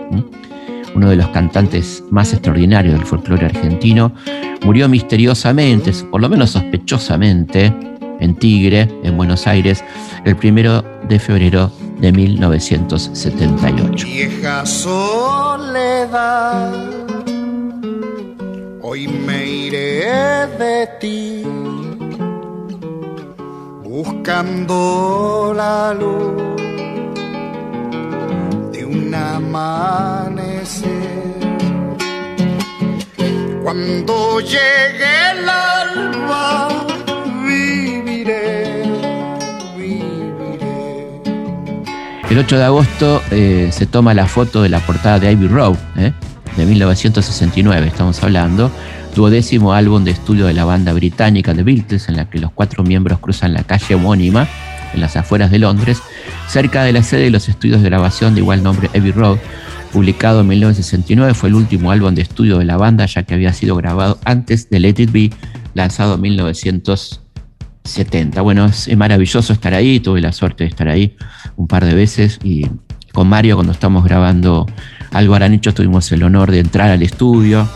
uno 0.93 1.09
de 1.09 1.15
los 1.15 1.27
cantantes 1.29 2.03
más 2.11 2.31
extraordinarios 2.31 2.93
del 2.93 3.03
folclore 3.03 3.47
argentino. 3.47 4.13
Murió 4.63 4.87
misteriosamente, 4.87 5.91
por 6.11 6.21
lo 6.21 6.29
menos 6.29 6.51
sospechosamente, 6.51 7.73
en 8.19 8.35
Tigre, 8.35 8.87
en 9.01 9.17
Buenos 9.17 9.47
Aires, 9.47 9.83
el 10.23 10.35
primero 10.35 10.85
de 11.09 11.17
febrero 11.17 11.71
de 11.99 12.11
1978. 12.11 14.05
Vieja 14.05 14.63
soledad, 14.63 16.71
hoy 18.83 19.07
me 19.07 19.47
iré 19.47 20.05
de 20.59 20.87
ti 20.99 21.41
buscando 23.91 25.53
la 25.53 25.93
luz 25.93 26.55
de 28.71 28.85
un 28.85 29.13
amanecer. 29.13 30.79
Cuando 33.61 34.39
llegue 34.39 35.31
el 35.31 35.49
alba, 35.49 36.69
viviré, 37.45 38.83
viviré. 39.75 41.21
El 42.29 42.37
8 42.37 42.57
de 42.57 42.63
agosto 42.63 43.21
eh, 43.29 43.69
se 43.73 43.87
toma 43.87 44.13
la 44.13 44.25
foto 44.25 44.61
de 44.61 44.69
la 44.69 44.79
portada 44.79 45.19
de 45.19 45.33
Ivy 45.33 45.49
Road, 45.49 45.75
eh, 45.97 46.13
de 46.55 46.65
1969, 46.65 47.87
estamos 47.87 48.23
hablando 48.23 48.71
duodécimo 49.15 49.73
álbum 49.73 50.03
de 50.03 50.11
estudio 50.11 50.45
de 50.45 50.53
la 50.53 50.65
banda 50.65 50.93
británica 50.93 51.53
The 51.53 51.63
Beatles, 51.63 52.09
en 52.09 52.17
la 52.17 52.29
que 52.29 52.39
los 52.39 52.51
cuatro 52.51 52.83
miembros 52.83 53.19
cruzan 53.19 53.53
la 53.53 53.63
calle 53.63 53.95
homónima 53.95 54.47
en 54.93 55.01
las 55.01 55.15
afueras 55.15 55.51
de 55.51 55.59
Londres, 55.59 56.01
cerca 56.47 56.83
de 56.83 56.93
la 56.93 57.03
sede 57.03 57.23
de 57.23 57.29
los 57.29 57.49
estudios 57.49 57.81
de 57.81 57.89
grabación 57.89 58.33
de 58.33 58.41
igual 58.41 58.63
nombre 58.63 58.89
Abbey 58.95 59.11
Road. 59.11 59.37
Publicado 59.91 60.41
en 60.41 60.47
1969, 60.47 61.33
fue 61.33 61.49
el 61.49 61.55
último 61.55 61.91
álbum 61.91 62.15
de 62.15 62.21
estudio 62.21 62.57
de 62.57 62.65
la 62.65 62.77
banda, 62.77 63.05
ya 63.05 63.23
que 63.23 63.33
había 63.33 63.51
sido 63.51 63.75
grabado 63.75 64.19
antes 64.23 64.69
de 64.69 64.79
Let 64.79 64.95
It 64.97 65.11
Be, 65.11 65.29
lanzado 65.73 66.15
en 66.15 66.21
1970. 66.21 68.41
Bueno, 68.41 68.65
es 68.65 68.95
maravilloso 68.95 69.51
estar 69.51 69.73
ahí, 69.73 69.99
tuve 69.99 70.21
la 70.21 70.31
suerte 70.31 70.63
de 70.63 70.69
estar 70.69 70.87
ahí 70.87 71.17
un 71.57 71.67
par 71.67 71.83
de 71.83 71.93
veces 71.93 72.39
y 72.41 72.67
con 73.11 73.27
Mario 73.27 73.55
cuando 73.55 73.73
estamos 73.73 74.05
grabando 74.05 74.65
algo 75.11 75.35
harán 75.35 75.53
hecho 75.53 75.73
tuvimos 75.73 76.09
el 76.13 76.23
honor 76.23 76.51
de 76.51 76.59
entrar 76.59 76.89
al 76.89 77.01
estudio, 77.01 77.67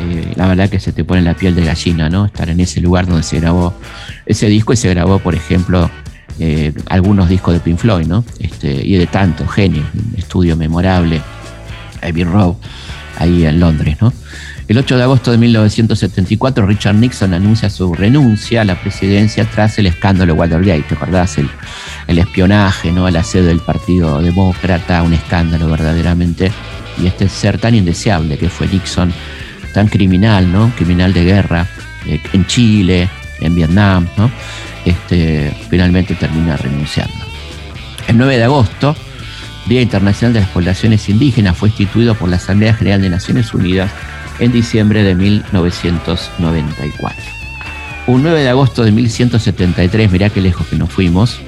eh, 0.00 0.32
la 0.36 0.46
verdad 0.46 0.68
que 0.68 0.80
se 0.80 0.92
te 0.92 1.04
pone 1.04 1.22
la 1.22 1.34
piel 1.34 1.54
de 1.54 1.64
gallina, 1.64 2.08
¿no? 2.08 2.26
Estar 2.26 2.48
en 2.48 2.60
ese 2.60 2.80
lugar 2.80 3.06
donde 3.06 3.22
se 3.22 3.40
grabó 3.40 3.74
ese 4.26 4.46
disco 4.46 4.72
y 4.72 4.76
se 4.76 4.88
grabó, 4.90 5.18
por 5.18 5.34
ejemplo, 5.34 5.90
eh, 6.38 6.72
algunos 6.86 7.28
discos 7.28 7.54
de 7.54 7.60
Pink 7.60 7.78
Floyd, 7.78 8.06
¿no? 8.06 8.24
Este, 8.38 8.86
y 8.86 8.96
de 8.96 9.06
tanto, 9.06 9.46
genio, 9.46 9.82
un 9.94 10.14
estudio 10.18 10.56
memorable, 10.56 11.20
Abbey 12.02 12.24
Road, 12.24 12.54
ahí 13.18 13.44
en 13.44 13.60
Londres, 13.60 13.96
¿no? 14.00 14.12
El 14.70 14.78
8 14.78 14.98
de 14.98 15.02
agosto 15.02 15.32
de 15.32 15.38
1974, 15.38 16.64
Richard 16.64 16.94
Nixon 16.94 17.34
anuncia 17.34 17.68
su 17.68 17.92
renuncia 17.92 18.60
a 18.60 18.64
la 18.64 18.80
presidencia 18.80 19.44
tras 19.44 19.76
el 19.80 19.86
escándalo 19.86 20.34
Watergate. 20.34 20.82
¿Te 20.82 20.94
acordás? 20.94 21.38
El, 21.38 22.18
espionaje, 22.18 22.92
¿no? 22.92 23.06
A 23.06 23.10
la 23.10 23.24
sede 23.24 23.48
del 23.48 23.58
Partido 23.58 24.22
Demócrata, 24.22 25.02
un 25.02 25.12
escándalo 25.12 25.68
verdaderamente. 25.68 26.52
Y 27.02 27.08
este 27.08 27.28
ser 27.28 27.58
tan 27.58 27.74
indeseable 27.74 28.38
que 28.38 28.48
fue 28.48 28.68
Nixon 28.68 29.12
tan 29.72 29.88
criminal, 29.88 30.50
¿no? 30.50 30.72
Criminal 30.76 31.12
de 31.12 31.24
guerra 31.24 31.66
eh, 32.06 32.20
en 32.32 32.46
Chile, 32.46 33.08
en 33.40 33.54
Vietnam, 33.54 34.08
¿no? 34.16 34.30
Este, 34.84 35.52
finalmente 35.68 36.14
termina 36.14 36.56
renunciando. 36.56 37.14
El 38.08 38.18
9 38.18 38.38
de 38.38 38.44
agosto, 38.44 38.96
Día 39.66 39.82
Internacional 39.82 40.32
de 40.32 40.40
las 40.40 40.48
Poblaciones 40.50 41.08
Indígenas, 41.08 41.56
fue 41.56 41.68
instituido 41.68 42.14
por 42.14 42.28
la 42.28 42.36
Asamblea 42.36 42.74
General 42.74 43.02
de 43.02 43.10
Naciones 43.10 43.52
Unidas 43.54 43.90
en 44.38 44.52
diciembre 44.52 45.02
de 45.02 45.14
1994. 45.14 47.22
Un 48.06 48.22
9 48.22 48.42
de 48.42 48.48
agosto 48.48 48.82
de 48.82 48.92
1173, 48.92 50.10
mirá 50.10 50.30
qué 50.30 50.40
lejos 50.40 50.66
que 50.66 50.76
nos 50.76 50.90
fuimos, 50.90 51.38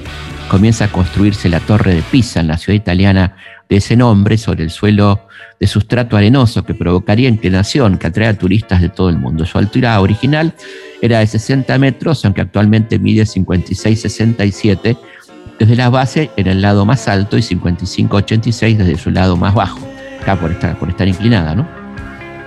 comienza 0.47 0.85
a 0.85 0.89
construirse 0.89 1.49
la 1.49 1.59
Torre 1.59 1.95
de 1.95 2.01
Pisa 2.03 2.39
en 2.39 2.47
la 2.47 2.57
ciudad 2.57 2.77
italiana 2.77 3.35
de 3.67 3.77
ese 3.77 3.95
nombre 3.95 4.37
sobre 4.37 4.63
el 4.63 4.69
suelo 4.69 5.27
de 5.63 5.67
sustrato 5.67 6.17
arenoso 6.17 6.65
que 6.65 6.73
provocaría 6.73 7.29
inclinación 7.29 7.97
que 7.97 8.07
atrae 8.07 8.27
a 8.27 8.37
turistas 8.37 8.81
de 8.81 8.89
todo 8.89 9.07
el 9.07 9.17
mundo. 9.17 9.45
Su 9.45 9.57
altura 9.57 9.97
original 10.01 10.53
era 11.01 11.19
de 11.19 11.27
60 11.27 11.77
metros, 11.77 12.25
aunque 12.25 12.41
actualmente 12.41 12.99
mide 12.99 13.23
56-67 13.23 14.97
desde 15.57 15.75
la 15.77 15.89
base 15.89 16.31
en 16.35 16.47
el 16.47 16.61
lado 16.61 16.85
más 16.85 17.07
alto 17.07 17.37
y 17.37 17.39
55-86 17.39 18.75
desde 18.75 18.97
su 18.97 19.09
lado 19.09 19.37
más 19.37 19.55
bajo, 19.55 19.79
acá 20.21 20.37
por 20.37 20.51
estar, 20.51 20.77
por 20.77 20.89
estar 20.89 21.07
inclinada. 21.07 21.55
¿no? 21.55 21.65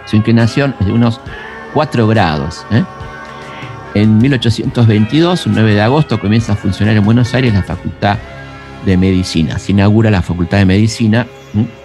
Su 0.05 0.17
inclinación 0.17 0.75
es 0.79 0.87
de 0.87 0.93
unos 0.93 1.19
4 1.73 2.07
grados. 2.09 2.67
¿eh? 2.71 2.85
En 3.95 4.19
1822, 4.19 5.47
un 5.47 5.55
9 5.55 5.73
de 5.73 5.81
agosto, 5.81 6.21
comienza 6.21 6.53
a 6.53 6.57
funcionar 6.57 6.95
en 6.95 7.03
Buenos 7.07 7.33
Aires 7.33 7.55
la 7.55 7.63
Facultad 7.63 8.19
de 8.85 8.99
Medicina. 8.99 9.59
Se 9.59 9.73
inaugura 9.73 10.11
la 10.11 10.21
Facultad 10.21 10.59
de 10.59 10.67
Medicina 10.67 11.27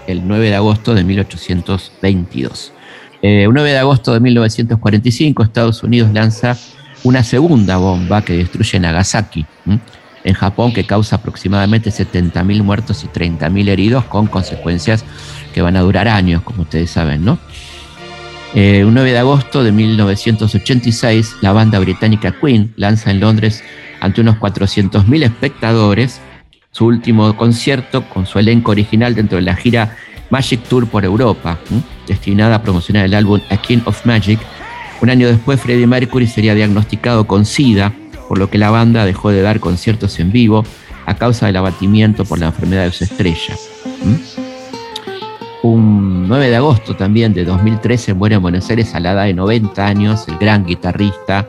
el 0.08 0.28
9 0.28 0.49
de 0.49 0.56
agosto 0.56 0.93
de 0.93 1.04
1822. 1.04 2.74
Eh, 3.22 3.43
el 3.43 3.54
9 3.54 3.72
de 3.72 3.78
agosto 3.78 4.14
de 4.14 4.20
1945, 4.20 5.43
Estados 5.43 5.84
Unidos 5.84 6.12
lanza 6.14 6.58
una 7.04 7.24
segunda 7.24 7.78
bomba 7.78 8.22
que 8.22 8.34
destruye 8.34 8.80
Nagasaki, 8.80 9.45
en 10.24 10.34
Japón, 10.34 10.74
que 10.74 10.86
causa 10.86 11.18
aproximadamente 11.18 11.89
70.000 11.89 12.64
muertos 12.64 13.04
y 13.04 13.08
30.000 13.08 13.70
heridos, 13.70 14.06
con 14.06 14.28
consecuencias 14.28 15.04
que 15.54 15.62
van 15.62 15.76
a 15.76 15.82
durar 15.82 16.08
años, 16.08 16.43
como 16.43 16.64
ustedes 16.64 16.91
saben, 16.91 17.26
¿no? 17.26 17.39
Eh, 18.54 18.84
9 18.86 19.12
de 19.12 19.18
agosto 19.18 19.64
de 19.64 19.72
1986, 19.72 21.38
la 21.41 21.54
banda 21.54 21.80
británica 21.80 22.36
Queen 22.39 22.74
lanza 22.76 23.10
en 23.10 23.20
Londres 23.20 23.64
ante 24.02 24.22
unos 24.22 24.36
400.000 24.38 25.24
espectadores 25.24 26.20
su 26.72 26.86
último 26.86 27.36
concierto 27.36 28.03
con 28.09 28.26
su 28.26 28.39
elenco 28.39 28.72
original 28.72 29.13
dentro 29.13 29.38
de 29.38 29.43
la 29.43 29.55
gira 29.55 29.95
Magic 30.30 30.63
Tour 30.63 30.88
por 30.88 31.03
Europa, 31.03 31.59
destinada 32.07 32.55
a 32.55 32.61
promocionar 32.63 33.05
el 33.05 33.13
álbum 33.13 33.39
A 33.49 33.57
King 33.57 33.80
of 33.86 34.05
Magic. 34.05 34.39
Un 35.01 35.09
año 35.09 35.28
después, 35.28 35.59
Freddie 35.59 35.88
Mercury 35.88 36.28
sería 36.28 36.55
diagnosticado 36.55 37.28
con 37.28 37.45
SIDA, 37.45 37.93
por 38.28 38.38
lo 38.38 38.49
que 38.49 38.57
la 38.57 38.69
banda 38.69 39.05
dejó 39.05 39.30
de 39.30 39.41
dar 39.41 39.59
conciertos 39.59 40.19
en 40.19 40.32
vivo 40.32 40.63
a 41.05 41.15
causa 41.15 41.47
del 41.47 41.57
abatimiento 41.57 42.24
por 42.24 42.39
la 42.39 42.47
enfermedad 42.47 42.86
de 42.86 42.91
su 42.91 43.03
estrella. 43.03 43.55
Un 45.63 46.28
9 46.28 46.49
de 46.49 46.55
agosto 46.55 46.95
también 46.95 47.34
de 47.34 47.43
2013 47.43 48.13
muere 48.13 48.36
en 48.36 48.41
Buenos 48.41 48.69
Aires 48.69 48.95
a 48.95 48.99
la 48.99 49.11
edad 49.11 49.26
de 49.26 49.34
90 49.34 49.86
años 49.86 50.28
el 50.28 50.38
gran 50.38 50.65
guitarrista, 50.65 51.47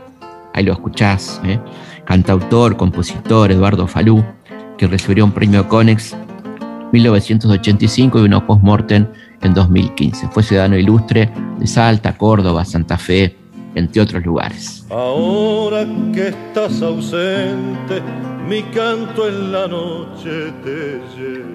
ahí 0.53 0.65
lo 0.65 0.73
escuchás, 0.73 1.41
¿eh? 1.45 1.61
cantautor, 2.05 2.77
compositor 2.77 3.53
Eduardo 3.53 3.87
Falú, 3.87 4.25
que 4.83 4.89
recibió 4.89 5.25
un 5.25 5.31
premio 5.31 5.69
Conex 5.69 6.17
1985 6.91 8.19
y 8.19 8.23
uno 8.23 8.45
post-mortem 8.45 9.07
en 9.41 9.55
2015. 9.55 10.27
Fue 10.33 10.43
ciudadano 10.43 10.77
ilustre 10.77 11.31
de 11.61 11.67
Salta, 11.69 12.17
Córdoba, 12.17 12.65
Santa 12.65 12.99
Fe, 12.99 13.37
entre 13.77 14.03
otros 14.03 14.25
lugares. 14.25 14.85
Ahora 14.91 15.87
que 16.13 16.31
estás 16.31 16.83
ausente, 16.83 18.03
mi 18.49 18.65
canto 18.75 19.29
en 19.29 19.53
la 19.53 19.69
noche 19.69 20.53
te 20.65 21.01
lleva. 21.17 21.47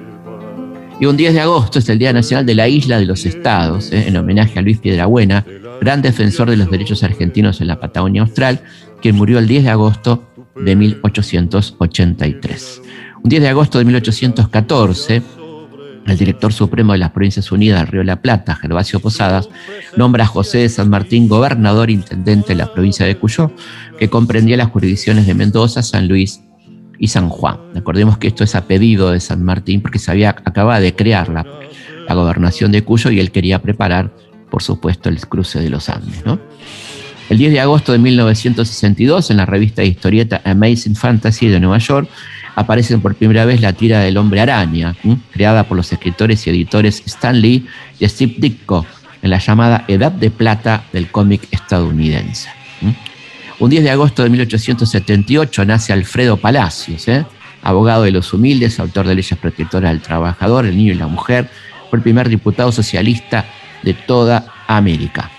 Y 0.98 1.06
un 1.06 1.18
10 1.18 1.34
de 1.34 1.42
agosto 1.42 1.80
es 1.80 1.90
el 1.90 2.00
Día 2.00 2.14
Nacional 2.14 2.46
de 2.46 2.56
la 2.56 2.70
Isla 2.70 2.98
de 2.98 3.08
los 3.08 3.26
Estados, 3.26 3.92
¿eh? 3.92 4.08
en 4.08 4.16
homenaje 4.16 4.58
a 4.58 4.62
Luis 4.62 4.78
Piedrabuena, 4.78 5.46
gran 5.82 6.02
defensor 6.02 6.50
de 6.50 6.56
los 6.56 6.72
derechos 6.72 7.04
argentinos 7.04 7.60
en 7.60 7.68
la 7.68 7.78
Patagonia 7.78 8.22
Austral, 8.22 8.62
quien 9.02 9.18
murió 9.18 9.38
el 9.38 9.50
10 9.50 9.66
de 9.66 9.70
agosto 9.70 10.24
de 10.56 10.78
1883. 10.78 12.84
Un 13.28 13.30
10 13.30 13.42
de 13.42 13.50
agosto 13.50 13.78
de 13.78 13.84
1814, 13.84 15.22
el 16.06 16.18
director 16.18 16.54
supremo 16.54 16.94
de 16.94 17.00
las 17.00 17.12
Provincias 17.12 17.52
Unidas 17.52 17.82
del 17.82 17.90
Río 17.90 18.00
de 18.00 18.06
la 18.06 18.22
Plata, 18.22 18.56
Gervasio 18.56 19.02
Posadas, 19.02 19.50
nombra 19.98 20.24
a 20.24 20.28
José 20.28 20.60
de 20.60 20.70
San 20.70 20.90
Martín 20.90 21.28
gobernador 21.28 21.90
intendente 21.90 22.54
de 22.54 22.56
la 22.56 22.72
provincia 22.72 23.06
de 23.06 23.18
Cuyo, 23.18 23.52
que 24.00 24.10
comprendía 24.10 24.56
las 24.56 24.70
jurisdicciones 24.70 25.28
de 25.28 25.34
Mendoza, 25.34 25.84
San 25.84 26.08
Luis 26.08 26.40
y 27.00 27.10
San 27.10 27.28
Juan. 27.28 27.58
Recordemos 27.74 28.18
que 28.18 28.28
esto 28.28 28.46
es 28.46 28.56
a 28.56 28.66
pedido 28.66 29.12
de 29.12 29.20
San 29.20 29.44
Martín 29.44 29.82
porque 29.82 30.00
se 30.00 30.10
había, 30.10 30.30
acababa 30.30 30.80
de 30.80 30.96
crear 30.96 31.28
la, 31.28 31.46
gobernación 32.16 32.72
de 32.72 32.86
Cuyo 32.86 33.12
y 33.12 33.20
él 33.20 33.32
quería 33.32 33.62
preparar, 33.62 34.10
por 34.50 34.64
supuesto, 34.64 35.10
el 35.10 35.20
cruce 35.28 35.60
de 35.60 35.70
los 35.70 35.90
Andes. 35.90 36.24
El 37.30 37.38
10 37.38 37.52
de 37.52 37.60
agosto 37.60 37.92
de 37.92 37.98
1962, 37.98 39.32
en 39.32 39.38
la 39.38 39.46
revista 39.46 39.82
de 39.82 39.90
historieta 39.90 40.42
Amazing 40.46 40.96
Fantasy 40.96 41.50
de 41.50 41.60
Nueva 41.60 41.80
York, 41.80 42.08
aparece 42.58 42.98
por 42.98 43.14
primera 43.14 43.46
vez 43.46 43.62
la 43.62 43.74
tira 43.74 44.00
del 44.00 44.18
hombre 44.18 44.42
araña, 44.42 44.96
creada 45.32 45.66
por 45.66 45.78
los 45.78 45.94
escritores 45.94 46.46
y 46.48 46.50
editores 46.50 47.04
Stan 47.06 47.40
Lee 47.40 47.68
y 48.00 48.10
Steve 48.10 48.34
Ditko, 48.40 48.84
en 49.22 49.30
la 49.30 49.38
llamada 49.38 49.86
Edad 49.88 50.12
de 50.12 50.32
Plata 50.32 50.84
del 50.92 51.12
cómic 51.12 51.48
estadounidense. 51.52 52.50
Un 53.60 53.70
10 53.70 53.84
de 53.84 53.92
agosto 53.92 54.24
de 54.24 54.32
1878 54.32 55.66
nace 55.66 55.94
Alfredo 55.94 56.38
Palacios, 56.38 57.08
¿eh? 57.08 57.26
abogado 57.62 58.04
de 58.04 58.12
los 58.12 58.34
humildes, 58.34 58.80
autor 58.80 59.08
de 59.08 59.14
leyes 59.14 59.38
protectoras 59.38 59.92
del 59.92 60.02
trabajador, 60.02 60.66
el 60.66 60.76
niño 60.76 60.94
y 60.94 60.96
la 60.98 61.08
mujer, 61.08 61.52
fue 61.92 61.98
el 61.98 62.04
primer 62.04 62.28
diputado 62.28 62.72
socialista 62.72 63.46
de 63.84 63.94
toda 63.94 64.48
América. 64.68 65.30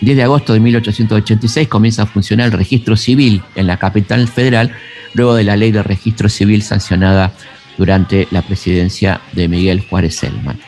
10 0.00 0.16
de 0.16 0.22
agosto 0.22 0.52
de 0.52 0.60
1886 0.60 1.68
comienza 1.68 2.02
a 2.02 2.06
funcionar 2.06 2.46
el 2.46 2.52
registro 2.52 2.96
civil 2.96 3.42
en 3.54 3.66
la 3.66 3.78
capital 3.78 4.28
federal, 4.28 4.72
luego 5.14 5.34
de 5.34 5.44
la 5.44 5.56
ley 5.56 5.72
de 5.72 5.82
registro 5.82 6.28
civil 6.28 6.62
sancionada 6.62 7.32
durante 7.78 8.28
la 8.30 8.42
presidencia 8.42 9.20
de 9.32 9.48
Miguel 9.48 9.80
Juárez 9.80 10.16
Selman. 10.16 10.58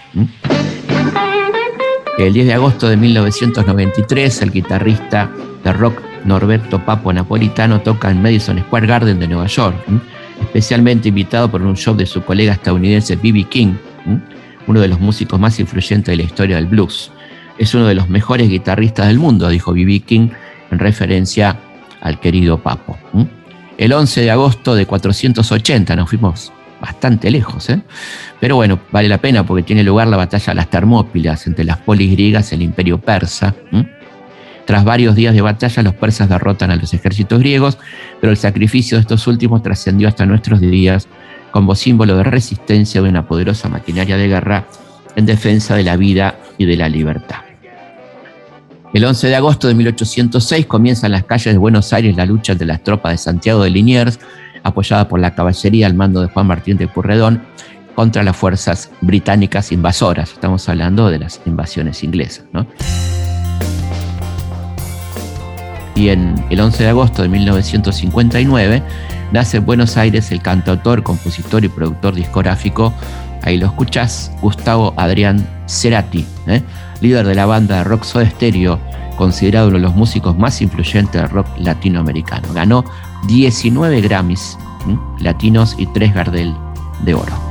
El 2.18 2.32
10 2.32 2.46
de 2.46 2.54
agosto 2.54 2.88
de 2.88 2.96
1993, 2.96 4.42
el 4.42 4.50
guitarrista 4.50 5.30
de 5.62 5.72
rock 5.72 6.02
Norberto 6.24 6.84
Papo 6.84 7.12
Napolitano 7.12 7.80
toca 7.80 8.10
en 8.10 8.20
Madison 8.20 8.58
Square 8.58 8.86
Garden 8.86 9.20
de 9.20 9.28
Nueva 9.28 9.46
York, 9.46 9.76
especialmente 10.40 11.10
invitado 11.10 11.50
por 11.50 11.62
un 11.62 11.76
show 11.76 11.94
de 11.94 12.06
su 12.06 12.22
colega 12.22 12.54
estadounidense 12.54 13.16
B.B. 13.16 13.44
King, 13.44 13.74
uno 14.66 14.80
de 14.80 14.88
los 14.88 15.00
músicos 15.00 15.38
más 15.38 15.60
influyentes 15.60 16.12
de 16.12 16.16
la 16.16 16.22
historia 16.24 16.56
del 16.56 16.66
blues. 16.66 17.12
Es 17.58 17.74
uno 17.74 17.86
de 17.86 17.94
los 17.94 18.08
mejores 18.08 18.48
guitarristas 18.48 19.08
del 19.08 19.18
mundo, 19.18 19.48
dijo 19.48 19.72
B.B. 19.72 20.02
En 20.70 20.78
referencia 20.78 21.58
al 22.00 22.20
querido 22.20 22.58
Papo. 22.58 22.96
El 23.76 23.92
11 23.92 24.22
de 24.22 24.30
agosto 24.30 24.74
de 24.74 24.86
480, 24.86 25.96
nos 25.96 26.08
fuimos 26.08 26.52
bastante 26.80 27.30
lejos, 27.30 27.70
¿eh? 27.70 27.80
pero 28.40 28.56
bueno, 28.56 28.78
vale 28.92 29.08
la 29.08 29.18
pena 29.18 29.44
porque 29.44 29.64
tiene 29.64 29.82
lugar 29.82 30.06
la 30.06 30.16
batalla 30.16 30.52
de 30.52 30.54
las 30.54 30.70
Termópilas 30.70 31.46
entre 31.46 31.64
las 31.64 31.78
polis 31.78 32.12
griegas 32.12 32.52
y 32.52 32.54
el 32.54 32.62
imperio 32.62 32.98
persa. 32.98 33.54
Tras 34.64 34.84
varios 34.84 35.16
días 35.16 35.34
de 35.34 35.40
batalla, 35.40 35.82
los 35.82 35.94
persas 35.94 36.28
derrotan 36.28 36.70
a 36.70 36.76
los 36.76 36.92
ejércitos 36.92 37.38
griegos, 37.40 37.78
pero 38.20 38.30
el 38.30 38.36
sacrificio 38.36 38.98
de 38.98 39.02
estos 39.02 39.26
últimos 39.26 39.62
trascendió 39.62 40.08
hasta 40.08 40.26
nuestros 40.26 40.60
días 40.60 41.08
como 41.50 41.74
símbolo 41.74 42.16
de 42.16 42.24
resistencia 42.24 43.00
de 43.00 43.08
una 43.08 43.26
poderosa 43.26 43.68
maquinaria 43.68 44.16
de 44.16 44.28
guerra 44.28 44.66
en 45.16 45.26
defensa 45.26 45.74
de 45.74 45.84
la 45.84 45.96
vida 45.96 46.38
y 46.58 46.66
de 46.66 46.76
la 46.76 46.88
libertad. 46.88 47.47
El 48.94 49.04
11 49.04 49.28
de 49.28 49.36
agosto 49.36 49.68
de 49.68 49.74
1806 49.74 50.66
comienza 50.66 51.06
en 51.06 51.12
las 51.12 51.24
calles 51.24 51.54
de 51.54 51.58
Buenos 51.58 51.92
Aires 51.92 52.16
la 52.16 52.26
lucha 52.26 52.52
entre 52.52 52.66
las 52.66 52.82
tropas 52.82 53.12
de 53.12 53.18
Santiago 53.18 53.62
de 53.62 53.70
Liniers, 53.70 54.18
apoyada 54.62 55.08
por 55.08 55.20
la 55.20 55.34
caballería 55.34 55.86
al 55.86 55.94
mando 55.94 56.22
de 56.22 56.28
Juan 56.28 56.46
Martín 56.46 56.76
de 56.78 56.88
Purredón, 56.88 57.42
contra 57.94 58.22
las 58.22 58.36
fuerzas 58.36 58.90
británicas 59.00 59.72
invasoras. 59.72 60.32
Estamos 60.32 60.68
hablando 60.68 61.10
de 61.10 61.18
las 61.18 61.40
invasiones 61.46 62.02
inglesas. 62.02 62.46
¿no? 62.52 62.66
y 65.98 66.10
en 66.10 66.34
el 66.48 66.60
11 66.60 66.84
de 66.84 66.88
agosto 66.90 67.22
de 67.22 67.28
1959 67.28 68.82
nace 69.32 69.56
en 69.56 69.66
Buenos 69.66 69.96
Aires 69.96 70.30
el 70.30 70.40
cantautor, 70.40 71.02
compositor 71.02 71.64
y 71.64 71.68
productor 71.68 72.14
discográfico, 72.14 72.94
ahí 73.42 73.58
lo 73.58 73.66
escuchás, 73.66 74.30
Gustavo 74.40 74.94
Adrián 74.96 75.46
Cerati, 75.66 76.24
¿eh? 76.46 76.62
Líder 77.00 77.26
de 77.26 77.34
la 77.34 77.46
banda 77.46 77.78
de 77.78 77.84
rock 77.84 78.04
Soda 78.04 78.28
Stereo, 78.30 78.78
considerado 79.16 79.68
uno 79.68 79.76
de 79.78 79.82
los 79.82 79.94
músicos 79.94 80.36
más 80.36 80.60
influyentes 80.62 81.20
del 81.20 81.30
rock 81.30 81.46
latinoamericano. 81.58 82.52
Ganó 82.52 82.84
19 83.26 84.00
Grammys 84.00 84.58
latinos 85.18 85.74
y 85.78 85.86
3 85.86 86.14
Gardel 86.14 86.54
de 87.04 87.14
oro. 87.14 87.47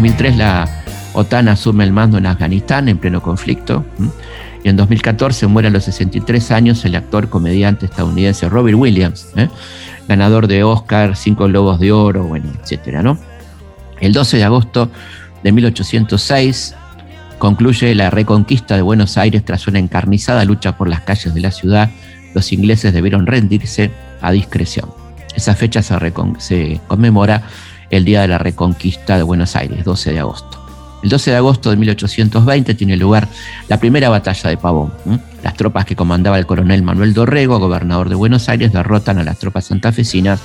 2003 0.00 0.38
la 0.38 0.66
OTAN 1.12 1.48
asume 1.48 1.84
el 1.84 1.92
mando 1.92 2.16
en 2.16 2.24
Afganistán 2.24 2.88
en 2.88 2.96
pleno 2.96 3.20
conflicto. 3.20 3.84
Y 4.64 4.70
en 4.70 4.76
2014 4.76 5.46
muere 5.46 5.68
a 5.68 5.70
los 5.70 5.84
63 5.84 6.52
años 6.52 6.82
el 6.86 6.96
actor 6.96 7.28
comediante 7.28 7.84
estadounidense 7.84 8.48
Robert 8.48 8.78
Williams, 8.78 9.28
¿eh? 9.36 9.50
ganador 10.08 10.46
de 10.46 10.64
Oscar, 10.64 11.16
cinco 11.16 11.48
globos 11.48 11.80
de 11.80 11.92
oro, 11.92 12.24
bueno, 12.24 12.50
etcétera, 12.62 13.02
¿no? 13.02 13.18
El 14.00 14.14
12 14.14 14.38
de 14.38 14.44
agosto 14.44 14.90
de 15.42 15.52
1806 15.52 16.74
concluye 17.38 17.94
la 17.94 18.08
reconquista 18.08 18.76
de 18.76 18.82
Buenos 18.82 19.18
Aires 19.18 19.44
tras 19.44 19.68
una 19.68 19.80
encarnizada 19.80 20.46
lucha 20.46 20.78
por 20.78 20.88
las 20.88 21.02
calles 21.02 21.34
de 21.34 21.42
la 21.42 21.50
ciudad. 21.50 21.90
Los 22.34 22.54
ingleses 22.54 22.94
debieron 22.94 23.26
rendirse 23.26 23.90
a 24.22 24.32
discreción. 24.32 24.88
Esa 25.36 25.54
fecha 25.54 25.82
se, 25.82 25.94
se 26.38 26.80
conmemora 26.88 27.42
el 27.90 28.04
día 28.04 28.22
de 28.22 28.28
la 28.28 28.38
reconquista 28.38 29.16
de 29.16 29.22
Buenos 29.22 29.56
Aires, 29.56 29.84
12 29.84 30.12
de 30.12 30.18
agosto. 30.20 30.60
El 31.02 31.08
12 31.08 31.30
de 31.30 31.36
agosto 31.36 31.70
de 31.70 31.76
1820 31.76 32.74
tiene 32.74 32.96
lugar 32.96 33.28
la 33.68 33.80
primera 33.80 34.08
batalla 34.10 34.50
de 34.50 34.56
Pavón. 34.56 34.92
Las 35.42 35.54
tropas 35.54 35.86
que 35.86 35.96
comandaba 35.96 36.38
el 36.38 36.46
coronel 36.46 36.82
Manuel 36.82 37.14
Dorrego, 37.14 37.58
gobernador 37.58 38.10
de 38.10 38.14
Buenos 38.14 38.48
Aires, 38.48 38.72
derrotan 38.72 39.18
a 39.18 39.24
las 39.24 39.38
tropas 39.38 39.64
santafesinas 39.64 40.40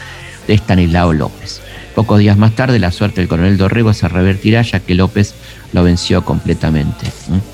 de 0.47 0.53
Estanislao 0.53 1.11
López. 1.11 1.61
Pocos 1.93 2.19
días 2.19 2.37
más 2.37 2.53
tarde, 2.55 2.79
la 2.79 2.91
suerte 2.91 3.21
del 3.21 3.27
coronel 3.27 3.57
Dorrego 3.57 3.93
se 3.93 4.07
revertirá 4.07 4.61
ya 4.61 4.79
que 4.79 4.95
López 4.95 5.33
lo 5.73 5.83
venció 5.83 6.23
completamente 6.23 7.07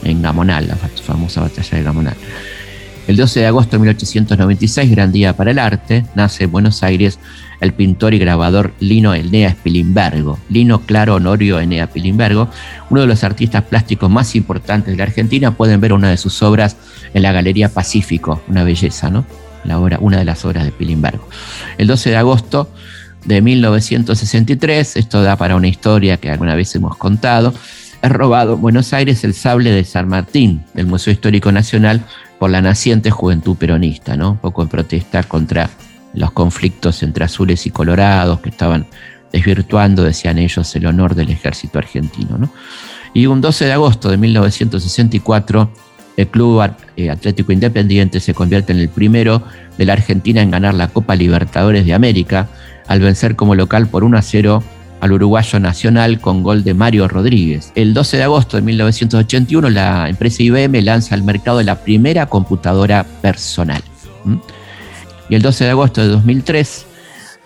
en 0.03 0.21
Gamonal, 0.21 0.67
la 0.67 0.75
famosa 0.75 1.41
batalla 1.41 1.77
de 1.77 1.83
Gamonal. 1.83 2.15
El 3.11 3.17
12 3.17 3.41
de 3.41 3.47
agosto 3.47 3.71
de 3.71 3.79
1896, 3.79 4.89
gran 4.89 5.11
día 5.11 5.35
para 5.35 5.51
el 5.51 5.59
arte, 5.59 6.05
nace 6.15 6.45
en 6.45 6.51
Buenos 6.53 6.81
Aires 6.81 7.19
el 7.59 7.73
pintor 7.73 8.13
y 8.13 8.19
grabador 8.19 8.71
Lino 8.79 9.13
Enea 9.13 9.49
Spilimbergo. 9.49 10.39
Lino 10.47 10.79
Claro 10.85 11.15
Honorio 11.15 11.59
Enea 11.59 11.87
Spilimbergo, 11.87 12.47
uno 12.89 13.01
de 13.01 13.07
los 13.07 13.25
artistas 13.25 13.65
plásticos 13.65 14.09
más 14.09 14.33
importantes 14.37 14.93
de 14.93 14.97
la 14.97 15.03
Argentina. 15.03 15.51
Pueden 15.57 15.81
ver 15.81 15.91
una 15.91 16.09
de 16.09 16.15
sus 16.15 16.41
obras 16.41 16.77
en 17.13 17.23
la 17.23 17.33
Galería 17.33 17.67
Pacífico, 17.67 18.41
una 18.47 18.63
belleza, 18.63 19.09
¿no? 19.09 19.25
La 19.65 19.77
obra, 19.77 19.97
una 19.99 20.17
de 20.17 20.23
las 20.23 20.45
obras 20.45 20.63
de 20.63 20.69
Spilimbergo. 20.69 21.27
El 21.77 21.87
12 21.87 22.11
de 22.11 22.15
agosto 22.15 22.69
de 23.25 23.41
1963, 23.41 24.95
esto 24.95 25.21
da 25.21 25.35
para 25.35 25.57
una 25.57 25.67
historia 25.67 26.15
que 26.15 26.31
alguna 26.31 26.55
vez 26.55 26.73
hemos 26.75 26.95
contado, 26.95 27.53
es 28.01 28.09
robado 28.09 28.53
en 28.53 28.61
Buenos 28.61 28.93
Aires 28.93 29.25
el 29.25 29.33
sable 29.33 29.69
de 29.69 29.83
San 29.83 30.07
Martín 30.07 30.63
del 30.73 30.87
Museo 30.87 31.11
Histórico 31.11 31.51
Nacional 31.51 32.05
por 32.41 32.49
la 32.49 32.59
naciente 32.59 33.11
juventud 33.11 33.55
peronista, 33.55 34.17
¿no? 34.17 34.31
Un 34.31 34.37
poco 34.39 34.63
en 34.63 34.67
protesta 34.67 35.21
contra 35.21 35.69
los 36.15 36.31
conflictos 36.31 37.03
entre 37.03 37.23
azules 37.23 37.67
y 37.67 37.69
colorados 37.69 38.39
que 38.39 38.49
estaban 38.49 38.87
desvirtuando, 39.31 40.01
decían 40.01 40.39
ellos, 40.39 40.75
el 40.75 40.87
honor 40.87 41.13
del 41.13 41.29
ejército 41.29 41.77
argentino. 41.77 42.51
Y 43.13 43.27
un 43.27 43.41
12 43.41 43.65
de 43.65 43.73
agosto 43.73 44.09
de 44.09 44.17
1964, 44.17 45.71
el 46.17 46.27
Club 46.29 46.63
eh, 46.97 47.11
Atlético 47.11 47.51
Independiente 47.51 48.19
se 48.19 48.33
convierte 48.33 48.73
en 48.73 48.79
el 48.79 48.89
primero 48.89 49.43
de 49.77 49.85
la 49.85 49.93
Argentina 49.93 50.41
en 50.41 50.49
ganar 50.49 50.73
la 50.73 50.87
Copa 50.87 51.13
Libertadores 51.13 51.85
de 51.85 51.93
América, 51.93 52.47
al 52.87 53.01
vencer 53.01 53.35
como 53.35 53.53
local 53.53 53.85
por 53.85 54.03
1 54.03 54.17
a 54.17 54.21
0 54.23 54.63
al 55.01 55.11
uruguayo 55.11 55.59
Nacional 55.59 56.21
con 56.21 56.43
gol 56.43 56.63
de 56.63 56.73
Mario 56.73 57.07
Rodríguez. 57.07 57.71
El 57.75 57.93
12 57.93 58.17
de 58.17 58.23
agosto 58.23 58.55
de 58.57 58.63
1981, 58.63 59.69
la 59.69 60.07
empresa 60.07 60.43
IBM 60.43 60.81
lanza 60.83 61.15
al 61.15 61.23
mercado 61.23 61.61
la 61.63 61.83
primera 61.83 62.27
computadora 62.27 63.03
personal. 63.21 63.81
Y 65.27 65.35
el 65.35 65.41
12 65.41 65.65
de 65.65 65.69
agosto 65.71 66.01
de 66.01 66.07
2003, 66.07 66.85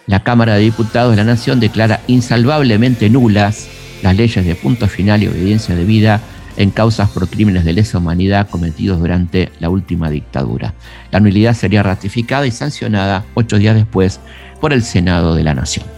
la 0.07 0.21
Cámara 0.21 0.55
de 0.55 0.61
Diputados 0.61 1.11
de 1.11 1.17
la 1.17 1.23
Nación 1.23 1.59
declara 1.59 2.01
insalvablemente 2.07 3.09
nulas 3.09 3.67
las 4.03 4.15
leyes 4.15 4.45
de 4.45 4.55
punto 4.55 4.87
final 4.87 5.23
y 5.23 5.27
obediencia 5.27 5.75
de 5.75 5.85
vida 5.85 6.21
en 6.57 6.71
causas 6.71 7.09
por 7.09 7.27
crímenes 7.27 7.65
de 7.65 7.73
lesa 7.73 7.97
humanidad 7.97 8.49
cometidos 8.49 8.99
durante 8.99 9.51
la 9.59 9.69
última 9.69 10.09
dictadura. 10.09 10.73
La 11.11 11.19
nulidad 11.19 11.53
sería 11.53 11.83
ratificada 11.83 12.45
y 12.45 12.51
sancionada 12.51 13.23
ocho 13.33 13.57
días 13.57 13.75
después 13.75 14.19
por 14.59 14.73
el 14.73 14.83
Senado 14.83 15.35
de 15.35 15.43
la 15.43 15.53
Nación. 15.53 15.94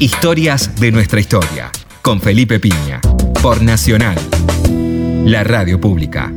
Historias 0.00 0.80
de 0.80 0.90
nuestra 0.92 1.20
historia, 1.20 1.70
con 2.00 2.22
Felipe 2.22 2.58
Piña, 2.58 3.02
por 3.42 3.60
Nacional, 3.60 4.16
la 5.26 5.44
radio 5.44 5.78
pública. 5.78 6.32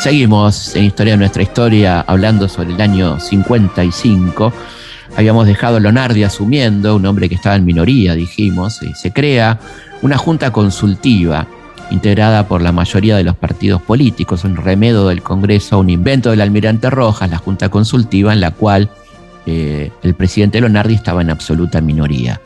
Seguimos 0.00 0.74
en 0.74 0.84
Historia 0.84 1.12
de 1.12 1.18
nuestra 1.18 1.42
historia 1.42 2.00
hablando 2.00 2.48
sobre 2.48 2.72
el 2.72 2.80
año 2.80 3.20
55. 3.20 4.54
Habíamos 5.18 5.46
dejado 5.46 5.76
a 5.76 5.80
Lonardi 5.80 6.24
asumiendo, 6.24 6.96
un 6.96 7.04
hombre 7.04 7.28
que 7.28 7.34
estaba 7.34 7.56
en 7.56 7.66
minoría, 7.66 8.14
dijimos, 8.14 8.82
y 8.82 8.94
se 8.94 9.12
crea 9.12 9.60
una 10.00 10.16
junta 10.16 10.50
consultiva 10.50 11.46
integrada 11.90 12.48
por 12.48 12.62
la 12.62 12.72
mayoría 12.72 13.18
de 13.18 13.24
los 13.24 13.36
partidos 13.36 13.82
políticos, 13.82 14.44
un 14.44 14.56
remedo 14.56 15.08
del 15.08 15.22
Congreso, 15.22 15.78
un 15.78 15.90
invento 15.90 16.30
del 16.30 16.40
almirante 16.40 16.88
Rojas, 16.88 17.28
la 17.28 17.36
junta 17.36 17.68
consultiva 17.68 18.32
en 18.32 18.40
la 18.40 18.52
cual 18.52 18.88
eh, 19.46 19.90
el 20.02 20.14
presidente 20.14 20.60
Lonardi 20.60 20.94
estaba 20.94 21.22
en 21.22 21.30
absoluta 21.30 21.80
minoría. 21.80 22.40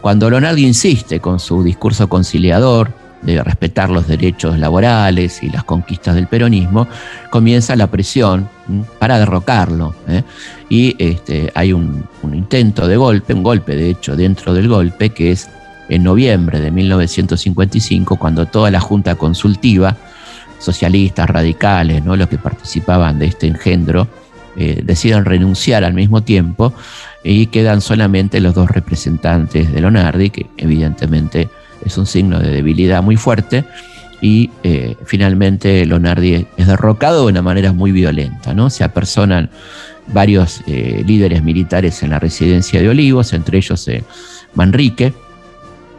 Cuando 0.00 0.30
Lonardi 0.30 0.66
insiste 0.66 1.20
con 1.20 1.38
su 1.40 1.62
discurso 1.62 2.08
conciliador, 2.08 2.92
de 3.22 3.42
respetar 3.42 3.90
los 3.90 4.06
derechos 4.06 4.58
laborales 4.58 5.42
y 5.42 5.50
las 5.50 5.64
conquistas 5.64 6.14
del 6.14 6.26
peronismo, 6.26 6.88
comienza 7.30 7.76
la 7.76 7.86
presión 7.88 8.48
para 8.98 9.18
derrocarlo. 9.18 9.94
¿eh? 10.08 10.22
Y 10.68 10.96
este, 10.98 11.50
hay 11.54 11.72
un, 11.72 12.04
intento 12.22 12.86
de 12.86 12.96
golpe, 12.96 13.34
un 13.34 13.42
golpe 13.42 13.76
de 13.76 13.90
hecho 13.90 14.16
dentro 14.16 14.54
del 14.54 14.68
golpe, 14.68 15.10
que 15.10 15.32
es 15.32 15.48
en 15.88 16.04
noviembre 16.04 16.60
de 16.60 16.70
1955, 16.70 18.16
cuando 18.16 18.46
toda 18.46 18.70
la 18.70 18.80
Junta 18.80 19.16
Consultiva, 19.16 19.96
socialistas, 20.58 21.28
radicales, 21.28 22.04
¿no? 22.04 22.16
los 22.16 22.28
que 22.28 22.38
participaban 22.38 23.18
de 23.18 23.26
este 23.26 23.48
engendro, 23.48 24.06
eh, 24.56 24.82
deciden 24.84 25.24
renunciar 25.24 25.84
al 25.84 25.94
mismo 25.94 26.22
tiempo 26.22 26.72
y 27.22 27.46
quedan 27.46 27.80
solamente 27.80 28.40
los 28.40 28.54
dos 28.54 28.70
representantes 28.70 29.72
de 29.72 29.80
Lonardi, 29.80 30.30
que 30.30 30.46
evidentemente 30.56 31.48
es 31.84 31.96
un 31.98 32.06
signo 32.06 32.38
de 32.38 32.50
debilidad 32.50 33.02
muy 33.02 33.16
fuerte 33.16 33.64
y 34.20 34.50
eh, 34.62 34.96
finalmente 35.04 35.86
Lonardi 35.86 36.46
es 36.56 36.66
derrocado 36.66 37.24
de 37.24 37.32
una 37.32 37.42
manera 37.42 37.72
muy 37.72 37.90
violenta, 37.92 38.52
¿no? 38.52 38.68
Se 38.68 38.84
apersonan 38.84 39.50
varios 40.08 40.62
eh, 40.66 41.02
líderes 41.06 41.42
militares 41.42 42.02
en 42.02 42.10
la 42.10 42.18
residencia 42.18 42.80
de 42.80 42.88
Olivos, 42.88 43.32
entre 43.32 43.58
ellos 43.58 43.86
eh, 43.88 44.04
Manrique, 44.54 45.14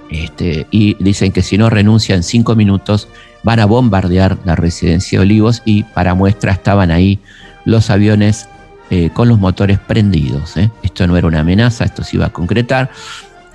este, 0.09 0.67
y 0.71 0.95
dicen 1.01 1.31
que 1.31 1.41
si 1.41 1.57
no 1.57 1.69
renuncian 1.69 2.21
cinco 2.21 2.55
minutos 2.55 3.07
van 3.43 3.59
a 3.59 3.65
bombardear 3.65 4.37
la 4.43 4.55
residencia 4.55 5.19
de 5.19 5.23
Olivos 5.23 5.61
y 5.65 5.83
para 5.83 6.13
muestra 6.13 6.51
estaban 6.51 6.91
ahí 6.91 7.19
los 7.65 7.89
aviones 7.89 8.47
con 9.13 9.29
los 9.29 9.39
motores 9.39 9.79
prendidos. 9.79 10.55
Esto 10.83 11.07
no 11.07 11.15
era 11.15 11.25
una 11.25 11.39
amenaza, 11.39 11.85
esto 11.85 12.03
se 12.03 12.17
iba 12.17 12.25
a 12.25 12.29
concretar. 12.29 12.89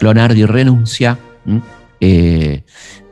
Lonardi 0.00 0.44
renuncia. 0.44 1.18
Eh, 2.00 2.62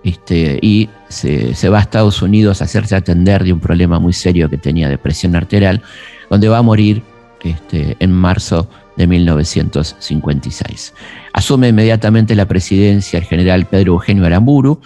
este, 0.02 0.58
y 0.60 0.90
se, 1.08 1.68
va 1.70 1.78
a 1.78 1.80
Estados 1.80 2.20
Unidos 2.20 2.60
a 2.60 2.64
hacerse 2.64 2.94
atender 2.94 3.42
de 3.42 3.52
un 3.52 3.60
problema 3.60 3.98
muy 3.98 4.12
serio 4.12 4.50
que 4.50 4.58
tenía 4.58 4.88
de 4.88 4.98
presión 4.98 5.34
arterial, 5.34 5.80
donde 6.28 6.48
va 6.48 6.58
a 6.58 6.62
morir 6.62 7.02
este, 7.42 7.96
en 8.00 8.12
marzo 8.12 8.68
de 8.96 9.06
1956. 9.06 10.92
Asume 11.32 11.68
inmediatamente 11.68 12.34
la 12.34 12.46
presidencia 12.46 13.18
el 13.18 13.24
general 13.24 13.66
Pedro 13.66 13.94
Eugenio 13.94 14.26
Aramburu, 14.26 14.80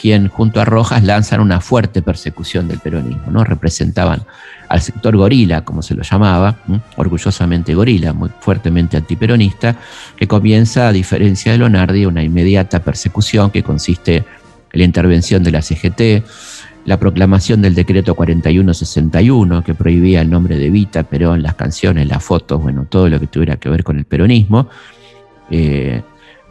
quien 0.00 0.28
junto 0.28 0.60
a 0.60 0.64
Rojas 0.64 1.02
lanzan 1.04 1.40
una 1.40 1.60
fuerte 1.60 2.02
persecución 2.02 2.68
del 2.68 2.78
peronismo. 2.78 3.30
¿no? 3.30 3.44
Representaban 3.44 4.22
al 4.68 4.80
sector 4.80 5.16
gorila, 5.16 5.64
como 5.64 5.82
se 5.82 5.94
lo 5.94 6.02
llamaba, 6.02 6.56
orgullosamente 6.96 7.74
gorila, 7.74 8.12
muy 8.12 8.30
fuertemente 8.40 8.96
antiperonista, 8.96 9.76
que 10.16 10.26
comienza, 10.26 10.88
a 10.88 10.92
diferencia 10.92 11.52
de 11.52 11.58
Lonardi, 11.58 12.06
una 12.06 12.22
inmediata 12.22 12.80
persecución 12.80 13.50
que 13.50 13.62
consiste 13.62 14.16
en 14.16 14.24
la 14.72 14.84
intervención 14.84 15.42
de 15.42 15.52
la 15.52 15.62
CGT, 15.62 16.24
la 16.86 16.98
proclamación 16.98 17.62
del 17.62 17.74
decreto 17.74 18.14
4161 18.14 19.64
que 19.64 19.74
prohibía 19.74 20.20
el 20.20 20.30
nombre 20.30 20.58
de 20.58 20.70
Vita, 20.70 21.02
Perón, 21.04 21.42
las 21.42 21.54
canciones, 21.54 22.06
las 22.08 22.22
fotos, 22.22 22.62
bueno, 22.62 22.86
todo 22.88 23.08
lo 23.08 23.18
que 23.18 23.26
tuviera 23.26 23.56
que 23.56 23.70
ver 23.70 23.84
con 23.84 23.96
el 23.98 24.04
peronismo. 24.04 24.68
Eh, 25.50 26.02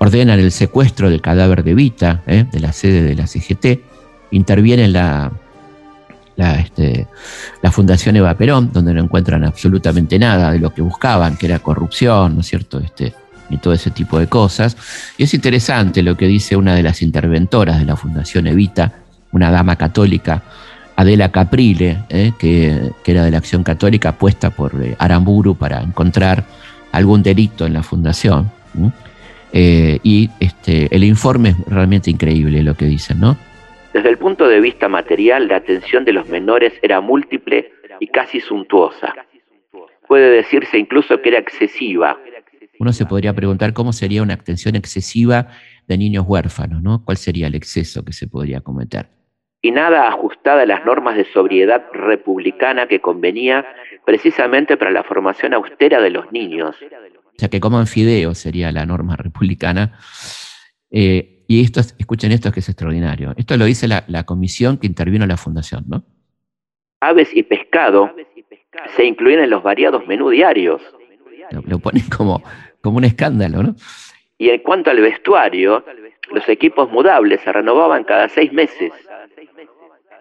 ordenan 0.04 0.38
el 0.38 0.51
secuestro 0.51 1.10
del 1.10 1.22
cadáver 1.22 1.64
de 1.64 1.74
Vita, 1.74 2.24
eh, 2.28 2.45
de 2.51 2.60
la 2.60 2.74
sede 2.74 3.04
de 3.04 3.16
la 3.16 3.26
CGT, 3.26 3.80
interviene 4.32 4.89
la, 4.89 5.32
la, 6.36 6.56
este, 6.56 7.08
la 7.62 7.72
Fundación 7.72 8.18
Eva 8.18 8.34
Perón, 8.36 8.72
donde 8.74 8.93
no 8.93 9.01
encuentran 9.01 9.45
absolutamente 9.45 10.20
nada 10.20 10.51
de 10.51 10.60
lo 10.60 10.74
que 10.74 10.82
buscaban, 10.82 11.38
que 11.38 11.45
era 11.45 11.60
corrupción, 11.60 12.36
¿no 12.36 12.41
es 12.41 12.47
cierto? 12.47 12.80
Este, 12.80 13.14
y 13.49 13.58
todo 13.58 13.74
ese 13.74 13.91
tipo 13.91 14.20
de 14.20 14.28
cosas. 14.28 14.76
Y 15.18 15.24
es 15.24 15.34
interesante 15.34 16.04
lo 16.04 16.18
que 16.18 16.28
dice 16.28 16.58
una 16.58 16.76
de 16.76 16.84
las 16.84 17.01
interventoras 17.01 17.80
de 17.80 17.86
la 17.86 17.95
Fundación 17.95 18.47
Evita, 18.47 18.91
una 19.32 19.51
dama 19.51 19.78
católica, 19.78 20.43
Adela 20.97 21.32
Caprile, 21.32 22.04
eh, 22.10 22.34
que, 22.38 22.91
era 23.06 23.24
de 23.24 23.32
la 23.32 23.38
Acción 23.38 23.64
Católica, 23.64 24.12
puesta 24.12 24.49
por 24.49 24.84
eh, 24.84 24.97
Aramburu 24.99 25.56
para 25.56 25.82
encontrar 25.82 26.43
algún 26.91 27.24
delito 27.24 27.66
en 27.66 27.74
la 27.74 27.84
fundación. 27.84 28.51
Eh, 29.56 29.99
y 30.01 30.30
este, 30.39 30.88
el 30.93 31.04
informe 31.04 31.49
es 31.49 31.66
realmente 31.68 32.10
increíble 32.10 32.64
lo 32.64 32.74
que 32.74 32.86
dicen, 32.86 33.20
¿no? 33.20 33.38
Desde 33.93 34.10
el 34.10 34.18
punto 34.18 34.47
de 34.47 34.60
vista 34.60 34.89
material, 34.89 35.47
la 35.47 35.58
atención 35.58 36.04
de 36.04 36.14
los 36.14 36.28
menores 36.28 36.74
era 36.82 36.99
múltiple 36.99 37.72
y 37.99 38.08
casi 38.08 38.41
suntuosa. 38.41 39.14
Puede 40.08 40.32
decirse 40.32 40.80
incluso 40.80 41.22
que 41.22 41.30
era 41.30 41.38
excesiva. 41.38 42.18
Uno 42.80 42.91
se 42.91 43.06
podría 43.06 43.34
preguntar 43.34 43.74
cómo 43.74 43.93
sería 43.93 44.24
una 44.24 44.34
atención 44.34 44.76
excesiva 44.76 45.47
de 45.88 45.97
niños 45.99 46.26
huérfanos, 46.28 46.82
¿no? 46.82 47.06
¿Cuál 47.06 47.18
sería 47.18 47.45
el 47.45 47.54
exceso 47.54 48.04
que 48.04 48.14
se 48.14 48.28
podría 48.28 48.62
cometer? 48.62 49.08
Y 49.62 49.70
nada 49.70 50.08
ajustada 50.08 50.64
a 50.64 50.66
las 50.66 50.84
normas 50.84 51.16
de 51.16 51.26
sobriedad 51.26 51.86
republicana 51.93 52.88
que 52.88 52.99
convenía 52.99 53.66
precisamente 54.06 54.76
para 54.76 54.91
la 54.91 55.04
formación 55.04 55.54
austera 55.54 56.01
de 56.01 56.10
los 56.10 56.32
niños. 56.32 56.76
O 57.36 57.39
sea, 57.39 57.49
que 57.49 57.59
coman 57.59 57.88
fideo 57.88 58.36
sería 58.36 58.71
la 58.71 58.86
norma 58.86 59.15
republicana. 59.17 59.97
Eh, 60.91 61.43
y 61.47 61.61
esto, 61.61 61.79
escuchen 61.79 62.31
esto 62.31 62.51
que 62.51 62.61
es 62.61 62.69
extraordinario. 62.69 63.34
Esto 63.38 63.57
lo 63.57 63.65
dice 63.65 63.88
la, 63.88 64.23
comisión 64.23 64.77
que 64.77 64.88
intervino 64.88 65.23
en 65.23 65.29
la 65.29 65.38
fundación, 65.38 65.84
¿no? 65.88 66.03
Aves 67.01 67.29
y 67.34 67.43
pescado 67.43 68.11
se 68.95 69.05
incluyen 69.05 69.41
en 69.41 69.49
los 69.49 69.61
variados 69.61 70.07
menú 70.07 70.29
diarios. 70.29 70.81
Lo, 71.51 71.79
ponen 71.79 72.07
como, 72.09 72.41
como 72.81 72.97
un 72.97 73.03
escándalo, 73.03 73.61
¿no? 73.61 73.75
Y 74.38 74.49
en 74.49 74.61
cuanto 74.61 74.89
al 74.89 75.01
vestuario, 75.01 75.84
los 76.31 76.47
equipos 76.47 76.89
mudables 76.91 77.41
se 77.41 77.51
renovaban 77.51 78.03
cada 78.03 78.29
seis 78.29 78.51
meses. 78.51 78.91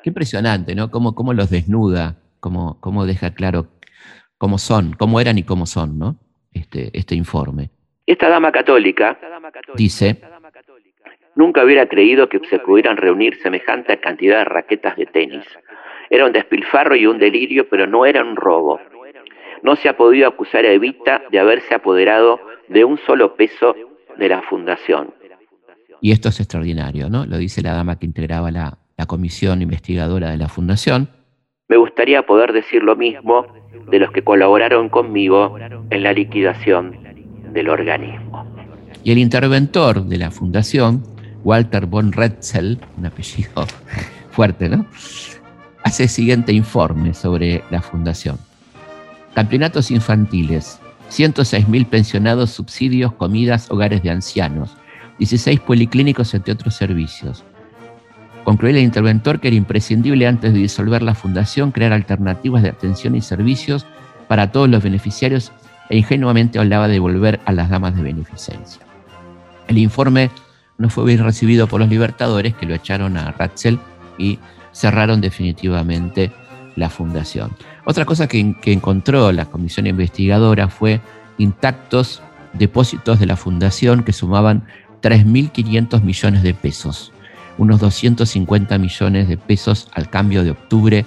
Qué 0.03 0.11
impresionante, 0.11 0.75
¿no? 0.75 0.91
Cómo, 0.91 1.15
cómo 1.15 1.33
los 1.33 1.51
desnuda, 1.51 2.17
cómo, 2.41 2.79
cómo 2.81 3.07
deja 3.07 3.33
claro 3.33 3.69
cómo 4.39 4.59
son, 4.59 4.95
cómo 4.95 5.21
eran 5.21 5.39
y 5.39 5.45
cómo 5.45 5.67
son, 5.67 5.99
¿no? 5.99 6.19
Este, 6.53 6.91
este 6.93 7.15
informe. 7.15 7.71
Esta 8.07 8.29
dama 8.29 8.53
católica 8.53 9.19
Dice, 9.75 10.21
nunca 11.35 11.65
hubiera 11.65 11.87
creído 11.87 12.29
que 12.29 12.41
se 12.51 12.59
pudieran 12.59 12.97
reunir 12.97 13.39
semejante 13.43 13.99
cantidad 14.01 14.39
de 14.39 14.45
raquetas 14.45 14.97
de 14.97 15.07
tenis. 15.07 15.45
Era 16.11 16.27
un 16.27 16.33
despilfarro 16.33 16.95
y 16.95 17.07
un 17.07 17.19
delirio, 17.19 17.69
pero 17.69 17.87
no 17.87 18.05
era 18.05 18.23
un 18.23 18.37
robo. 18.37 18.81
No 19.63 19.77
se 19.77 19.89
ha 19.89 19.97
podido 19.97 20.29
acusar 20.29 20.65
a 20.65 20.73
Evita 20.73 21.23
de 21.31 21.39
haberse 21.39 21.75
apoderado 21.75 22.41
de 22.69 22.85
un 22.85 22.99
solo 22.99 23.35
peso 23.35 23.75
de 24.19 24.29
la 24.29 24.43
fundación. 24.43 25.15
y 26.01 26.11
esto 26.13 26.29
es 26.29 26.41
extraordinario, 26.41 27.09
¿no? 27.09 27.25
Lo 27.27 27.39
dice 27.39 27.63
la 27.63 27.73
dama 27.73 27.99
que 27.99 28.07
integraba 28.07 28.51
la, 28.51 28.79
la 28.97 29.07
comisión 29.07 29.63
investigadora 29.63 30.31
de 30.31 30.37
la 30.37 30.49
fundación. 30.49 31.09
Me 31.69 31.77
gustaría 31.77 32.27
poder 32.27 32.53
decir 32.53 32.83
lo 32.83 32.97
mismo 32.97 33.47
de 33.91 33.99
los 33.99 34.11
que 34.13 34.23
colaboraron 34.23 34.89
conmigo 34.89 35.57
en 35.91 36.03
la 36.03 36.13
liquidación 36.13 36.99
del 37.53 37.69
organismo. 37.69 38.47
Y 39.05 39.13
el 39.13 39.19
interventor 39.19 40.05
de 40.05 40.17
la 40.17 40.31
fundación, 40.31 41.03
Walter 41.45 41.87
von 41.87 42.13
Retzel, 42.13 42.79
un 42.97 43.07
apellido 43.07 43.67
fuerte, 44.31 44.69
¿no? 44.69 44.87
Hace 45.85 46.05
el 46.05 46.09
siguiente 46.09 46.53
informe 46.53 47.13
sobre 47.13 47.65
la 47.71 47.83
fundación. 47.83 48.39
Campeonatos 49.35 49.91
infantiles, 49.91 50.81
106.000 51.11 51.87
pensionados, 51.87 52.51
subsidios, 52.51 53.13
comidas, 53.15 53.71
hogares 53.71 54.03
de 54.03 54.11
ancianos, 54.11 54.77
16 55.19 55.61
policlínicos, 55.61 56.33
entre 56.35 56.55
otros 56.55 56.75
servicios. 56.75 57.45
Concluye 58.45 58.79
el 58.79 58.85
interventor 58.85 59.41
que 59.41 59.49
era 59.49 59.57
imprescindible 59.57 60.27
antes 60.27 60.53
de 60.53 60.59
disolver 60.59 61.03
la 61.03 61.15
fundación 61.15 61.71
crear 61.71 61.93
alternativas 61.93 62.63
de 62.63 62.71
atención 62.71 63.15
y 63.15 63.21
servicios 63.21 63.87
para 64.29 64.51
todos 64.51 64.69
los 64.69 64.83
beneficiarios 64.83 65.53
e 65.89 65.99
ingenuamente 65.99 66.59
hablaba 66.59 66.89
de 66.89 66.99
volver 66.99 67.41
a 67.45 67.53
las 67.53 67.71
damas 67.71 67.95
de 67.97 68.03
beneficencia. 68.03 68.83
El 69.69 69.79
informe 69.79 70.31
no 70.79 70.91
fue 70.91 71.05
bien 71.05 71.23
recibido 71.23 71.67
por 71.67 71.81
los 71.81 71.89
libertadores 71.89 72.55
que 72.55 72.67
lo 72.67 72.75
echaron 72.75 73.17
a 73.17 73.31
Ratzel 73.33 73.79
y 74.19 74.39
cerraron 74.73 75.21
definitivamente 75.21 76.33
la 76.77 76.89
fundación. 76.89 77.53
Otra 77.85 78.05
cosa 78.05 78.27
que, 78.27 78.57
que 78.61 78.73
encontró 78.73 79.31
la 79.33 79.45
comisión 79.45 79.87
investigadora 79.87 80.69
fue 80.69 81.01
intactos 81.39 82.23
depósitos 82.55 83.21
de 83.21 83.27
la 83.27 83.37
fundación 83.37 84.03
que 84.03 84.13
sumaban 84.13 84.65
3.500 85.03 86.03
millones 86.03 86.43
de 86.43 86.55
pesos, 86.55 87.12
unos 87.59 87.81
250 87.81 88.79
millones 88.79 89.29
de 89.29 89.37
pesos 89.37 89.89
al 89.93 90.09
cambio 90.11 90.45
de 90.45 90.53
octubre 90.53 91.05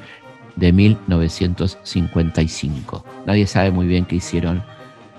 de 0.56 0.72
1955. 0.72 3.04
Nadie 3.26 3.48
sabe 3.48 3.72
muy 3.72 3.88
bien 3.88 4.06
qué 4.06 4.18
hicieron 4.18 4.62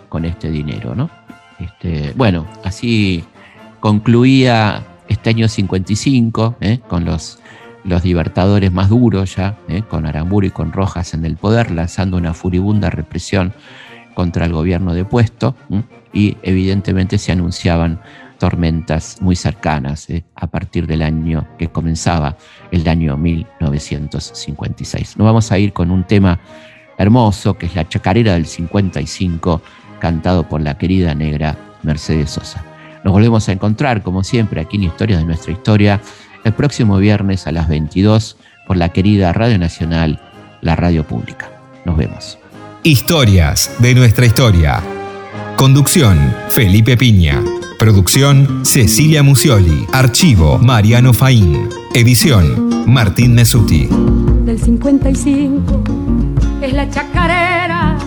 con 0.09 0.25
este 0.25 0.49
dinero, 0.51 0.95
¿no? 0.95 1.11
Este, 1.59 2.13
bueno, 2.17 2.47
así 2.65 3.25
concluía 3.81 4.85
este 5.09 5.31
año 5.31 5.49
55, 5.49 6.57
¿eh? 6.61 6.81
con 6.87 7.05
los, 7.05 7.41
libertadores 8.03 8.73
más 8.73 8.89
duros 8.89 9.37
ya, 9.37 9.57
¿eh? 9.69 9.83
con 9.89 10.07
Aramburu 10.07 10.49
y 10.49 10.51
con 10.51 10.73
Rojas 10.73 11.15
en 11.15 11.25
el 11.25 11.37
poder, 11.37 11.71
lanzando 11.71 12.17
una 12.17 12.35
furibunda 12.35 12.91
represión 12.91 13.53
contra 14.15 14.47
el 14.47 14.53
gobierno 14.53 14.93
depuesto, 14.93 15.55
¿eh? 15.71 15.83
y 16.13 16.37
evidentemente 16.43 17.17
se 17.19 17.31
anunciaban 17.31 18.01
tormentas 18.39 19.19
muy 19.21 19.37
cercanas 19.37 20.09
¿eh? 20.11 20.25
a 20.35 20.47
partir 20.47 20.87
del 20.87 21.03
año 21.03 21.47
que 21.59 21.69
comenzaba, 21.69 22.37
el 22.71 22.87
año 22.89 23.17
1956. 23.17 25.17
Nos 25.17 25.25
vamos 25.25 25.53
a 25.53 25.59
ir 25.59 25.73
con 25.73 25.91
un 25.91 26.05
tema 26.05 26.39
hermoso, 26.99 27.55
que 27.55 27.67
es 27.67 27.75
la 27.75 27.89
chacarera 27.89 28.35
del 28.35 28.47
55, 28.47 29.63
cantado 29.99 30.49
por 30.49 30.61
la 30.61 30.79
querida 30.79 31.15
negra 31.15 31.57
Mercedes 31.83 32.31
Sosa. 32.31 32.65
Nos 33.05 33.13
volvemos 33.13 33.49
a 33.49 33.53
encontrar, 33.53 34.03
como 34.03 34.25
siempre, 34.25 34.61
aquí 34.61 34.77
en 34.77 34.85
Historias 34.85 35.21
de 35.21 35.27
nuestra 35.27 35.53
historia, 35.53 36.01
el 36.45 36.53
próximo 36.53 36.99
viernes 36.99 37.47
a 37.47 37.53
las 37.53 37.69
22 37.69 38.37
por 38.67 38.77
la 38.77 38.91
querida 38.91 39.33
Radio 39.33 39.59
Nacional, 39.59 40.21
la 40.61 40.77
radio 40.77 41.07
pública. 41.07 41.51
Nos 41.85 41.97
vemos. 41.97 42.39
Historias 42.83 43.71
de 43.79 43.95
nuestra 43.95 44.27
historia. 44.27 44.83
Conducción, 45.57 46.35
Felipe 46.51 46.97
Piña. 46.97 47.43
Producción, 47.79 48.65
Cecilia 48.65 49.23
Musioli. 49.23 49.87
Archivo, 49.93 50.59
Mariano 50.59 51.13
Faín. 51.13 51.69
Edición, 51.93 52.85
Martín 52.87 53.35
Mesuti. 53.35 53.89
del 54.45 54.59
55 54.59 55.83
es 56.63 56.73
la 56.73 56.89
chacarera 56.89 57.99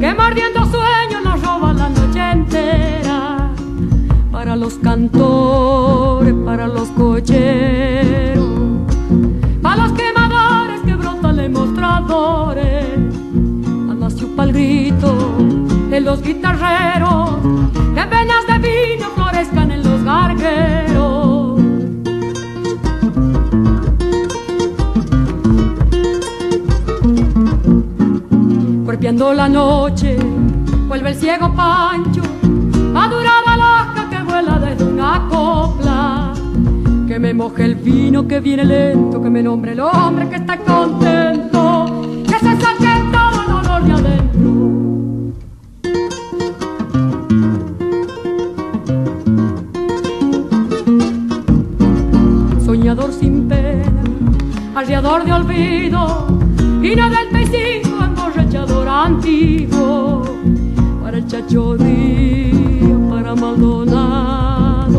que 0.00 0.14
mordiendo 0.14 0.60
sueños 0.70 1.22
nos 1.24 1.40
roba 1.40 1.72
la 1.72 1.88
noche 1.88 2.20
entera 2.32 3.52
para 4.32 4.56
los 4.56 4.74
cantores, 4.74 6.34
para 6.44 6.66
los 6.66 6.88
cocheros, 6.88 8.46
para 9.62 9.86
los 9.86 9.92
quemadores 9.92 10.80
que 10.84 10.94
brotan 10.94 11.38
en 11.38 11.52
mostradores, 11.52 12.98
anda 13.88 14.10
su 14.10 14.34
pa'l 14.34 14.52
grito 14.52 15.36
de 15.90 16.00
los 16.00 16.22
guitarreros 16.22 17.85
Golpeando 28.84 29.32
la 29.34 29.48
noche, 29.48 30.16
vuelve 30.88 31.10
el 31.10 31.16
ciego 31.16 31.52
Pancho, 31.54 32.22
maduraba 32.92 33.56
loca 33.56 34.08
que 34.10 34.18
vuela 34.22 34.58
desde 34.58 34.84
una 34.84 35.26
copla. 35.28 36.32
Que 37.06 37.18
me 37.18 37.34
moje 37.34 37.64
el 37.64 37.74
vino 37.74 38.26
que 38.26 38.40
viene 38.40 38.64
lento, 38.64 39.20
que 39.20 39.28
me 39.28 39.42
nombre 39.42 39.72
el 39.72 39.80
hombre 39.80 40.28
que 40.28 40.36
está 40.36 40.56
contento, 40.58 41.25
arriador 55.06 55.24
de 55.24 55.32
olvido, 55.32 56.26
y 56.82 56.96
no 56.96 57.08
del 57.08 57.28
peisingo 57.30 58.02
emborrachador 58.02 58.88
antiguo, 58.88 60.24
para 61.02 61.18
el 61.18 61.26
Chacho 61.26 61.76
Díaz, 61.76 62.98
para 63.08 63.34
Maldonado, 63.36 64.98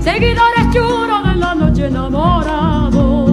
seguidores 0.00 0.70
churos 0.72 1.28
de 1.28 1.36
la 1.36 1.54
noche 1.54 1.86
enamorado. 1.86 3.26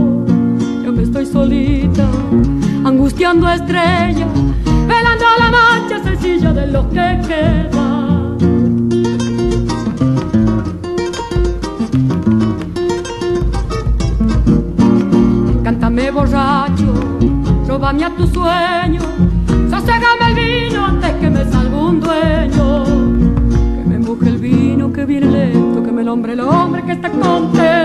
Yo 0.84 0.91
me 0.91 1.03
estoy 1.03 1.26
solita, 1.26 2.09
angustiando 2.84 3.47
estrella, 3.47 4.28
velando 4.88 5.26
la 5.39 5.49
mancha 5.49 6.03
sencilla 6.03 6.51
de 6.51 6.68
lo 6.68 6.89
que 6.89 7.22
queda. 7.28 7.93
llévame 17.84 18.05
a 18.05 18.15
tu 18.15 18.25
sueño, 18.27 19.01
sosegame 19.69 20.27
el 20.29 20.36
vino 20.36 20.86
antes 20.86 21.11
que 21.15 21.29
me 21.29 21.43
salga 21.43 21.77
un 21.77 21.99
dueño. 21.99 22.84
Que 23.77 23.89
me 23.89 23.95
empuje 23.95 24.29
el 24.29 24.38
vino 24.38 24.93
que 24.93 25.05
viene 25.05 25.27
lento, 25.27 25.84
que 25.84 25.91
me 25.91 26.01
el 26.01 26.07
hombre 26.07 26.34
el 26.34 26.39
hombre 26.39 26.81
que 26.84 26.93
está 26.93 27.09
contento. 27.09 27.82